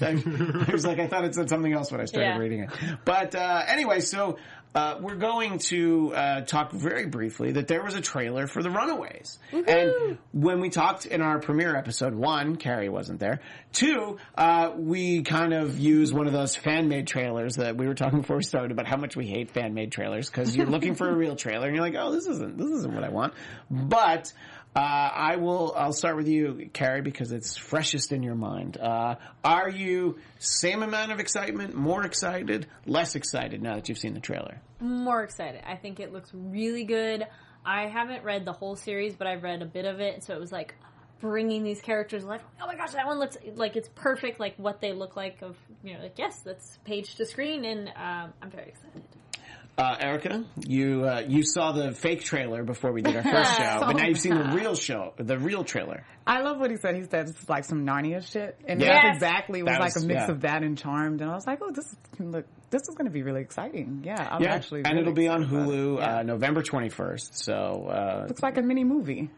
I 0.00 0.68
was 0.72 0.86
like, 0.86 0.98
I 0.98 1.06
thought 1.06 1.24
it 1.24 1.34
said 1.34 1.50
something 1.50 1.70
else 1.70 1.92
when 1.92 2.00
I 2.00 2.06
started 2.06 2.28
Yeah. 2.28 2.38
reading 2.38 2.60
it. 2.60 2.70
But 3.04 3.34
uh, 3.34 3.62
anyway, 3.66 4.00
so 4.00 4.38
uh, 4.74 4.98
we're 5.00 5.16
going 5.16 5.58
to 5.58 6.14
uh, 6.14 6.40
talk 6.42 6.72
very 6.72 7.06
briefly 7.06 7.52
that 7.52 7.68
there 7.68 7.82
was 7.82 7.94
a 7.94 8.00
trailer 8.00 8.46
for 8.46 8.62
The 8.62 8.70
Runaways. 8.70 9.38
And 9.52 10.18
when 10.32 10.60
we 10.60 10.68
talked 10.70 11.06
in 11.06 11.22
our 11.22 11.38
premiere 11.38 11.74
episode, 11.74 12.14
one, 12.14 12.56
Kari 12.56 12.88
wasn't 12.88 13.18
there. 13.20 13.40
Two, 13.72 14.18
uh, 14.36 14.72
we 14.76 15.22
kind 15.22 15.52
of 15.52 15.78
use 15.78 16.12
one 16.12 16.26
of 16.26 16.32
those 16.32 16.54
fan 16.54 16.88
made 16.88 17.06
trailers 17.06 17.56
that 17.56 17.76
we 17.76 17.86
were 17.86 17.94
talking 17.94 18.20
before 18.20 18.36
we 18.36 18.42
started 18.42 18.70
about 18.70 18.86
how 18.86 18.96
much 18.96 19.16
we 19.16 19.26
hate 19.26 19.50
fan 19.50 19.74
made 19.74 19.92
trailers 19.92 20.28
because 20.28 20.56
you're 20.56 20.66
looking 20.66 20.94
for 20.94 21.08
a 21.08 21.14
real 21.14 21.36
trailer 21.36 21.66
and 21.66 21.74
you're 21.74 21.84
like, 21.84 21.96
oh, 21.98 22.12
this 22.12 22.26
isn't 22.26 22.56
this 22.58 22.70
isn't 22.70 22.94
what 22.94 23.04
I 23.04 23.08
want. 23.08 23.34
But 23.70 24.32
uh, 24.76 24.80
I 24.80 25.36
will. 25.36 25.74
I'll 25.76 25.92
start 25.92 26.16
with 26.16 26.28
you, 26.28 26.70
Kari, 26.72 27.02
because 27.02 27.32
it's 27.32 27.56
freshest 27.56 28.12
in 28.12 28.22
your 28.22 28.34
mind. 28.34 28.76
Uh, 28.76 29.16
are 29.42 29.68
you 29.68 30.18
same 30.38 30.82
amount 30.82 31.12
of 31.12 31.20
excitement, 31.20 31.74
more 31.74 32.04
excited, 32.04 32.66
less 32.86 33.14
excited 33.14 33.62
now 33.62 33.74
that 33.74 33.88
you've 33.88 33.98
seen 33.98 34.14
the 34.14 34.20
trailer? 34.20 34.60
more 34.80 35.22
excited. 35.22 35.62
I 35.66 35.76
think 35.76 36.00
it 36.00 36.12
looks 36.12 36.30
really 36.32 36.84
good. 36.84 37.26
I 37.64 37.88
haven't 37.88 38.24
read 38.24 38.44
the 38.44 38.52
whole 38.52 38.76
series, 38.76 39.14
but 39.14 39.26
I've 39.26 39.42
read 39.42 39.62
a 39.62 39.66
bit 39.66 39.84
of 39.84 40.00
it, 40.00 40.24
so 40.24 40.34
it 40.34 40.40
was 40.40 40.52
like 40.52 40.74
bringing 41.20 41.64
these 41.64 41.80
characters 41.80 42.24
life. 42.24 42.40
Oh 42.62 42.66
my 42.66 42.76
gosh, 42.76 42.92
that 42.92 43.06
one 43.06 43.18
looks 43.18 43.36
like 43.56 43.76
it's 43.76 43.88
perfect, 43.94 44.38
like 44.38 44.54
what 44.56 44.80
they 44.80 44.92
look 44.92 45.16
like. 45.16 45.42
Of 45.42 45.56
you 45.82 45.94
know, 45.94 46.02
like 46.02 46.18
yes, 46.18 46.40
that's 46.40 46.78
page 46.84 47.16
to 47.16 47.26
screen, 47.26 47.64
and 47.64 47.88
um, 47.88 48.32
I'm 48.40 48.50
very 48.50 48.68
excited. 48.68 49.02
Uh, 49.78 49.94
Erica, 50.00 50.44
you 50.66 51.04
uh, 51.04 51.22
you 51.28 51.44
saw 51.44 51.70
the 51.70 51.92
fake 51.92 52.24
trailer 52.24 52.64
before 52.64 52.90
we 52.90 53.00
did 53.00 53.14
our 53.14 53.22
first 53.22 53.56
show, 53.58 53.78
but 53.80 53.92
now 53.96 54.06
you've 54.08 54.18
seen 54.18 54.34
the 54.34 54.50
real 54.52 54.74
show, 54.74 55.14
the 55.18 55.38
real 55.38 55.62
trailer. 55.62 56.04
I 56.26 56.40
love 56.40 56.58
what 56.58 56.72
he 56.72 56.76
said. 56.78 56.96
He 56.96 57.04
said 57.04 57.28
it's 57.28 57.48
like 57.48 57.64
some 57.64 57.86
Narnia 57.86 58.20
shit, 58.28 58.58
and 58.66 58.80
Yes. 58.80 58.88
that's 59.04 59.16
exactly 59.18 59.60
it 59.60 59.62
was 59.62 59.74
That 59.74 59.80
like 59.80 59.92
a 59.96 60.00
mix 60.00 60.22
yeah. 60.26 60.30
of 60.32 60.40
that 60.40 60.64
and 60.64 60.76
Charmed. 60.76 61.20
And 61.20 61.30
I 61.30 61.34
was 61.34 61.46
like, 61.46 61.60
oh, 61.62 61.70
this 61.70 61.84
is 61.86 61.96
look, 62.18 62.44
this 62.70 62.82
is 62.88 62.96
going 62.96 63.06
to 63.06 63.12
be 63.12 63.22
really 63.22 63.40
exciting. 63.40 64.02
Yeah, 64.04 64.28
I'm 64.28 64.42
Yeah, 64.42 64.52
actually, 64.54 64.80
and 64.80 64.88
really 64.94 65.02
it'll 65.02 65.12
be 65.14 65.28
on 65.28 65.44
excited 65.44 65.62
it. 65.62 65.68
Hulu 65.68 65.98
Yeah. 65.98 66.16
uh, 66.18 66.22
November 66.24 66.62
twenty 66.64 66.88
first. 66.88 67.38
So 67.38 67.54
uh, 67.88 68.24
Looks 68.26 68.42
like 68.42 68.56
a 68.58 68.62
mini 68.62 68.82
movie. 68.82 69.30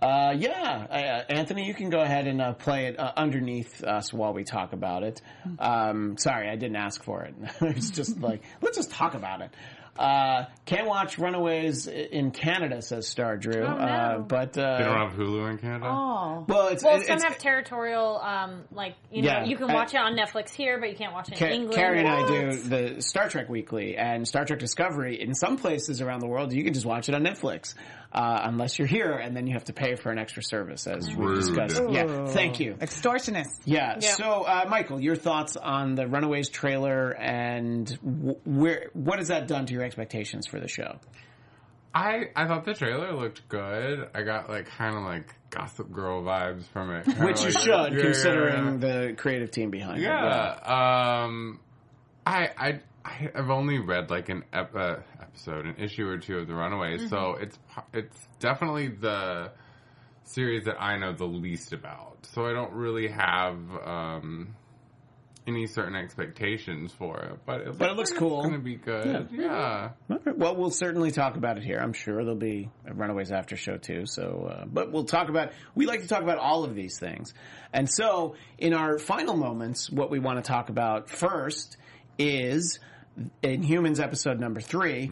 Uh, 0.00 0.32
yeah, 0.38 0.86
uh, 0.88 1.32
Anthony, 1.32 1.66
you 1.66 1.74
can 1.74 1.90
go 1.90 1.98
ahead 2.00 2.28
and 2.28 2.40
uh, 2.40 2.52
play 2.52 2.86
it 2.86 3.00
uh, 3.00 3.10
underneath 3.16 3.82
us 3.82 4.12
while 4.12 4.32
we 4.32 4.44
talk 4.44 4.72
about 4.72 5.02
it. 5.02 5.20
Um, 5.58 6.16
sorry, 6.18 6.48
I 6.48 6.54
didn't 6.54 6.76
ask 6.76 7.02
for 7.02 7.24
it. 7.24 7.34
it's 7.62 7.90
just 7.90 8.20
like 8.20 8.42
let's 8.62 8.76
just 8.76 8.92
talk 8.92 9.14
about 9.14 9.40
it. 9.40 9.50
Uh, 9.98 10.44
can't 10.64 10.86
watch 10.86 11.18
Runaways 11.18 11.86
in 11.88 12.30
Canada, 12.30 12.80
says 12.82 13.08
Star 13.08 13.36
Drew. 13.36 13.62
Oh, 13.64 13.66
no. 13.76 13.84
uh, 13.84 14.18
but 14.18 14.56
uh, 14.56 14.78
They 14.78 14.84
don't 14.84 14.96
have 15.10 15.18
Hulu 15.18 15.50
in 15.50 15.58
Canada. 15.58 15.86
Oh, 15.86 16.44
well, 16.46 16.68
it's 16.68 16.84
Well, 16.84 16.96
it's, 16.96 17.06
some 17.06 17.16
it's 17.16 17.24
have 17.24 17.38
territorial, 17.38 18.18
um, 18.20 18.62
like 18.72 18.94
you 19.10 19.22
know, 19.22 19.28
Yeah, 19.28 19.44
you 19.44 19.56
can 19.56 19.70
I- 19.70 19.74
watch 19.74 19.94
it 19.94 19.98
on 19.98 20.16
Netflix 20.16 20.50
here, 20.50 20.78
but 20.78 20.90
you 20.90 20.96
can't 20.96 21.12
watch 21.12 21.32
it 21.32 21.40
in 21.42 21.48
England. 21.48 21.74
Kari 21.74 21.98
and 21.98 22.08
I 22.08 22.28
do 22.28 22.56
the 22.94 23.02
Star 23.02 23.28
Trek 23.28 23.48
Weekly 23.48 23.96
and 23.96 24.26
Star 24.28 24.44
Trek 24.44 24.60
Discovery. 24.60 25.20
In 25.20 25.34
some 25.34 25.56
places 25.56 26.00
around 26.00 26.20
the 26.20 26.28
world, 26.28 26.52
you 26.52 26.62
can 26.62 26.74
just 26.74 26.86
watch 26.86 27.08
it 27.08 27.14
on 27.14 27.22
Netflix, 27.22 27.74
uh, 28.12 28.40
unless 28.44 28.78
you're 28.78 28.88
here, 28.88 29.12
and 29.12 29.36
then 29.36 29.46
you 29.46 29.52
have 29.52 29.64
to 29.64 29.72
pay 29.72 29.94
for 29.96 30.10
an 30.10 30.18
extra 30.18 30.42
service, 30.42 30.86
as 30.86 31.08
we 31.08 31.14
Rude. 31.16 31.36
discussed. 31.40 31.82
Yeah, 31.90 32.26
thank 32.28 32.58
you. 32.60 32.74
extortionist. 32.74 33.60
Yeah. 33.66 33.96
Yeah. 34.00 34.12
So, 34.14 34.42
uh, 34.44 34.64
Michael, 34.68 35.00
your 35.00 35.16
thoughts 35.16 35.56
on 35.56 35.94
the 35.94 36.06
Runaways 36.06 36.48
trailer 36.48 37.10
and 37.10 37.86
w- 38.02 38.36
where 38.44 38.90
what 38.94 39.18
has 39.18 39.28
that 39.28 39.46
done 39.46 39.66
to 39.66 39.74
your 39.74 39.82
expectations 39.84 40.46
for 40.46 40.58
the 40.58 40.68
show? 40.68 40.98
I 41.94 42.30
I 42.36 42.46
thought 42.46 42.64
the 42.64 42.74
trailer 42.74 43.12
looked 43.14 43.48
good. 43.48 44.08
I 44.14 44.22
got 44.22 44.48
like 44.48 44.66
kind 44.66 44.94
of 44.96 45.02
like 45.04 45.34
Gossip 45.50 45.90
Girl 45.90 46.22
vibes 46.22 46.64
from 46.72 46.90
it, 46.92 47.04
Kinda 47.06 47.24
Which 47.24 47.42
you 47.42 47.50
should, 47.50 47.66
Yeah, 47.66 47.86
yeah, 47.88 48.02
considering 48.02 48.64
yeah. 48.82 48.88
the 49.08 49.14
creative 49.16 49.50
team 49.50 49.70
behind 49.70 49.98
it. 49.98 50.02
Yeah. 50.02 51.22
Um, 51.24 51.60
I 52.26 52.50
I 52.58 52.80
I- 53.08 53.30
I've 53.34 53.50
only 53.50 53.78
read 53.78 54.10
like 54.10 54.28
an 54.28 54.44
ep- 54.52 54.74
uh, 54.76 54.96
episode, 55.20 55.66
an 55.66 55.76
issue 55.78 56.06
or 56.06 56.18
two 56.18 56.38
of 56.38 56.46
the 56.46 56.54
Runaways, 56.54 57.08
so 57.08 57.36
it's 57.40 57.58
it's 57.92 58.28
definitely 58.38 58.88
the 58.88 59.50
series 60.24 60.64
that 60.66 60.76
I 60.80 60.98
know 60.98 61.12
the 61.14 61.24
least 61.24 61.72
about. 61.72 62.26
So 62.26 62.44
I 62.46 62.52
don't 62.52 62.72
really 62.72 63.08
have 63.08 63.56
um 63.84 64.54
any 65.46 65.66
certain 65.66 65.94
expectations 65.96 66.92
for 66.92 67.18
it, 67.22 67.38
but 67.46 67.60
it 67.62 67.78
But 67.78 67.88
it 67.88 67.96
looks 67.96 68.12
cool. 68.12 68.40
It's 68.40 68.48
gonna 68.48 68.58
be 68.58 68.76
good. 68.76 69.28
Yeah. 69.32 69.92
Okay, 70.10 70.32
Well, 70.36 70.54
we'll 70.56 70.70
certainly 70.70 71.10
talk 71.10 71.36
about 71.36 71.56
it 71.56 71.64
here. 71.64 71.78
I'm 71.78 71.94
sure 71.94 72.16
there'll 72.22 72.34
be 72.36 72.68
a 72.86 72.92
Runaways 72.92 73.32
after 73.32 73.56
show 73.56 73.78
too. 73.78 74.02
So, 74.04 74.50
uh, 74.52 74.64
but 74.66 74.92
we'll 74.92 75.04
talk 75.06 75.30
about. 75.30 75.52
We 75.74 75.86
like 75.86 76.02
to 76.02 76.08
talk 76.08 76.22
about 76.22 76.36
all 76.36 76.64
of 76.64 76.74
these 76.74 76.98
things, 76.98 77.32
and 77.72 77.88
so 77.90 78.34
in 78.58 78.74
our 78.74 78.98
final 78.98 79.36
moments, 79.36 79.90
what 79.90 80.10
we 80.10 80.18
want 80.18 80.44
to 80.44 80.46
talk 80.46 80.68
about 80.68 81.08
first 81.08 81.78
is 82.18 82.78
Inhumans 83.42 84.00
episode 84.00 84.38
number 84.40 84.60
three, 84.60 85.08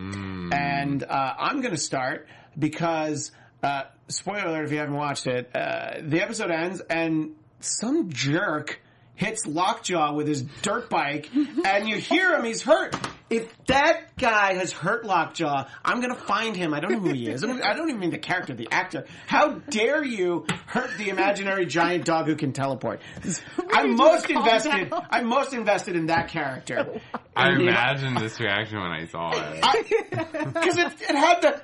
and 0.52 1.02
uh, 1.02 1.34
I'm 1.38 1.60
going 1.60 1.74
to 1.74 1.80
start 1.80 2.26
because 2.58 3.32
uh, 3.62 3.84
spoiler 4.08 4.46
alert 4.46 4.64
if 4.66 4.72
you 4.72 4.78
haven't 4.78 4.94
watched 4.96 5.26
it, 5.26 5.50
uh, 5.54 5.94
the 6.02 6.22
episode 6.22 6.50
ends 6.50 6.80
and 6.80 7.34
some 7.60 8.10
jerk 8.10 8.80
hits 9.14 9.46
Lockjaw 9.46 10.12
with 10.14 10.28
his 10.28 10.42
dirt 10.42 10.90
bike, 10.90 11.30
and 11.64 11.88
you 11.88 11.96
hear 11.96 12.36
him. 12.36 12.44
He's 12.44 12.62
hurt. 12.62 12.94
If 13.28 13.52
that 13.66 14.16
guy 14.16 14.54
has 14.54 14.70
hurt 14.72 15.04
Lockjaw, 15.04 15.66
I'm 15.84 16.00
gonna 16.00 16.14
find 16.14 16.54
him. 16.56 16.72
I 16.72 16.78
don't 16.78 16.92
know 16.92 16.98
who 17.00 17.12
he 17.12 17.28
is. 17.28 17.42
I 17.42 17.48
don't, 17.48 17.60
I 17.60 17.74
don't 17.74 17.88
even 17.88 18.00
mean 18.00 18.10
the 18.10 18.18
character, 18.18 18.54
the 18.54 18.68
actor. 18.70 19.04
How 19.26 19.54
dare 19.68 20.04
you 20.04 20.46
hurt 20.66 20.96
the 20.96 21.08
imaginary 21.08 21.66
giant 21.66 22.04
dog 22.04 22.26
who 22.26 22.36
can 22.36 22.52
teleport? 22.52 23.00
I'm 23.72 23.96
most 23.96 24.30
invested. 24.30 24.92
I'm 25.10 25.26
most 25.26 25.52
invested 25.54 25.96
in 25.96 26.06
that 26.06 26.28
character. 26.28 27.00
Oh 27.38 27.42
I 27.42 27.48
And 27.50 27.60
the- 27.60 27.68
imagined 27.68 28.16
this 28.16 28.40
reaction 28.40 28.80
when 28.80 28.92
I 28.92 29.04
saw 29.08 29.30
it. 29.34 29.60
because 30.54 30.78
it, 30.78 30.86
it 31.02 31.14
had 31.14 31.42
the. 31.42 31.60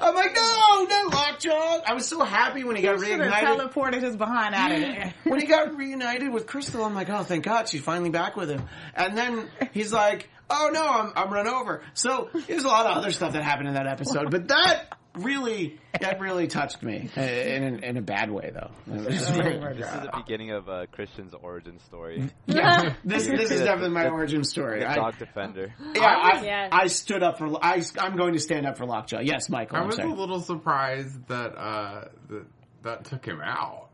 I'm 0.00 0.14
like, 0.14 0.34
no, 0.34 0.86
no, 0.88 1.08
Lockjaw. 1.14 1.80
I 1.86 1.92
was 1.92 2.08
so 2.08 2.24
happy 2.24 2.64
when 2.64 2.74
he 2.76 2.80
got 2.80 2.98
Should 3.00 3.20
have 3.20 3.30
teleported 3.30 4.00
his 4.02 4.16
behind 4.16 4.54
out 4.54 4.72
of 4.72 4.80
there. 4.80 5.12
when 5.24 5.40
he 5.40 5.46
got 5.46 5.76
reunited 5.76 6.32
with 6.32 6.46
Crystal, 6.46 6.82
I'm 6.82 6.94
like, 6.94 7.10
oh, 7.10 7.22
thank 7.22 7.44
God, 7.44 7.68
she's 7.68 7.82
finally 7.82 8.08
back 8.08 8.34
with 8.34 8.48
him. 8.48 8.62
And 8.94 9.14
then 9.16 9.46
he's 9.72 9.92
like, 9.92 10.30
oh 10.50 10.70
no, 10.72 10.86
I'm, 10.86 11.12
I'm 11.16 11.32
run 11.32 11.48
over. 11.48 11.82
So 11.94 12.30
there's 12.46 12.64
a 12.64 12.68
lot 12.68 12.86
of 12.86 12.96
other 12.98 13.10
stuff 13.12 13.32
that 13.32 13.42
happened 13.42 13.68
in 13.68 13.74
that 13.74 13.86
episode, 13.86 14.30
but 14.30 14.48
that 14.48 14.96
really, 15.14 15.78
that 16.00 16.18
really 16.20 16.48
touched 16.48 16.82
me 16.82 17.08
Uh, 17.16 17.20
in, 17.20 17.62
in, 17.62 17.84
in 17.84 17.96
a 17.96 18.02
bad 18.02 18.30
way, 18.30 18.50
though. 18.52 18.70
It 18.92 19.04
was 19.06 19.28
very- 19.30 19.74
This 19.76 19.86
is 19.86 20.00
the 20.02 20.10
beginning 20.16 20.50
of 20.50 20.68
uh, 20.68 20.86
Christian's 20.90 21.34
origin 21.34 21.78
story. 21.86 22.30
yeah, 22.46 22.94
this, 23.04 23.26
this 23.26 23.50
is 23.52 23.60
definitely 23.60 23.90
my 23.94 24.08
origin 24.08 24.42
story. 24.44 24.80
The 24.80 24.90
I, 24.90 24.94
dog 24.96 25.18
defender. 25.18 25.72
yeah, 25.94 26.02
I, 26.04 26.42
Yeah. 26.44 26.68
I 26.72 26.88
stood 26.88 27.22
up 27.22 27.38
for. 27.38 27.46
I, 27.64 27.82
I'm 27.98 28.16
going 28.16 28.32
to 28.32 28.40
stand 28.40 28.66
up 28.66 28.76
for 28.76 28.86
Lockjaw. 28.86 29.20
Yes, 29.20 29.48
Michael. 29.48 29.76
I 29.76 29.80
I'm 29.82 29.86
was 29.86 29.98
a 29.98 30.02
sorry. 30.02 30.14
little 30.14 30.40
surprised 30.40 31.28
that 31.28 31.56
uh 31.56 32.04
that 32.28 32.46
that 32.82 33.04
took 33.04 33.24
him 33.24 33.40
out. 33.40 33.90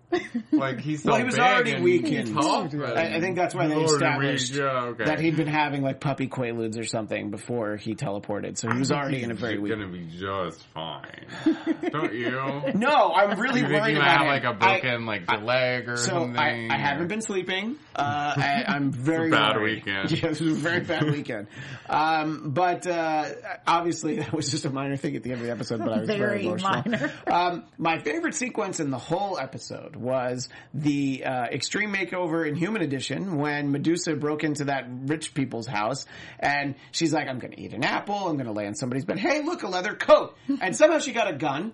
Like 0.52 0.80
he's 0.80 1.02
so 1.02 1.10
Well, 1.10 1.18
he 1.18 1.24
was 1.24 1.34
big 1.36 1.44
already 1.44 1.72
and 1.72 1.84
weakened. 1.84 2.34
tough, 2.34 2.74
I, 2.74 3.16
I 3.16 3.20
think 3.20 3.36
that's 3.36 3.54
why 3.54 3.64
and 3.64 3.72
they 3.72 3.80
he's 3.80 3.90
already 3.92 4.28
established 4.34 4.52
weak. 4.52 4.60
Yeah, 4.60 4.82
okay. 4.86 5.04
that 5.04 5.20
he'd 5.20 5.36
been 5.36 5.46
having 5.46 5.82
like 5.82 6.00
puppy 6.00 6.26
quaaludes 6.28 6.78
or 6.78 6.84
something 6.84 7.30
before 7.30 7.76
he 7.76 7.94
teleported. 7.94 8.58
So 8.58 8.70
he 8.70 8.78
was 8.78 8.90
already 8.92 9.22
in 9.22 9.30
a 9.30 9.34
very 9.34 9.52
He's 9.54 9.60
weak. 9.62 9.72
gonna 9.72 9.86
be 9.88 10.06
just 10.18 10.66
fine, 10.68 11.26
don't 11.90 12.12
you? 12.14 12.30
No, 12.74 13.12
I'm 13.14 13.38
really 13.38 13.60
You 13.60 13.68
think 13.68 13.80
worried 13.82 13.92
you 13.92 13.98
about 13.98 14.18
have 14.18 14.26
like 14.26 14.44
a 14.44 14.52
broken 14.54 15.06
like 15.06 15.42
leg 15.42 15.88
or 15.88 15.96
so 15.96 16.10
something? 16.10 16.36
I, 16.36 16.68
I 16.74 16.78
haven't 16.78 17.08
been 17.08 17.22
sleeping. 17.22 17.76
Uh, 17.94 18.34
I, 18.36 18.64
I'm 18.66 18.90
very 18.92 19.30
bad 19.30 19.56
worried. 19.56 19.84
weekend. 19.86 20.10
Yeah, 20.10 20.26
it 20.26 20.28
was 20.30 20.40
a 20.40 20.50
very 20.52 20.80
bad 20.80 21.04
weekend. 21.10 21.46
Um, 21.88 22.50
but 22.50 22.86
uh, 22.86 23.26
obviously, 23.66 24.16
that 24.16 24.32
was 24.32 24.50
just 24.50 24.64
a 24.64 24.70
minor 24.70 24.96
thing 24.96 25.16
at 25.16 25.22
the 25.22 25.30
end 25.32 25.40
of 25.40 25.46
the 25.46 25.52
episode. 25.52 25.80
But 25.80 25.92
I 25.92 25.98
was 26.00 26.08
very, 26.08 26.18
Very 26.18 26.46
emotional. 26.46 26.82
minor. 26.86 27.12
Um, 27.26 27.64
my 27.78 27.98
favorite 27.98 28.34
sequence 28.34 28.80
in 28.80 28.90
the 28.90 28.98
whole 28.98 29.38
episode 29.38 29.96
was 30.00 30.48
the 30.74 31.24
uh, 31.24 31.44
Extreme 31.44 31.92
Makeover 31.94 32.48
Inhuman 32.48 32.82
Edition 32.82 33.36
when 33.36 33.70
Medusa 33.70 34.14
broke 34.16 34.42
into 34.44 34.64
that 34.64 34.86
rich 34.88 35.34
people's 35.34 35.66
house 35.66 36.06
and 36.38 36.74
she's 36.90 37.12
like, 37.12 37.28
"I'm 37.28 37.38
going 37.38 37.52
to 37.52 37.60
eat 37.60 37.72
an 37.74 37.84
apple. 37.84 38.28
I'm 38.28 38.34
going 38.36 38.46
to 38.46 38.52
lay 38.52 38.66
on 38.66 38.74
somebody's 38.74 39.04
bed. 39.04 39.18
Hey, 39.18 39.42
look, 39.42 39.62
a 39.62 39.68
leather 39.68 39.94
coat!" 39.94 40.36
And 40.60 40.74
somehow 40.76 40.98
she 40.98 41.12
got 41.12 41.28
a 41.32 41.36
gun. 41.36 41.72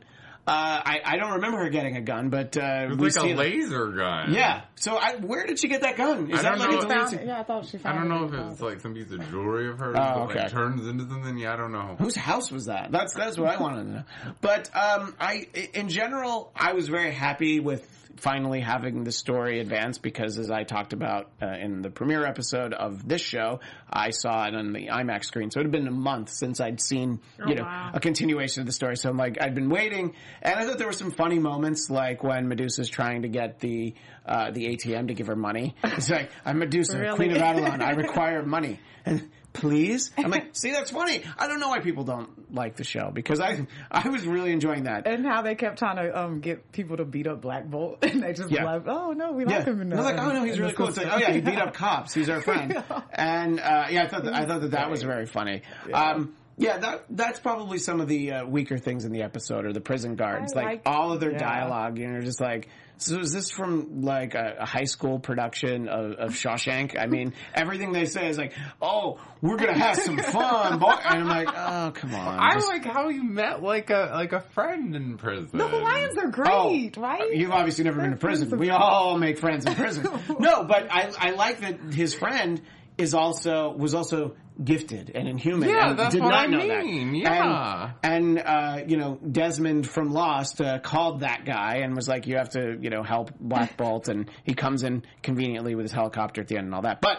Uh, 0.49 0.81
I, 0.85 1.01
I 1.05 1.17
don't 1.17 1.33
remember 1.33 1.59
her 1.59 1.71
getting 1.71 1.97
a 1.97 2.01
gun, 2.01 2.29
but 2.31 2.57
uh, 2.57 2.87
It 2.93 2.99
was 2.99 3.17
like 3.17 3.33
a 3.33 3.35
laser 3.35 3.89
gun. 3.91 4.33
yeah. 4.33 4.63
So 4.77 4.97
I, 4.97 5.17
where 5.17 5.45
did 5.45 5.59
she 5.59 5.67
get 5.67 5.81
that 5.81 5.97
gun? 5.97 6.31
Is 6.31 6.39
I 6.39 6.51
don't 6.51 6.61
like 6.61 6.71
know. 6.71 6.79
a 6.79 6.83
Found 6.83 6.91
deleted- 7.11 7.21
it. 7.23 7.27
Yeah, 7.27 7.41
I 7.41 7.43
thought 7.43 7.67
she 7.67 7.79
I 7.85 7.93
don't 7.93 8.09
know 8.09 8.19
in 8.19 8.25
if 8.27 8.31
the 8.31 8.49
it's 8.53 8.61
like 8.61 8.79
some 8.81 8.95
piece 8.95 9.11
of 9.11 9.29
jewelry 9.29 9.69
of 9.69 9.81
hers 9.81 9.97
Oh, 9.99 10.29
that 10.29 10.37
like 10.37 10.51
turns 10.53 10.87
into 10.87 11.05
something. 11.09 11.37
Yeah, 11.37 11.53
I 11.53 11.57
don't 11.57 11.73
know. 11.73 11.97
Whose 11.99 12.15
house 12.15 12.53
was 12.53 12.67
that? 12.67 12.93
That's 12.93 13.13
that's 13.15 13.37
what 13.37 13.49
I 13.49 13.61
wanted 13.61 13.85
to 13.87 13.91
know. 13.91 14.03
But 14.41 14.71
um, 14.73 15.17
I, 15.19 15.49
in 15.75 15.89
general, 15.89 16.53
I 16.55 16.75
was 16.75 16.87
very 16.87 17.11
happy 17.13 17.59
with 17.59 17.85
finally 18.17 18.61
having 18.61 19.05
the 19.05 19.13
story 19.13 19.61
advance 19.61 19.99
because, 19.99 20.39
as 20.39 20.51
I 20.51 20.65
talked 20.65 20.93
about 20.93 21.31
uh, 21.43 21.47
in 21.47 21.83
the 21.83 21.91
premiere 21.91 22.25
episode 22.25 22.73
of 22.73 23.07
this 23.07 23.21
show, 23.21 23.61
I 23.89 24.11
saw 24.11 24.47
it 24.47 24.55
on 24.55 24.73
the 24.73 24.89
IMAX 24.89 25.27
screen. 25.27 25.51
So 25.51 25.61
it 25.61 25.65
had 25.65 25.73
been 25.73 25.89
a 25.89 25.93
month 25.93 26.31
since 26.31 26.61
I'd 26.61 26.81
seen 26.81 27.21
you 27.47 27.55
know 27.55 27.63
wow. 27.63 27.91
a 27.95 28.01
continuation 28.01 28.61
of 28.61 28.67
the 28.67 28.73
story. 28.73 28.97
So 28.97 29.09
I'm 29.11 29.17
like, 29.17 29.41
I'd 29.41 29.55
been 29.55 29.71
waiting, 29.71 30.15
and 30.43 30.55
I 30.59 30.65
thought 30.65 30.79
there 30.79 30.87
were 30.87 30.93
some 30.93 31.11
funny 31.11 31.39
moments, 31.39 31.91
like 31.91 32.23
when 32.23 32.49
Medusa's 32.49 32.89
trying 32.89 33.23
to 33.23 33.29
get 33.29 33.61
the 33.61 33.95
uh, 34.27 34.51
the 34.51 34.67
ATM 34.77 35.09
to 35.09 35.15
give 35.15 35.29
her 35.29 35.37
money. 35.37 35.75
It's 35.97 36.11
like, 36.11 36.31
I'm 36.45 36.59
Medusa, 36.59 36.99
Really? 36.99 37.17
Queen 37.17 37.31
of 37.33 37.39
Attilan. 37.39 37.81
I 37.81 37.93
require 37.93 38.45
money. 38.45 38.81
And 39.07 39.31
please? 39.57 40.11
I'm 40.17 40.31
like, 40.31 40.49
see, 40.53 40.71
that's 40.71 40.91
funny. 40.91 41.23
I 41.39 41.49
don't 41.49 41.61
know 41.61 41.69
why 41.69 41.81
people 41.81 42.05
don't 42.05 42.55
like 42.55 42.77
the 42.77 42.85
show 42.85 43.11
because 43.13 43.41
I 43.41 43.67
I 43.91 44.09
was 44.09 44.27
really 44.27 44.53
enjoying 44.53 44.85
that. 44.85 45.07
And 45.07 45.27
how 45.27 45.43
they 45.43 45.55
kept 45.55 45.79
trying 45.79 45.97
to 45.97 46.19
um, 46.19 46.41
get 46.41 46.71
people 46.73 46.97
to 46.99 47.05
beat 47.05 47.27
up 47.27 47.41
Black 47.41 47.67
Bolt, 47.67 47.99
and 48.05 48.23
they 48.23 48.33
just 48.33 48.51
Yeah. 48.51 48.65
like, 48.65 48.83
oh 48.87 49.13
no, 49.13 49.33
we 49.33 49.45
Yeah, 49.45 49.59
like 49.59 49.67
him. 49.67 49.81
In 49.81 49.89
they're 49.89 49.99
the, 49.99 50.05
like, 50.05 50.19
oh 50.19 50.33
no, 50.33 50.45
he's 50.45 50.59
really 50.59 50.73
cool. 50.73 50.89
It's 50.89 50.97
like, 50.97 51.07
system." 51.07 51.23
oh 51.23 51.29
yeah, 51.29 51.35
he 51.35 51.41
beat 51.41 51.59
up 51.67 51.75
cops. 51.75 52.15
He's 52.15 52.29
our 52.29 52.41
friend. 52.41 52.83
And 53.13 53.59
uh, 53.61 53.87
yeah, 53.91 54.05
I 54.05 54.09
thought 54.09 54.25
that, 54.25 54.35
I 54.35 54.47
thought 54.47 54.61
that 54.61 54.71
that 54.73 54.91
was 54.91 55.03
very 55.03 55.27
funny. 55.27 55.63
Um, 55.93 56.35
yeah, 56.59 56.79
that 56.79 57.05
that's 57.11 57.39
probably 57.41 57.79
some 57.79 58.01
of 58.01 58.09
the 58.09 58.33
uh, 58.33 58.47
weaker 58.47 58.79
things 58.79 59.05
in 59.05 59.13
the 59.13 59.23
episode, 59.23 59.67
or 59.67 59.73
the 59.73 59.81
prison 59.81 60.17
guards. 60.17 60.55
Like, 60.55 60.65
like- 60.65 60.83
all 60.87 61.13
of 61.13 61.21
their 61.21 61.33
yeah. 61.33 61.39
dialogue, 61.39 61.99
you 61.99 62.09
know, 62.09 62.21
just 62.23 62.41
like. 62.41 62.69
So 62.99 63.19
is 63.19 63.31
this 63.31 63.51
from 63.51 64.01
like 64.05 64.35
a, 64.35 64.57
a 64.61 64.65
high 64.65 64.85
school 64.85 65.19
production 65.19 65.87
of, 65.87 66.13
of 66.13 66.31
Shawshank? 66.31 66.99
I 66.99 67.05
mean, 67.05 67.35
everything 67.55 67.93
they 67.93 68.07
say 68.07 68.27
is 68.31 68.39
like, 68.39 68.55
"Oh, 68.81 69.21
we're 69.43 69.59
gonna 69.59 69.77
have 69.79 69.97
some 69.99 70.17
fun," 70.33 70.79
boy. 70.79 70.95
and 71.05 71.21
I'm 71.21 71.29
like, 71.29 71.49
"Oh, 71.55 71.93
come 71.95 72.15
on." 72.15 72.39
I 72.41 72.55
just- 72.55 72.69
like 72.69 72.87
how 72.87 73.11
you 73.11 73.23
met 73.23 73.63
like 73.63 73.91
a 73.91 74.13
like 74.15 74.33
a 74.33 74.41
friend 74.41 74.97
in 74.97 75.19
prison. 75.19 75.59
The 75.59 75.69
Hawaiians 75.69 76.17
are 76.17 76.29
great, 76.29 76.97
right? 76.97 77.37
You've 77.37 77.51
obviously 77.51 77.85
never 77.85 78.01
been 78.01 78.13
to 78.13 78.17
prison. 78.17 78.57
We 78.59 78.71
all 78.71 79.19
make 79.19 79.39
friends 79.41 79.67
in 79.67 79.75
prison. 79.75 80.09
no, 80.39 80.65
but 80.65 80.91
I, 80.91 81.11
I 81.19 81.31
like 81.33 81.61
that 81.61 81.79
his 81.93 82.15
friend 82.15 82.63
is 82.99 83.15
also 83.15 83.73
was 83.77 83.95
also 83.95 84.35
gifted 84.63 85.13
and 85.15 85.29
inhuman. 85.29 85.69
Yeah, 85.69 85.91
and 85.91 85.99
that's 85.99 86.15
did 86.15 86.23
what 86.23 86.31
not 86.31 86.39
I 86.41 86.47
know 86.47 86.59
mean, 86.83 87.13
that. 87.13 87.35
yeah. 87.35 87.93
And, 88.03 88.39
and 88.39 88.47
uh, 88.47 88.85
you 88.87 88.97
know, 88.97 89.19
Desmond 89.31 89.87
from 89.89 90.13
Lost 90.13 90.61
uh, 90.61 90.79
called 90.79 91.21
that 91.21 91.45
guy 91.45 91.77
and 91.79 91.95
was 91.95 92.09
like, 92.09 92.27
"You 92.27 92.37
have 92.37 92.51
to, 92.51 92.77
you 92.81 92.91
know, 92.91 93.03
help 93.03 93.33
Black 93.39 93.77
Bolt." 93.79 94.09
And 94.09 94.31
he 94.45 94.55
comes 94.55 94.83
in 94.83 95.05
conveniently 95.23 95.75
with 95.75 95.85
his 95.85 95.93
helicopter 95.93 96.41
at 96.41 96.49
the 96.49 96.57
end 96.57 96.67
and 96.67 96.75
all 96.75 96.83
that. 96.83 97.01
But 97.01 97.19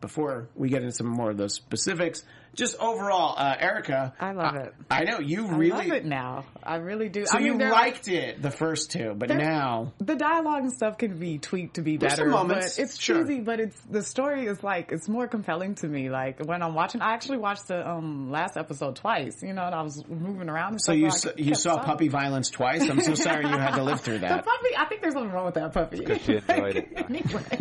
before 0.00 0.48
we 0.54 0.68
get 0.68 0.82
into 0.82 0.94
some 0.94 1.06
more 1.06 1.30
of 1.30 1.36
those 1.36 1.54
specifics, 1.54 2.22
just 2.54 2.76
overall, 2.80 3.34
uh, 3.36 3.54
Erica, 3.58 4.14
I 4.18 4.32
love 4.32 4.54
it. 4.56 4.72
I 4.90 5.04
know 5.04 5.18
you 5.18 5.46
I 5.46 5.50
really. 5.56 5.70
love 5.88 5.92
it 5.92 6.04
now. 6.06 6.44
I 6.62 6.76
really 6.76 7.10
do. 7.10 7.26
So 7.26 7.36
I 7.36 7.40
mean, 7.40 7.52
you 7.52 7.58
there 7.58 7.68
are- 7.68 7.72
liked 7.72 8.08
it 8.08 8.40
the 8.40 8.50
first 8.50 8.90
two, 8.92 9.12
but 9.14 9.28
now 9.28 9.92
the 9.98 10.14
dialogue 10.14 10.62
and 10.62 10.72
stuff 10.72 10.96
can 10.96 11.18
be 11.18 11.36
tweaked 11.38 11.74
to 11.74 11.82
be 11.82 11.98
better. 11.98 12.16
some 12.16 12.30
moments, 12.30 12.76
but 12.76 12.82
it's 12.82 12.98
sure. 12.98 13.20
cheesy, 13.22 13.40
but 13.40 13.60
it's 13.60 13.78
the 13.82 14.02
story 14.02 14.46
is 14.46 14.62
like 14.62 14.90
it's 14.90 15.06
more 15.06 15.28
compelling 15.28 15.74
to 15.76 15.86
me. 15.88 16.08
Like 16.08 16.40
when 16.46 16.62
I'm 16.62 16.74
watching, 16.74 17.02
I 17.02 17.12
actually 17.12 17.38
watched 17.38 17.68
the 17.68 17.86
um, 17.86 18.30
last 18.30 18.56
episode 18.56 18.96
twice. 18.96 19.42
You 19.42 19.52
know, 19.52 19.64
and 19.64 19.74
I 19.74 19.82
was 19.82 20.02
moving 20.08 20.48
around. 20.48 20.72
And 20.72 20.80
So 20.80 20.92
stuff, 20.92 20.96
you 20.96 21.06
but 21.08 21.12
I 21.12 21.16
saw, 21.18 21.30
you 21.36 21.54
saw 21.54 21.72
stopping. 21.72 21.84
puppy 21.84 22.08
violence 22.08 22.48
twice. 22.48 22.88
I'm 22.88 23.00
so 23.00 23.14
sorry 23.14 23.42
you 23.46 23.58
had 23.58 23.74
to 23.74 23.82
live 23.82 24.00
through 24.00 24.18
The 24.20 24.28
that. 24.28 24.46
puppy, 24.46 24.76
I 24.78 24.86
think 24.86 25.02
there's 25.02 25.12
something 25.12 25.30
wrong 25.32 25.44
with 25.46 25.54
that 25.56 25.74
puppy. 25.74 25.98
Because 25.98 26.22
she 26.22 26.36
enjoyed 26.36 26.76
it. 26.76 26.88
anyway, 26.96 27.58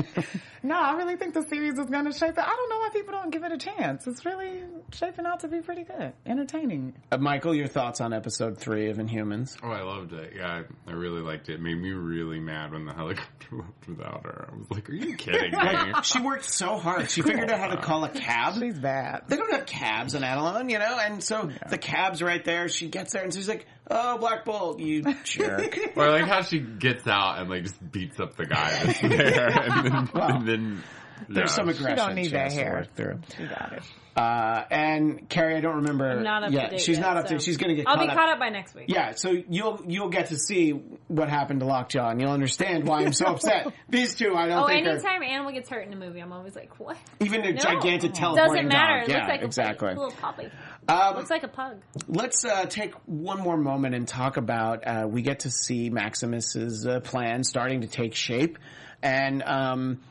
no, 0.65 0.75
I 0.75 0.93
really 0.97 1.15
think 1.15 1.34
the 1.34 1.43
series 1.43 1.78
is 1.78 1.89
going 1.89 2.06
to 2.06 2.12
shape 2.12 2.32
it. 2.38 2.39
I 2.39 2.56
don't 2.56 2.69
know 2.69 2.80
why 2.80 2.89
people 2.91 3.13
don't 3.13 3.30
give 3.32 3.43
it 3.43 3.51
a 3.51 3.58
chance. 3.58 4.08
It's 4.08 4.25
really 4.25 4.63
shaping 4.91 5.25
out 5.25 5.41
to 5.41 5.47
be 5.47 5.62
pretty 5.62 5.84
good, 5.84 6.13
entertaining. 6.25 6.93
Uh, 7.12 7.17
Michael, 7.17 7.54
your 7.54 7.67
thoughts 7.67 8.01
on 8.01 8.13
episode 8.13 8.58
three 8.58 8.89
of 8.89 8.97
Inhumans? 8.97 9.58
Oh, 9.63 9.69
I 9.69 9.82
loved 9.84 10.13
it. 10.13 10.34
Yeah, 10.36 10.63
I, 10.88 10.91
I 10.91 10.93
really 10.93 11.21
liked 11.21 11.49
it. 11.49 11.56
It 11.56 11.62
made 11.62 11.78
me 11.78 11.91
really 11.91 12.39
mad 12.39 12.71
when 12.71 12.86
the 12.86 12.93
helicopter 12.93 13.47
left 13.51 13.88
without 13.88 14.25
her. 14.25 14.49
I 14.51 14.58
was 14.58 14.71
like, 14.71 14.89
"Are 14.89 14.93
you 14.93 15.15
kidding 15.15 15.51
me?" 15.51 15.93
She 16.04 16.19
worked 16.19 16.45
so 16.45 16.78
hard. 16.78 17.10
She 17.10 17.21
figured 17.21 17.51
out 17.51 17.60
how 17.60 17.67
to 17.67 17.82
call 17.82 18.04
a 18.04 18.10
cab. 18.10 18.56
She's 18.60 18.78
bad. 18.78 19.23
They 19.28 19.38
don't 19.38 19.51
have 19.51 19.65
cabs 19.65 20.13
in 20.15 20.23
Attilan, 20.23 20.69
you 20.69 20.80
know, 20.80 20.97
and 20.99 21.23
so 21.23 21.49
the 21.69 21.78
cab's 21.78 22.21
right 22.21 22.43
there. 22.43 22.67
She 22.69 22.88
gets 22.89 23.13
there 23.13 23.23
and 23.23 23.34
she's 23.34 23.47
like, 23.47 23.65
"Oh, 23.89 24.17
Black 24.17 24.45
Bolt, 24.45 24.79
you 24.79 25.03
jerk." 25.23 25.77
or 25.95 26.09
like 26.11 26.25
how 26.27 26.41
she 26.41 26.59
gets 26.59 27.07
out 27.07 27.39
and 27.39 27.49
like 27.49 27.63
just 27.63 27.91
beats 27.91 28.19
up 28.19 28.35
the 28.35 28.45
guy 28.45 28.71
that's 28.83 28.99
there, 29.01 29.47
and 29.49 29.85
then, 29.87 30.09
and 30.21 30.47
then 30.47 30.83
There's 31.29 31.49
Yeah. 31.51 31.55
some 31.55 31.67
She 31.71 31.77
aggression. 31.77 31.95
don't 31.97 32.15
need 32.15 32.25
she 32.25 32.31
that 32.31 32.49
to 32.49 32.55
hair. 32.55 32.73
work 32.73 32.95
through. 32.95 33.19
You 33.39 33.47
got 33.47 33.73
it. 33.73 33.83
Uh, 34.17 34.63
and 34.71 35.27
Kari, 35.29 35.57
I 35.57 35.59
don't 35.61 35.77
remember. 35.77 36.09
I'm 36.09 36.23
not 36.23 36.43
up 36.45 36.51
yeah, 36.51 36.65
to 36.65 36.69
date. 36.71 36.79
she's 36.81 36.97
yet, 36.97 37.05
not 37.05 37.17
up 37.17 37.27
so. 37.27 37.36
to. 37.36 37.39
She's 37.43 37.57
going 37.57 37.69
to 37.69 37.75
get. 37.75 37.86
I'll 37.88 37.97
caught 37.97 38.07
be 38.09 38.13
caught 38.15 38.29
up 38.29 38.39
by 38.39 38.47
next 38.47 38.73
week. 38.73 38.86
Yeah, 38.88 39.11
so 39.11 39.29
you'll 39.49 39.81
you'll 39.88 40.07
get 40.09 40.27
to 40.27 40.38
see 40.38 40.71
what 41.09 41.27
happened 41.29 41.59
to 41.59 41.65
Lockjaw, 41.65 42.11
and 42.11 42.21
you'll 42.21 42.31
understand 42.31 42.88
why 42.88 43.01
I'm 43.03 43.11
so 43.11 43.25
upset. 43.33 43.73
These 43.89 44.15
two, 44.15 44.33
I 44.36 44.47
don't 44.47 44.63
Oh, 44.63 44.67
think 44.67 44.86
are 44.88 44.91
anytime 44.91 45.21
animal 45.21 45.51
gets 45.51 45.69
hurt 45.69 45.86
in 45.86 45.91
a 45.91 45.97
movie, 45.97 46.21
I'm 46.21 46.31
always 46.31 46.55
like, 46.55 46.79
what? 46.79 46.95
even 47.19 47.41
a 47.45 47.51
No. 47.51 47.57
gigantic 47.59 48.13
teleporting 48.13 48.53
Doesn't 48.53 48.67
matter. 48.69 48.99
dog. 49.01 49.09
It 49.09 49.11
Yeah, 49.11 49.17
looks 49.17 49.29
like 49.29 49.41
exactly. 49.41 49.89
a 49.89 49.95
little 49.95 50.11
puppy. 50.11 50.49
Um, 50.88 51.15
looks 51.15 51.29
like 51.29 51.43
a 51.43 51.47
pug. 51.47 51.81
Let's 52.07 52.45
uh, 52.45 52.65
take 52.65 52.93
one 53.05 53.39
more 53.39 53.57
moment 53.57 53.95
and 53.95 54.07
talk 54.07 54.38
about. 54.38 54.86
Uh, 54.86 55.07
we 55.09 55.21
get 55.21 55.41
to 55.41 55.51
see 55.51 55.89
Maximus's 55.89 56.86
uh, 56.86 56.99
plan 56.99 57.43
starting 57.43 57.81
to 57.81 57.88
take 57.88 58.13
shape, 58.13 58.59
and 59.01 59.41
um, 59.43 60.01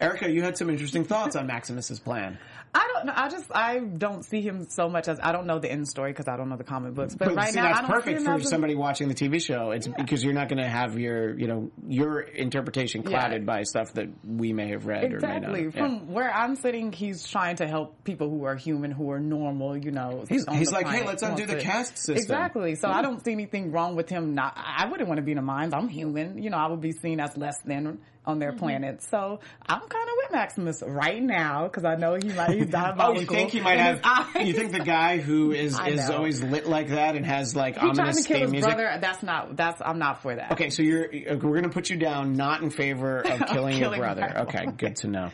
Erica, 0.00 0.28
you 0.28 0.42
had 0.42 0.58
some 0.58 0.70
interesting 0.70 1.04
thoughts 1.04 1.36
on 1.36 1.46
Maximus's 1.46 2.00
plan. 2.00 2.38
I 2.76 2.88
don't 2.92 3.06
know. 3.06 3.12
I 3.14 3.28
just 3.28 3.44
I 3.54 3.78
don't 3.78 4.24
see 4.24 4.40
him 4.40 4.66
so 4.68 4.88
much 4.88 5.06
as 5.06 5.20
I 5.22 5.30
don't 5.30 5.46
know 5.46 5.60
the 5.60 5.70
end 5.70 5.86
story 5.86 6.10
because 6.10 6.26
I 6.26 6.36
don't 6.36 6.48
know 6.48 6.56
the 6.56 6.64
comic 6.64 6.94
books. 6.94 7.14
But, 7.14 7.28
But 7.28 7.36
right 7.36 7.48
see, 7.50 7.60
now, 7.60 7.66
that's 7.68 7.78
I 7.78 7.80
don't 7.82 7.90
see 7.90 7.94
perfect 7.94 8.24
for 8.24 8.34
as 8.34 8.48
somebody 8.50 8.74
watching 8.74 9.08
the 9.08 9.14
TV 9.14 9.40
show. 9.40 9.70
It's 9.70 9.86
because 9.86 10.24
you're 10.24 10.32
not 10.34 10.48
going 10.48 10.60
to 10.62 10.68
have 10.68 10.98
your, 10.98 11.38
you 11.38 11.46
know, 11.46 11.70
your 11.86 12.20
interpretation 12.20 13.02
clouded 13.04 13.42
Yeah. 13.42 13.46
by 13.46 13.62
stuff 13.62 13.92
that 13.94 14.08
we 14.26 14.52
may 14.52 14.70
have 14.70 14.86
read 14.86 15.04
or 15.04 15.20
may 15.20 15.36
Exactly. 15.36 15.62
not. 15.66 15.74
Yeah. 15.74 15.80
From 15.82 16.12
where 16.12 16.32
I'm 16.34 16.56
sitting, 16.56 16.90
he's 16.92 17.26
trying 17.28 17.56
to 17.56 17.66
help 17.68 18.02
people 18.04 18.28
who 18.28 18.44
are 18.44 18.56
human, 18.56 18.90
who 18.90 19.10
are 19.12 19.20
normal. 19.20 19.76
You 19.76 19.92
know, 19.92 20.24
He's- 20.28 20.44
he's 20.52 20.72
like, 20.72 20.88
"Hey, 20.88 21.06
let's 21.06 21.22
undo 21.22 21.46
the 21.46 21.54
to-" 21.54 21.60
caste 21.60 21.96
system. 21.96 22.16
Exactly. 22.16 22.74
So 22.74 22.88
I 22.88 23.02
don't 23.02 23.24
see 23.24 23.32
anything 23.32 23.70
wrong 23.70 23.94
with 23.94 24.08
him. 24.08 24.34
Not. 24.34 24.54
I 24.56 24.88
wouldn't 24.88 25.08
want 25.08 25.18
to 25.18 25.22
be 25.24 25.32
in 25.32 25.38
a 25.38 25.42
mines. 25.42 25.72
I'm 25.74 25.88
human. 25.88 26.42
You 26.42 26.50
know, 26.50 26.56
I 26.56 26.66
would 26.68 26.80
be 26.80 26.92
seen 26.92 27.20
as 27.20 27.36
less 27.36 27.56
than 27.64 27.98
on 28.26 28.38
their 28.38 28.50
mm-hmm. 28.50 28.58
planet. 28.58 29.02
So 29.02 29.40
I'm 29.66 29.80
kind 29.80 30.08
of 30.08 30.14
with 30.16 30.32
Maximus 30.32 30.82
right 30.86 31.22
now 31.22 31.64
because 31.64 31.84
I 31.84 31.96
know 31.96 32.14
he 32.14 32.32
might. 32.32 32.50
He's 32.50 32.74
Oh, 32.74 33.12
you 33.12 33.26
think 33.26 33.50
he 33.50 33.60
might 33.60 33.78
have? 33.78 34.00
You 34.40 34.52
think 34.52 34.72
the 34.72 34.80
guy 34.80 35.18
who 35.18 35.52
is 35.52 35.78
is 35.86 36.10
always 36.10 36.42
lit 36.42 36.66
like 36.66 36.88
that 36.88 37.16
and 37.16 37.24
has 37.26 37.54
like 37.54 37.76
trying 37.76 37.90
ominous 37.90 38.22
to 38.22 38.28
kill 38.28 38.36
theme 38.36 38.44
his 38.44 38.52
music? 38.52 38.70
brother? 38.70 38.98
That's 39.00 39.22
not. 39.22 39.56
That's. 39.56 39.80
I'm 39.84 39.98
not 39.98 40.22
for 40.22 40.34
that. 40.34 40.52
Okay, 40.52 40.70
so 40.70 40.82
you're 40.82 41.08
we're 41.10 41.36
going 41.36 41.64
to 41.64 41.70
put 41.70 41.90
you 41.90 41.96
down 41.96 42.34
not 42.34 42.62
in 42.62 42.70
favor 42.70 43.20
of 43.20 43.46
killing, 43.48 43.78
your 43.78 43.96
brother. 43.96 44.40
Okay, 44.42 44.66
good 44.76 44.96
to 44.96 45.08
know. 45.08 45.30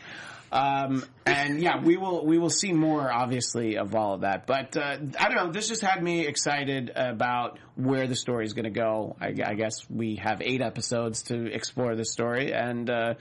Um, 0.51 1.05
and 1.25 1.61
yeah, 1.61 1.81
we 1.81 1.95
will 1.97 2.25
we 2.25 2.37
will 2.37 2.49
see 2.49 2.73
more 2.73 3.11
obviously 3.11 3.77
of 3.77 3.95
all 3.95 4.15
of 4.15 4.21
that. 4.21 4.47
But 4.47 4.75
uh, 4.75 4.97
I 5.19 5.29
don't 5.29 5.35
know. 5.35 5.51
This 5.51 5.67
just 5.69 5.81
had 5.81 6.03
me 6.03 6.27
excited 6.27 6.91
about 6.93 7.57
where 7.75 8.05
the 8.07 8.15
story 8.15 8.45
is 8.45 8.53
going 8.53 8.65
to 8.65 8.69
go. 8.69 9.15
I, 9.21 9.27
I 9.45 9.53
guess 9.53 9.89
we 9.89 10.17
have 10.17 10.41
eight 10.41 10.61
episodes 10.61 11.23
to 11.23 11.45
explore 11.45 11.95
this 11.95 12.11
story, 12.11 12.51
and 12.53 12.89
uh, 12.89 13.13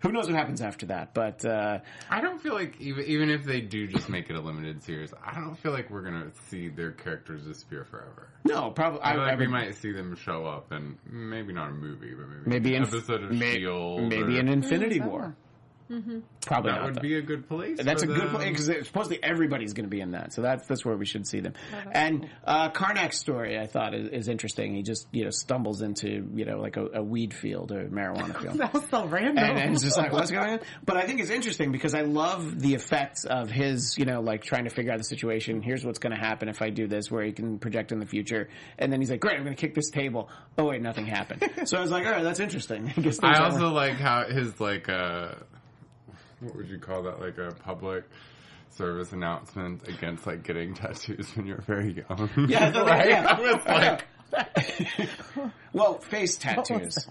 who 0.00 0.12
knows 0.12 0.26
what 0.26 0.36
happens 0.36 0.60
after 0.60 0.86
that. 0.86 1.14
But 1.14 1.42
uh, 1.44 1.78
I 2.10 2.20
don't 2.20 2.40
feel 2.42 2.52
like 2.54 2.78
even 2.80 3.04
even 3.04 3.30
if 3.30 3.44
they 3.44 3.62
do 3.62 3.86
just 3.86 4.10
make 4.10 4.28
it 4.28 4.36
a 4.36 4.40
limited 4.40 4.82
series, 4.82 5.14
I 5.24 5.34
don't 5.40 5.56
feel 5.56 5.72
like 5.72 5.88
we're 5.88 6.02
gonna 6.02 6.32
see 6.50 6.68
their 6.68 6.92
characters 6.92 7.44
disappear 7.46 7.84
forever. 7.84 8.28
no, 8.44 8.70
probably 8.72 9.00
I 9.02 9.14
feel 9.14 9.22
like 9.22 9.38
we 9.38 9.46
would- 9.46 9.52
might 9.52 9.74
see 9.76 9.92
them 9.92 10.14
show 10.16 10.44
up 10.44 10.70
and 10.72 10.98
maybe 11.10 11.54
not 11.54 11.70
a 11.70 11.72
movie, 11.72 12.12
but 12.14 12.28
maybe, 12.28 12.42
maybe 12.50 12.74
an 12.76 12.82
in 12.82 12.88
episode 12.88 13.24
of 13.24 13.32
may- 13.32 13.54
Shield. 13.58 14.02
maybe 14.02 14.36
or, 14.36 14.40
an 14.40 14.48
Infinity 14.48 15.00
War. 15.00 15.34
Probably 15.88 16.70
that 16.70 16.76
not. 16.78 16.84
would 16.84 16.94
though. 16.96 17.00
be 17.00 17.16
a 17.16 17.22
good 17.22 17.48
place. 17.48 17.78
That's 17.82 18.02
a 18.02 18.06
for 18.06 18.12
good 18.12 18.24
them. 18.24 18.36
point 18.36 18.56
because 18.56 18.86
supposedly 18.86 19.22
everybody's 19.22 19.72
going 19.72 19.86
to 19.86 19.90
be 19.90 20.00
in 20.00 20.12
that, 20.12 20.32
so 20.32 20.42
that's 20.42 20.66
that's 20.66 20.84
where 20.84 20.96
we 20.96 21.06
should 21.06 21.26
see 21.26 21.40
them. 21.40 21.54
And 21.92 22.28
uh, 22.44 22.70
Karnak's 22.70 23.18
story, 23.18 23.58
I 23.58 23.66
thought, 23.66 23.94
is, 23.94 24.08
is 24.10 24.28
interesting. 24.28 24.74
He 24.74 24.82
just 24.82 25.06
you 25.12 25.24
know 25.24 25.30
stumbles 25.30 25.82
into 25.82 26.28
you 26.34 26.44
know 26.44 26.58
like 26.58 26.76
a, 26.76 26.86
a 26.94 27.02
weed 27.02 27.34
field 27.34 27.72
or 27.72 27.80
a 27.80 27.88
marijuana 27.88 28.38
field. 28.40 28.58
That 28.68 28.74
was 28.74 28.84
so 28.90 29.06
random. 29.06 29.38
And, 29.38 29.58
and 29.58 29.74
it's 29.74 29.84
just 29.84 29.96
like, 29.96 30.12
what's 30.12 30.30
going 30.30 30.50
on? 30.50 30.60
But 30.84 30.96
I 30.96 31.06
think 31.06 31.20
it's 31.20 31.30
interesting 31.30 31.70
because 31.70 31.94
I 31.94 32.02
love 32.02 32.58
the 32.58 32.74
effects 32.74 33.24
of 33.24 33.50
his, 33.50 33.96
you 33.96 34.04
know, 34.04 34.20
like 34.20 34.42
trying 34.42 34.64
to 34.64 34.70
figure 34.70 34.92
out 34.92 34.98
the 34.98 35.04
situation. 35.04 35.62
Here's 35.62 35.84
what's 35.84 35.98
going 35.98 36.14
to 36.14 36.20
happen 36.20 36.48
if 36.48 36.60
I 36.60 36.70
do 36.70 36.86
this, 36.86 37.10
where 37.10 37.24
he 37.24 37.32
can 37.32 37.58
project 37.58 37.92
in 37.92 38.00
the 38.00 38.06
future. 38.06 38.48
And 38.78 38.92
then 38.92 39.00
he's 39.00 39.10
like, 39.10 39.20
great, 39.20 39.36
I'm 39.36 39.44
going 39.44 39.54
to 39.54 39.60
kick 39.60 39.74
this 39.74 39.90
table. 39.90 40.28
Oh, 40.56 40.64
wait, 40.64 40.82
nothing 40.82 41.06
happened. 41.06 41.48
so 41.68 41.78
I 41.78 41.80
was 41.80 41.90
like, 41.90 42.04
all 42.06 42.12
right, 42.12 42.24
that's 42.24 42.40
interesting. 42.40 42.92
I, 42.96 43.00
guess 43.00 43.20
I 43.22 43.38
also 43.44 43.70
like 43.70 43.94
how 43.94 44.24
his 44.28 44.60
like 44.60 44.88
uh 44.88 45.34
what 46.40 46.56
would 46.56 46.68
you 46.68 46.78
call 46.78 47.02
that? 47.04 47.20
Like 47.20 47.38
a 47.38 47.52
public 47.52 48.04
service 48.70 49.12
announcement 49.12 49.86
against 49.88 50.26
like 50.26 50.42
getting 50.44 50.74
tattoos 50.74 51.34
when 51.36 51.46
you're 51.46 51.62
very 51.62 52.04
young. 52.08 52.30
Yeah, 52.48 52.72
I 52.74 52.80
Like, 52.82 53.08
yeah. 53.08 53.60
I 53.66 53.88
like, 53.88 54.04
well, 55.72 55.98
face 55.98 56.36
tattoos. 56.36 57.08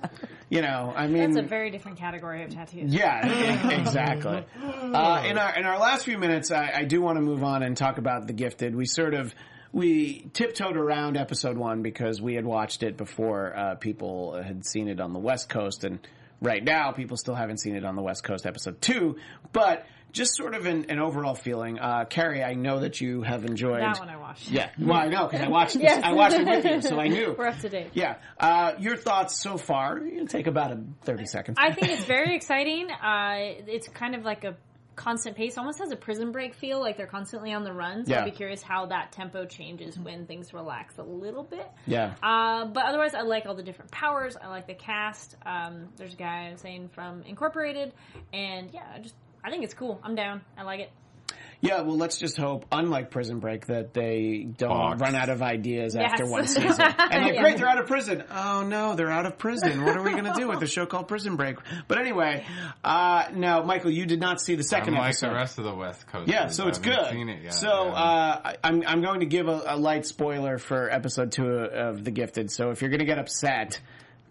You 0.50 0.62
know, 0.62 0.94
I 0.96 1.08
mean, 1.08 1.32
That's 1.32 1.46
a 1.46 1.50
very 1.50 1.72
different 1.72 1.98
category 1.98 2.44
of 2.44 2.52
tattoos. 2.52 2.94
Yeah, 2.94 3.72
exactly. 3.72 4.46
Uh, 4.64 5.24
in 5.26 5.38
our 5.38 5.56
in 5.58 5.66
our 5.66 5.80
last 5.80 6.06
few 6.06 6.18
minutes, 6.18 6.52
I, 6.52 6.72
I 6.76 6.84
do 6.84 7.02
want 7.02 7.18
to 7.18 7.22
move 7.22 7.44
on 7.44 7.64
and 7.64 7.76
talk 7.76 7.98
about 7.98 8.28
the 8.28 8.34
gifted. 8.34 8.76
We 8.76 8.86
sort 8.86 9.16
of 9.16 9.34
we 9.72 10.30
tiptoed 10.34 10.78
around 10.78 11.18
episode 11.18 11.58
one 11.58 11.82
because 11.82 12.22
we 12.22 12.36
had 12.36 12.46
watched 12.46 12.84
it 12.84 12.98
before 12.98 13.56
uh, 13.58 13.76
people 13.76 14.42
had 14.42 14.66
seen 14.66 14.88
it 14.88 15.00
on 15.00 15.14
the 15.14 15.20
West 15.20 15.50
Coast, 15.50 15.84
and 15.84 16.00
right 16.42 16.64
now 16.64 16.92
people 16.92 17.18
still 17.18 17.36
haven't 17.36 17.58
seen 17.60 17.76
it 17.76 17.86
on 17.86 17.96
the 17.96 18.02
West 18.02 18.24
Coast. 18.24 18.46
Episode 18.46 18.82
two, 18.82 19.18
but 19.54 19.86
just 20.14 20.36
sort 20.36 20.56
of 20.56 20.66
an, 20.66 20.86
an 20.90 21.00
overall 21.00 21.36
feeling. 21.36 21.78
Uh, 21.80 22.06
Kari, 22.06 22.42
I 22.44 22.54
know 22.54 22.80
that 22.80 23.02
you 23.02 23.22
have 23.24 23.44
enjoyed 23.46 23.82
That 23.82 24.00
one 24.00 24.10
I 24.10 24.18
watched. 24.18 24.48
It. 24.48 24.54
Yeah, 24.54 24.70
well, 24.80 24.98
I 24.98 25.08
know 25.10 25.28
because 25.28 25.42
I 25.42 25.48
watched 25.50 25.74
this, 25.80 25.84
Yes. 25.84 26.02
I 26.04 26.14
watched 26.14 26.36
it 26.36 26.48
with 26.48 26.66
you, 26.66 26.82
so 26.82 27.00
I 27.00 27.08
knew. 27.10 27.36
We're 27.38 27.48
up 27.48 27.60
to 27.60 27.70
date. 27.70 27.90
Yeah, 27.94 28.16
uh, 28.40 28.74
your 28.80 28.96
thoughts 28.96 29.38
so 29.40 29.58
far? 29.58 29.98
It'll 30.00 30.26
take 30.28 30.48
about 30.48 30.72
a 30.72 30.82
thirty 31.04 31.26
seconds. 31.26 31.58
I 31.60 31.74
think 31.74 31.90
it's 31.92 32.06
very 32.06 32.36
exciting. 32.36 32.90
Uh, 32.90 33.36
it's 33.68 33.90
kind 33.90 34.16
of 34.16 34.24
like 34.24 34.44
a 34.46 34.56
constant 34.98 35.38
pace, 35.38 35.58
almost 35.58 35.80
has 35.80 35.92
a 35.92 35.96
prison 35.96 36.34
break 36.34 36.54
feel, 36.56 36.82
like 36.82 36.98
they're 36.98 37.08
constantly 37.08 37.54
on 37.54 37.64
the 37.64 37.72
run. 37.72 38.06
So 38.06 38.12
Yeah. 38.12 38.22
I'd 38.22 38.26
be 38.26 38.32
curious 38.32 38.62
how 38.62 38.88
that 38.88 39.14
tempo 39.14 39.46
changes 39.46 39.98
when 39.98 40.26
things 40.26 40.54
relax 40.54 40.98
a 40.98 41.04
little 41.04 41.44
bit. 41.44 41.72
yeah. 41.86 42.16
Uh, 42.22 42.66
but 42.66 42.86
otherwise, 42.86 43.14
I 43.14 43.22
like 43.22 43.46
all 43.46 43.56
the 43.56 43.64
different 43.64 43.92
powers. 43.92 44.36
I 44.36 44.48
like 44.50 44.68
the 44.68 44.74
cast. 44.74 45.38
Um, 45.46 45.88
there's 45.96 46.14
a 46.14 46.18
guy 46.18 46.48
I 46.48 46.52
was 46.52 46.60
saying 46.62 46.90
from 46.90 47.24
Incorporated, 47.24 47.94
and 48.34 48.70
yeah, 48.74 48.84
I 48.94 49.00
just 49.00 49.16
I 49.44 49.50
think 49.52 49.64
it's 49.64 49.74
cool. 49.76 50.02
I'm 50.04 50.16
down. 50.16 50.42
I 50.58 50.64
like 50.64 50.82
it. 50.82 50.92
Yeah, 51.60 51.82
well, 51.82 51.98
let's 51.98 52.18
just 52.20 52.38
hope, 52.38 52.66
unlike 52.72 53.10
Prison 53.10 53.40
Break, 53.40 53.66
that 53.68 53.94
they 53.94 54.44
don't 54.58 54.70
Fox. 54.70 55.02
run 55.02 55.16
out 55.16 55.30
of 55.30 55.42
ideas 55.42 55.96
Yes. 55.96 56.12
after 56.12 56.28
one 56.28 56.46
season. 56.48 56.70
And 57.10 57.24
like, 57.24 57.34
Yeah. 57.34 57.42
great, 57.42 57.58
they're 57.58 57.68
out 57.68 57.80
of 57.80 57.88
prison. 57.88 58.24
Oh 58.32 58.64
no, 58.68 58.96
they're 58.96 59.10
out 59.10 59.26
of 59.26 59.38
prison. 59.40 59.84
What 59.84 59.98
are 59.98 60.04
we 60.04 60.12
going 60.12 60.26
to 60.26 60.34
do 60.36 60.48
with 60.48 60.60
the 60.60 60.68
show 60.68 60.86
called 60.86 61.08
Prison 61.08 61.36
Break? 61.36 61.58
But 61.88 61.98
anyway, 61.98 62.46
uh, 62.84 63.26
now, 63.34 63.64
Michael, 63.64 63.90
you 63.92 64.06
did 64.06 64.20
not 64.20 64.40
see 64.40 64.54
the 64.56 64.60
I'm 64.60 64.68
second 64.68 64.94
like 64.96 65.06
episode. 65.10 65.30
the 65.30 65.34
rest 65.36 65.58
of 65.58 65.64
the 65.64 65.74
West 65.74 66.06
Coast. 66.08 66.30
Yeah, 66.30 66.48
so 66.48 66.68
it's 66.68 66.80
I 66.80 66.84
haven't 66.84 67.04
good. 67.06 67.12
Seen 67.14 67.30
it 67.30 67.44
yet. 67.44 67.54
so 67.54 67.68
yeah. 67.86 67.92
uh, 67.94 68.42
I- 68.46 68.56
I'm 68.64 68.84
I'm 68.86 69.02
going 69.02 69.22
to 69.22 69.26
give 69.26 69.48
a, 69.48 69.64
a 69.68 69.78
light 69.78 70.06
spoiler 70.06 70.58
for 70.60 70.90
episode 70.92 71.32
two 71.32 71.48
of 71.48 72.04
The 72.04 72.12
Gifted. 72.12 72.52
So 72.52 72.70
if 72.70 72.82
you're 72.82 72.90
going 72.92 73.00
to 73.00 73.06
get 73.06 73.18
upset, 73.20 73.80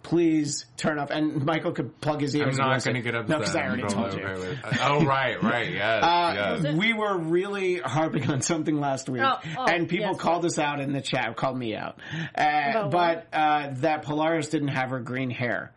please 0.06 0.66
turn 0.76 1.00
off. 1.00 1.10
And 1.10 1.44
Michael 1.44 1.72
could 1.72 2.00
plug 2.00 2.20
his 2.20 2.34
ears. 2.36 2.60
I'm 2.60 2.70
ears. 2.70 2.86
not 2.86 2.92
going 2.92 3.02
going 3.02 3.04
to 3.04 3.10
get 3.10 3.14
upset. 3.16 3.28
No, 3.28 3.38
because 3.40 3.56
I 3.56 3.62
already 3.66 3.82
totally 3.82 4.10
told 4.10 4.14
you. 4.20 4.24
okay 4.26 4.48
with- 4.48 4.78
Oh 4.80 5.04
right, 5.04 5.42
right, 5.42 5.72
yes, 5.72 6.04
Uh, 6.04 6.58
yes. 6.62 6.74
we 6.76 6.92
were 6.92 7.18
really 7.18 7.78
harping 7.80 8.30
on 8.30 8.40
something 8.40 8.78
last 8.78 9.08
week, 9.08 9.22
Oh, 9.24 9.34
oh, 9.58 9.64
and 9.66 9.88
people 9.88 10.12
yes. 10.12 10.18
called 10.20 10.44
us 10.44 10.58
out 10.60 10.78
in 10.80 10.92
the 10.92 11.00
chat, 11.00 11.34
called 11.36 11.58
me 11.58 11.74
out, 11.74 11.98
uh, 12.38 12.42
About 12.42 12.90
but 12.92 13.26
uh, 13.32 13.70
that 13.78 14.02
Polaris 14.02 14.48
didn't 14.48 14.68
have 14.68 14.90
her 14.90 15.00
green 15.00 15.30
hair. 15.30 15.72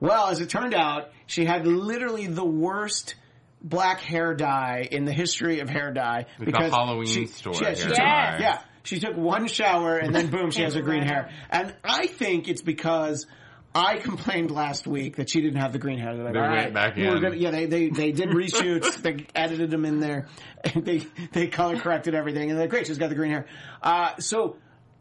Well, 0.00 0.26
as 0.26 0.40
it 0.40 0.50
turned 0.50 0.74
out, 0.74 1.10
she 1.26 1.44
had 1.44 1.64
literally 1.66 2.26
the 2.26 2.44
worst 2.44 3.14
black 3.62 4.00
hair 4.00 4.34
dye 4.34 4.88
in 4.90 5.04
the 5.04 5.12
history 5.12 5.60
of 5.60 5.68
hair 5.68 5.92
dye 5.92 6.26
the 6.38 6.46
because 6.46 6.72
Halloween 6.72 7.06
she, 7.06 7.26
store 7.26 7.54
she- 7.54 7.64
hair 7.64 7.76
she 7.76 7.82
took- 7.86 7.96
dye. 7.96 8.38
yeah, 8.40 8.58
she 8.82 8.98
took 8.98 9.16
one 9.16 9.46
shower 9.46 9.98
and 9.98 10.12
then 10.14 10.30
boom, 10.30 10.50
she 10.50 10.62
has 10.62 10.74
her 10.74 10.82
green 10.82 11.02
hair. 11.04 11.28
hair. 11.28 11.30
And 11.50 11.74
I 11.84 12.08
think 12.08 12.48
it's 12.48 12.62
because. 12.62 13.26
I 13.74 13.98
complained 13.98 14.50
last 14.50 14.86
week 14.86 15.16
that 15.16 15.30
she 15.30 15.40
didn't 15.40 15.60
have 15.60 15.72
the 15.72 15.78
green 15.78 15.98
hair. 15.98 16.14
They're 16.16 16.24
like, 16.24 16.32
They 16.34 16.38
"All 16.40 16.46
went 16.50 16.56
right, 16.64 16.74
back 16.74 16.96
we're 16.96 17.16
in." 17.16 17.22
gonna- 17.22 17.36
yeah, 17.36 17.50
they, 17.50 17.66
they, 17.66 17.88
they 17.90 18.12
did 18.12 18.30
reshoots. 18.30 18.96
they 19.02 19.26
edited 19.34 19.70
them 19.70 19.84
in 19.84 20.00
there. 20.00 20.26
And 20.64 20.84
they, 20.86 21.06
they 21.32 21.46
color 21.48 21.76
corrected 21.78 22.14
everything. 22.14 22.50
And 22.50 22.58
they're 22.58 22.64
like, 22.64 22.70
great, 22.70 22.86
she's 22.86 22.98
got 22.98 23.08
the 23.10 23.14
green 23.14 23.30
hair. 23.30 23.46
Uh, 23.82 24.16
so 24.18 24.56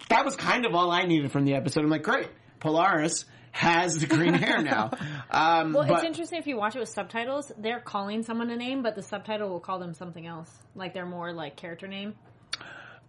that 0.10 0.26
was 0.26 0.36
kind 0.36 0.66
of 0.66 0.76
all 0.76 0.92
I 0.92 1.04
needed 1.04 1.32
from 1.32 1.46
the 1.46 1.56
episode. 1.56 1.84
I'm 1.84 1.90
like, 1.90 2.04
great, 2.04 2.28
Polaris 2.60 3.26
has 3.52 3.98
the 4.00 4.06
green 4.06 4.34
hair 4.36 4.62
now. 4.62 4.92
Um, 5.32 5.74
Well, 5.74 5.88
but, 5.88 5.96
it's 5.98 6.04
interesting 6.04 6.38
if 6.38 6.46
you 6.46 6.58
watch 6.58 6.76
it 6.76 6.80
with 6.80 6.90
subtitles. 6.90 7.52
They're 7.58 7.80
calling 7.80 8.22
someone 8.22 8.50
a 8.52 8.58
name, 8.58 8.84
but 8.84 8.96
the 8.96 9.02
subtitle 9.02 9.50
will 9.50 9.60
call 9.62 9.80
them 9.80 9.94
something 9.94 10.28
else, 10.28 10.52
like 10.76 10.94
they're 10.94 11.06
more 11.08 11.34
like 11.34 11.56
character 11.56 11.88
name. 11.88 12.14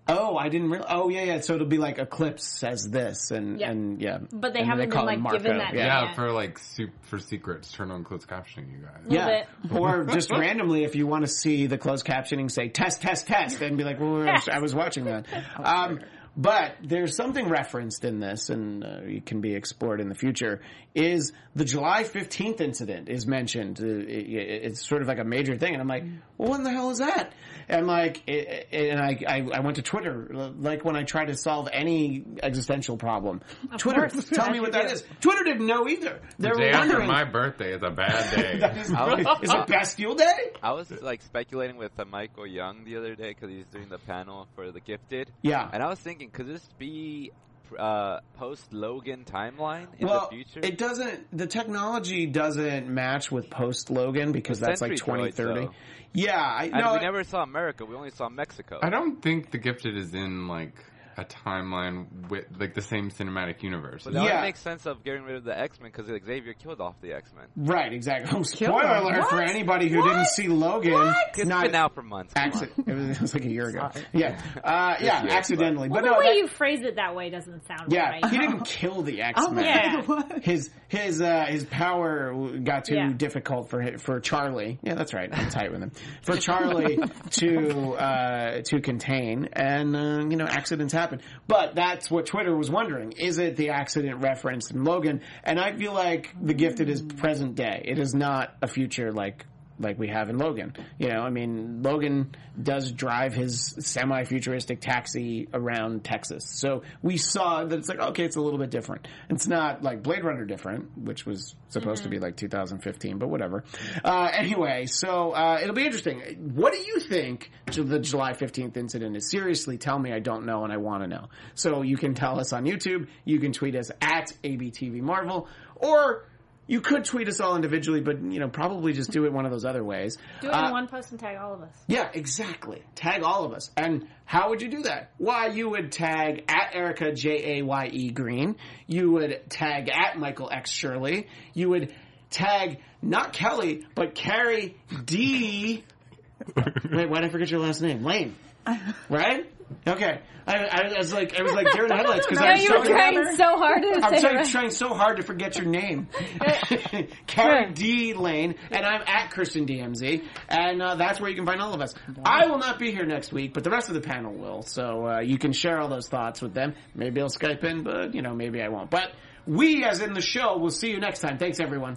Oh, 0.08 0.36
I 0.36 0.48
didn't 0.48 0.70
realize. 0.70 0.88
Oh, 0.90 1.10
yeah, 1.10 1.22
yeah. 1.24 1.40
So 1.40 1.54
it'll 1.54 1.66
be 1.66 1.76
like 1.78 1.98
Eclipse 1.98 2.44
says 2.44 2.88
this. 2.90 3.30
And, 3.30 3.60
Yeah. 3.60 3.70
and 3.70 4.00
yeah. 4.00 4.18
But 4.32 4.54
they 4.54 4.60
And 4.60 4.68
haven't 4.68 4.90
call 4.90 5.04
been, 5.06 5.16
him 5.18 5.24
like, 5.24 5.32
given 5.42 5.58
that 5.58 5.74
Yeah. 5.74 6.04
yeah, 6.06 6.14
for 6.14 6.32
like 6.32 6.58
soup 6.58 6.90
for 7.02 7.18
secrets, 7.18 7.70
turn 7.72 7.90
on 7.90 8.04
closed 8.04 8.26
captioning, 8.26 8.72
you 8.72 8.78
guys. 8.78 9.02
Yeah, 9.08 9.78
or 9.78 10.04
just 10.04 10.30
randomly, 10.32 10.84
if 10.84 10.96
you 10.96 11.06
want 11.06 11.24
to 11.26 11.30
see 11.30 11.66
the 11.66 11.76
closed 11.78 12.06
captioning 12.06 12.50
say 12.50 12.68
test, 12.68 13.02
test, 13.02 13.26
test, 13.26 13.60
and 13.60 13.76
be 13.76 13.84
like, 13.84 14.00
well, 14.00 14.24
Yes. 14.24 14.48
I 14.50 14.60
was 14.60 14.74
watching 14.74 15.04
that. 15.04 15.26
Um, 15.62 16.00
But 16.36 16.76
there's 16.84 17.16
something 17.16 17.48
referenced 17.48 18.04
in 18.04 18.20
this, 18.20 18.48
and 18.48 18.84
uh, 18.84 19.00
it 19.02 19.26
can 19.26 19.40
be 19.40 19.56
explored 19.56 20.00
in 20.00 20.08
the 20.08 20.14
future. 20.14 20.60
Is 20.94 21.32
the 21.56 21.64
July 21.64 22.04
15th 22.04 22.60
incident 22.60 23.08
is 23.08 23.26
mentioned? 23.26 23.80
Uh, 23.82 23.86
it, 23.86 24.08
it- 24.08 24.64
it's 24.66 24.86
sort 24.86 25.02
of 25.02 25.08
like 25.08 25.18
a 25.18 25.24
major 25.24 25.56
thing, 25.56 25.72
and 25.72 25.82
I'm 25.82 25.88
like, 25.88 26.04
well, 26.38 26.50
what 26.50 26.62
the 26.64 26.70
hell 26.70 26.90
is 26.90 26.98
that? 26.98 27.32
And 27.68 27.86
like, 27.86 28.22
it, 28.26 28.66
it- 28.70 28.90
and 28.90 28.98
I, 29.00 29.18
I 29.28 29.48
I 29.58 29.60
went 29.60 29.76
to 29.76 29.82
Twitter, 29.82 30.28
like 30.58 30.84
when 30.84 30.96
I 30.96 31.02
try 31.02 31.26
to 31.26 31.34
solve 31.34 31.68
any 31.72 32.24
existential 32.42 32.96
problem. 32.96 33.42
Twitter, 33.76 34.08
course. 34.08 34.24
tell 34.30 34.48
me 34.50 34.60
what 34.64 34.72
that 34.72 34.86
is. 34.90 35.04
Twitter 35.20 35.44
didn't 35.44 35.66
know 35.66 35.86
either. 35.86 36.20
They 36.38 36.48
The 36.48 36.54
were 36.56 36.68
after 36.70 37.00
my 37.00 37.24
birthday 37.24 37.74
is 37.74 37.82
a 37.82 37.90
bad 37.90 38.34
day. 38.36 38.58
That 38.60 38.76
is, 38.78 38.90
I 38.92 39.14
was- 39.14 39.38
is 39.42 39.50
it 39.52 39.66
Bastille 39.66 40.14
Day? 40.14 40.52
I 40.62 40.72
was 40.72 40.90
like 41.02 41.20
speculating 41.22 41.76
with 41.76 41.92
uh, 41.98 42.04
Michael 42.06 42.46
Young 42.46 42.84
the 42.84 42.96
other 42.96 43.14
day 43.14 43.34
because 43.34 43.50
he's 43.50 43.66
doing 43.66 43.88
the 43.90 43.98
panel 43.98 44.46
for 44.54 44.72
the 44.72 44.80
Gifted. 44.80 45.30
Yeah. 45.42 45.68
And 45.70 45.82
I 45.82 45.88
was 45.88 45.98
thinking, 45.98 46.30
could 46.30 46.46
this 46.46 46.66
be 46.78 47.32
uh, 47.78 48.20
post 48.38 48.72
Logan 48.72 49.24
timeline 49.30 49.88
in 49.98 50.06
well, 50.06 50.28
the 50.30 50.36
future? 50.36 50.60
it 50.66 50.78
doesn't. 50.78 51.26
The 51.36 51.46
technology 51.46 52.24
doesn't 52.26 52.88
match 52.88 53.30
with 53.30 53.50
post 53.50 53.90
Logan 53.90 54.32
because 54.32 54.58
The 54.60 54.66
that's 54.66 54.80
like 54.80 54.96
Sentry 54.96 55.14
droids, 55.14 55.36
2030. 55.36 55.66
though. 55.66 55.74
Yeah, 56.12 56.40
I 56.40 56.64
and 56.64 56.84
no. 56.84 56.94
we 56.94 57.00
never 57.00 57.22
saw 57.24 57.42
America. 57.42 57.84
We 57.84 57.94
only 57.94 58.10
saw 58.10 58.28
Mexico. 58.28 58.78
I 58.82 58.90
don't 58.90 59.20
think 59.22 59.50
The 59.50 59.58
Gifted 59.58 59.96
is 59.96 60.14
in 60.14 60.48
like 60.48 60.74
a 61.18 61.24
timeline 61.24 62.30
with 62.30 62.46
like 62.58 62.74
the 62.74 62.80
same 62.82 63.10
cinematic 63.10 63.62
universe. 63.62 64.04
But 64.04 64.14
that 64.14 64.24
Yeah. 64.24 64.36
would 64.36 64.42
make 64.46 64.56
sense 64.56 64.86
of 64.86 65.02
getting 65.02 65.24
rid 65.24 65.34
of 65.36 65.44
the 65.44 65.58
X 65.58 65.80
Men 65.80 65.90
because 65.94 66.06
Xavier 66.24 66.54
killed 66.54 66.80
off 66.80 66.94
the 67.02 67.12
X 67.12 67.32
Men. 67.34 67.46
Right, 67.56 67.92
exactly. 67.92 68.30
Oh, 68.38 68.42
spoiler 68.44 68.84
him. 68.86 69.04
alert 69.04 69.28
for 69.28 69.42
anybody 69.42 69.88
who 69.88 70.00
didn't 70.02 70.26
see 70.26 70.46
Logan. 70.48 71.12
It's 71.34 71.44
Not 71.46 71.64
been 71.66 71.74
out 71.74 71.94
for 71.94 72.02
months. 72.02 72.34
Come 72.34 72.44
on. 72.44 72.48
accident. 72.48 72.88
It 72.88 72.94
was, 72.94 73.08
it 73.16 73.20
was 73.20 73.34
like 73.34 73.44
a 73.44 73.50
year 73.50 73.68
ago. 73.68 73.90
Yeah, 74.12 74.40
uh, 74.62 74.94
yeah, 75.00 75.24
year, 75.24 75.32
accidentally. 75.32 75.88
Well, 75.88 76.02
But 76.02 76.06
the 76.08 76.12
no, 76.14 76.18
way 76.20 76.26
that- 76.26 76.36
you 76.36 76.46
phrase 76.46 76.80
it 76.82 76.94
that 76.96 77.14
way 77.16 77.30
doesn't 77.30 77.66
sound 77.66 77.92
yeah, 77.92 78.10
right. 78.10 78.26
he 78.26 78.38
didn't 78.38 78.60
kill 78.64 79.02
the 79.02 79.20
X 79.22 79.40
I'm 79.44 79.54
Men. 79.56 79.64
like, 79.64 79.74
Yeah. 79.74 80.02
what? 80.06 80.44
His 80.48 80.70
his 80.88 81.20
uh, 81.20 81.46
his 81.46 81.64
power 81.64 82.32
got 82.62 82.84
too 82.84 82.94
Yeah. 82.94 83.12
difficult 83.12 83.70
for 83.70 83.98
for 83.98 84.20
Charlie. 84.20 84.78
Yeah, 84.82 84.94
that's 84.94 85.12
right. 85.12 85.28
I'm 85.32 85.50
tight 85.50 85.72
with 85.72 85.82
him. 85.82 85.90
For 86.22 86.36
Charlie 86.36 86.98
to 87.32 87.92
uh, 87.94 88.62
to 88.62 88.80
contain, 88.80 89.48
and 89.52 89.96
uh, 89.96 90.26
you 90.30 90.36
know, 90.36 90.46
accidents 90.46 90.92
happen. 90.92 91.07
But 91.46 91.74
that's 91.74 92.10
what 92.10 92.26
Twitter 92.26 92.56
was 92.56 92.70
wondering: 92.70 93.12
is 93.12 93.38
it 93.38 93.56
the 93.56 93.70
accident 93.70 94.22
referenced 94.22 94.70
in 94.70 94.84
Logan? 94.84 95.22
And 95.44 95.58
I 95.58 95.72
feel 95.72 95.92
like 95.92 96.34
the 96.40 96.54
Gifted 96.54 96.88
is 96.88 97.02
present 97.02 97.54
day. 97.54 97.82
It 97.84 97.98
is 97.98 98.14
not 98.14 98.54
a 98.62 98.66
future 98.66 99.12
like 99.12 99.46
like 99.78 99.98
we 99.98 100.08
have 100.08 100.28
in 100.28 100.38
Logan. 100.38 100.74
You 100.98 101.08
know, 101.08 101.20
I 101.20 101.30
mean, 101.30 101.82
Logan 101.82 102.34
does 102.60 102.90
drive 102.90 103.34
his 103.34 103.76
semi-futuristic 103.78 104.80
taxi 104.80 105.48
around 105.52 106.04
Texas. 106.04 106.44
So 106.48 106.82
we 107.02 107.16
saw 107.16 107.64
that 107.64 107.78
it's 107.78 107.88
like, 107.88 108.00
okay, 108.00 108.24
it's 108.24 108.36
a 108.36 108.40
little 108.40 108.58
bit 108.58 108.70
different. 108.70 109.06
It's 109.28 109.46
not 109.46 109.82
like 109.82 110.02
Blade 110.02 110.24
Runner 110.24 110.44
different, 110.44 110.98
which 110.98 111.24
was 111.24 111.54
supposed 111.68 112.02
to 112.02 112.08
be 112.08 112.18
like 112.18 112.36
2015, 112.36 113.18
but 113.18 113.28
whatever. 113.28 113.64
Uh, 114.04 114.30
anyway, 114.32 114.86
so 114.86 115.32
uh, 115.32 115.58
it'll 115.62 115.74
be 115.74 115.84
interesting. 115.84 116.52
What 116.54 116.72
do 116.72 116.78
you 116.80 117.00
think 117.00 117.50
the 117.72 117.98
July 117.98 118.32
15th 118.32 118.76
incident 118.76 119.16
is? 119.16 119.30
Seriously, 119.30 119.78
tell 119.78 119.98
me 119.98 120.12
I 120.12 120.18
don't 120.18 120.46
know 120.46 120.64
and 120.64 120.72
I 120.72 120.78
want 120.78 121.02
to 121.02 121.08
know. 121.08 121.28
So 121.54 121.82
you 121.82 121.96
can 121.96 122.14
tell 122.14 122.40
us 122.40 122.52
on 122.52 122.64
YouTube. 122.64 123.08
You 123.24 123.38
can 123.38 123.52
tweet 123.52 123.76
us 123.76 123.90
at 124.00 124.32
ABTV 124.42 125.00
Marvel 125.00 125.48
or 125.76 126.24
you 126.68 126.80
could 126.80 127.04
tweet 127.04 127.26
us 127.28 127.40
all 127.40 127.56
individually, 127.56 128.00
but 128.00 128.22
you 128.22 128.38
know, 128.38 128.48
probably 128.48 128.92
just 128.92 129.10
do 129.10 129.24
it 129.24 129.32
one 129.32 129.44
of 129.46 129.50
those 129.50 129.64
other 129.64 129.82
ways. 129.82 130.16
Do 130.40 130.48
it 130.48 130.50
Uh, 130.54 130.66
in 130.66 130.70
one 130.72 130.86
post 130.86 131.10
and 131.10 131.18
tag 131.18 131.36
all 131.36 131.54
of 131.54 131.62
us. 131.62 131.74
yeah, 131.88 132.08
exactly. 132.14 132.82
Tag 132.94 133.22
all 133.24 133.44
of 133.44 133.52
us. 133.52 133.70
And 133.76 134.06
how 134.24 134.50
would 134.50 134.62
you 134.62 134.68
do 134.68 134.82
that? 134.82 135.10
Why, 135.18 135.46
you 135.48 135.68
would 135.70 135.90
tag 135.90 136.44
at 136.48 136.74
Erica 136.76 137.12
J 137.12 137.58
A 137.58 137.62
Y 137.64 137.88
E 137.92 138.10
Green. 138.10 138.54
You 138.86 139.10
would 139.12 139.50
tag 139.50 139.88
at 139.88 140.16
Michael 140.18 140.48
X 140.52 140.70
Shirley. 140.70 141.26
You 141.54 141.70
would 141.70 141.92
tag 142.30 142.78
not 143.02 143.32
Kelly, 143.32 143.86
but 143.94 144.14
Kari 144.14 144.76
D. 145.04 145.82
Wait, 146.56 147.08
why 147.10 147.20
did 147.20 147.24
I 147.24 147.28
forget 147.30 147.50
your 147.50 147.60
last 147.60 147.80
name? 147.82 148.04
Lane. 148.04 148.36
Right? 149.08 149.50
Okay. 149.86 150.20
I, 150.46 150.54
I, 150.54 150.98
was 150.98 151.12
like, 151.12 151.38
I 151.38 151.42
was 151.42 151.52
like 151.52 151.70
deer 151.72 151.84
in 151.84 151.88
the 151.88 151.96
headlights 151.96 152.26
because 152.26 152.42
I 152.44 152.52
was 152.52 152.62
you 152.62 152.78
were 152.78 152.84
trying 152.84 153.36
so 153.36 153.58
hard 153.58 153.82
to 153.82 154.00
I'm 154.02 154.20
trying, 154.20 154.38
it. 154.38 154.48
trying 154.48 154.70
so 154.70 154.94
hard 154.94 155.18
to 155.18 155.22
forget 155.22 155.56
your 155.56 155.66
name. 155.66 156.08
Kari 157.26 157.72
D 157.72 158.14
Lane, 158.14 158.54
and 158.70 158.86
I'm 158.86 159.02
at 159.06 159.30
Kristen 159.30 159.66
DMZ, 159.66 160.24
and 160.48 160.82
uh, 160.82 160.94
that's 160.94 161.20
where 161.20 161.28
you 161.28 161.36
can 161.36 161.46
find 161.46 161.60
all 161.60 161.74
of 161.74 161.80
us. 161.80 161.94
I 162.24 162.46
will 162.46 162.58
not 162.58 162.78
be 162.78 162.92
here 162.92 163.04
next 163.04 163.32
week, 163.32 163.52
but 163.52 163.64
the 163.64 163.70
rest 163.70 163.88
of 163.88 163.94
the 163.94 164.00
panel 164.00 164.32
will, 164.32 164.62
so 164.62 165.06
uh, 165.06 165.20
you 165.20 165.38
can 165.38 165.52
share 165.52 165.78
all 165.80 165.88
those 165.88 166.08
thoughts 166.08 166.40
with 166.40 166.54
them. 166.54 166.74
Maybe 166.94 167.20
I'll 167.20 167.28
Skype 167.28 167.62
in, 167.64 167.82
but 167.82 168.14
you 168.14 168.22
know, 168.22 168.34
maybe 168.34 168.62
I 168.62 168.68
won't. 168.68 168.90
But 168.90 169.12
we, 169.46 169.84
as 169.84 170.00
in 170.00 170.14
the 170.14 170.22
show, 170.22 170.56
will 170.58 170.70
see 170.70 170.90
you 170.90 171.00
next 171.00 171.20
time. 171.20 171.38
Thanks, 171.38 171.60
everyone. 171.60 171.96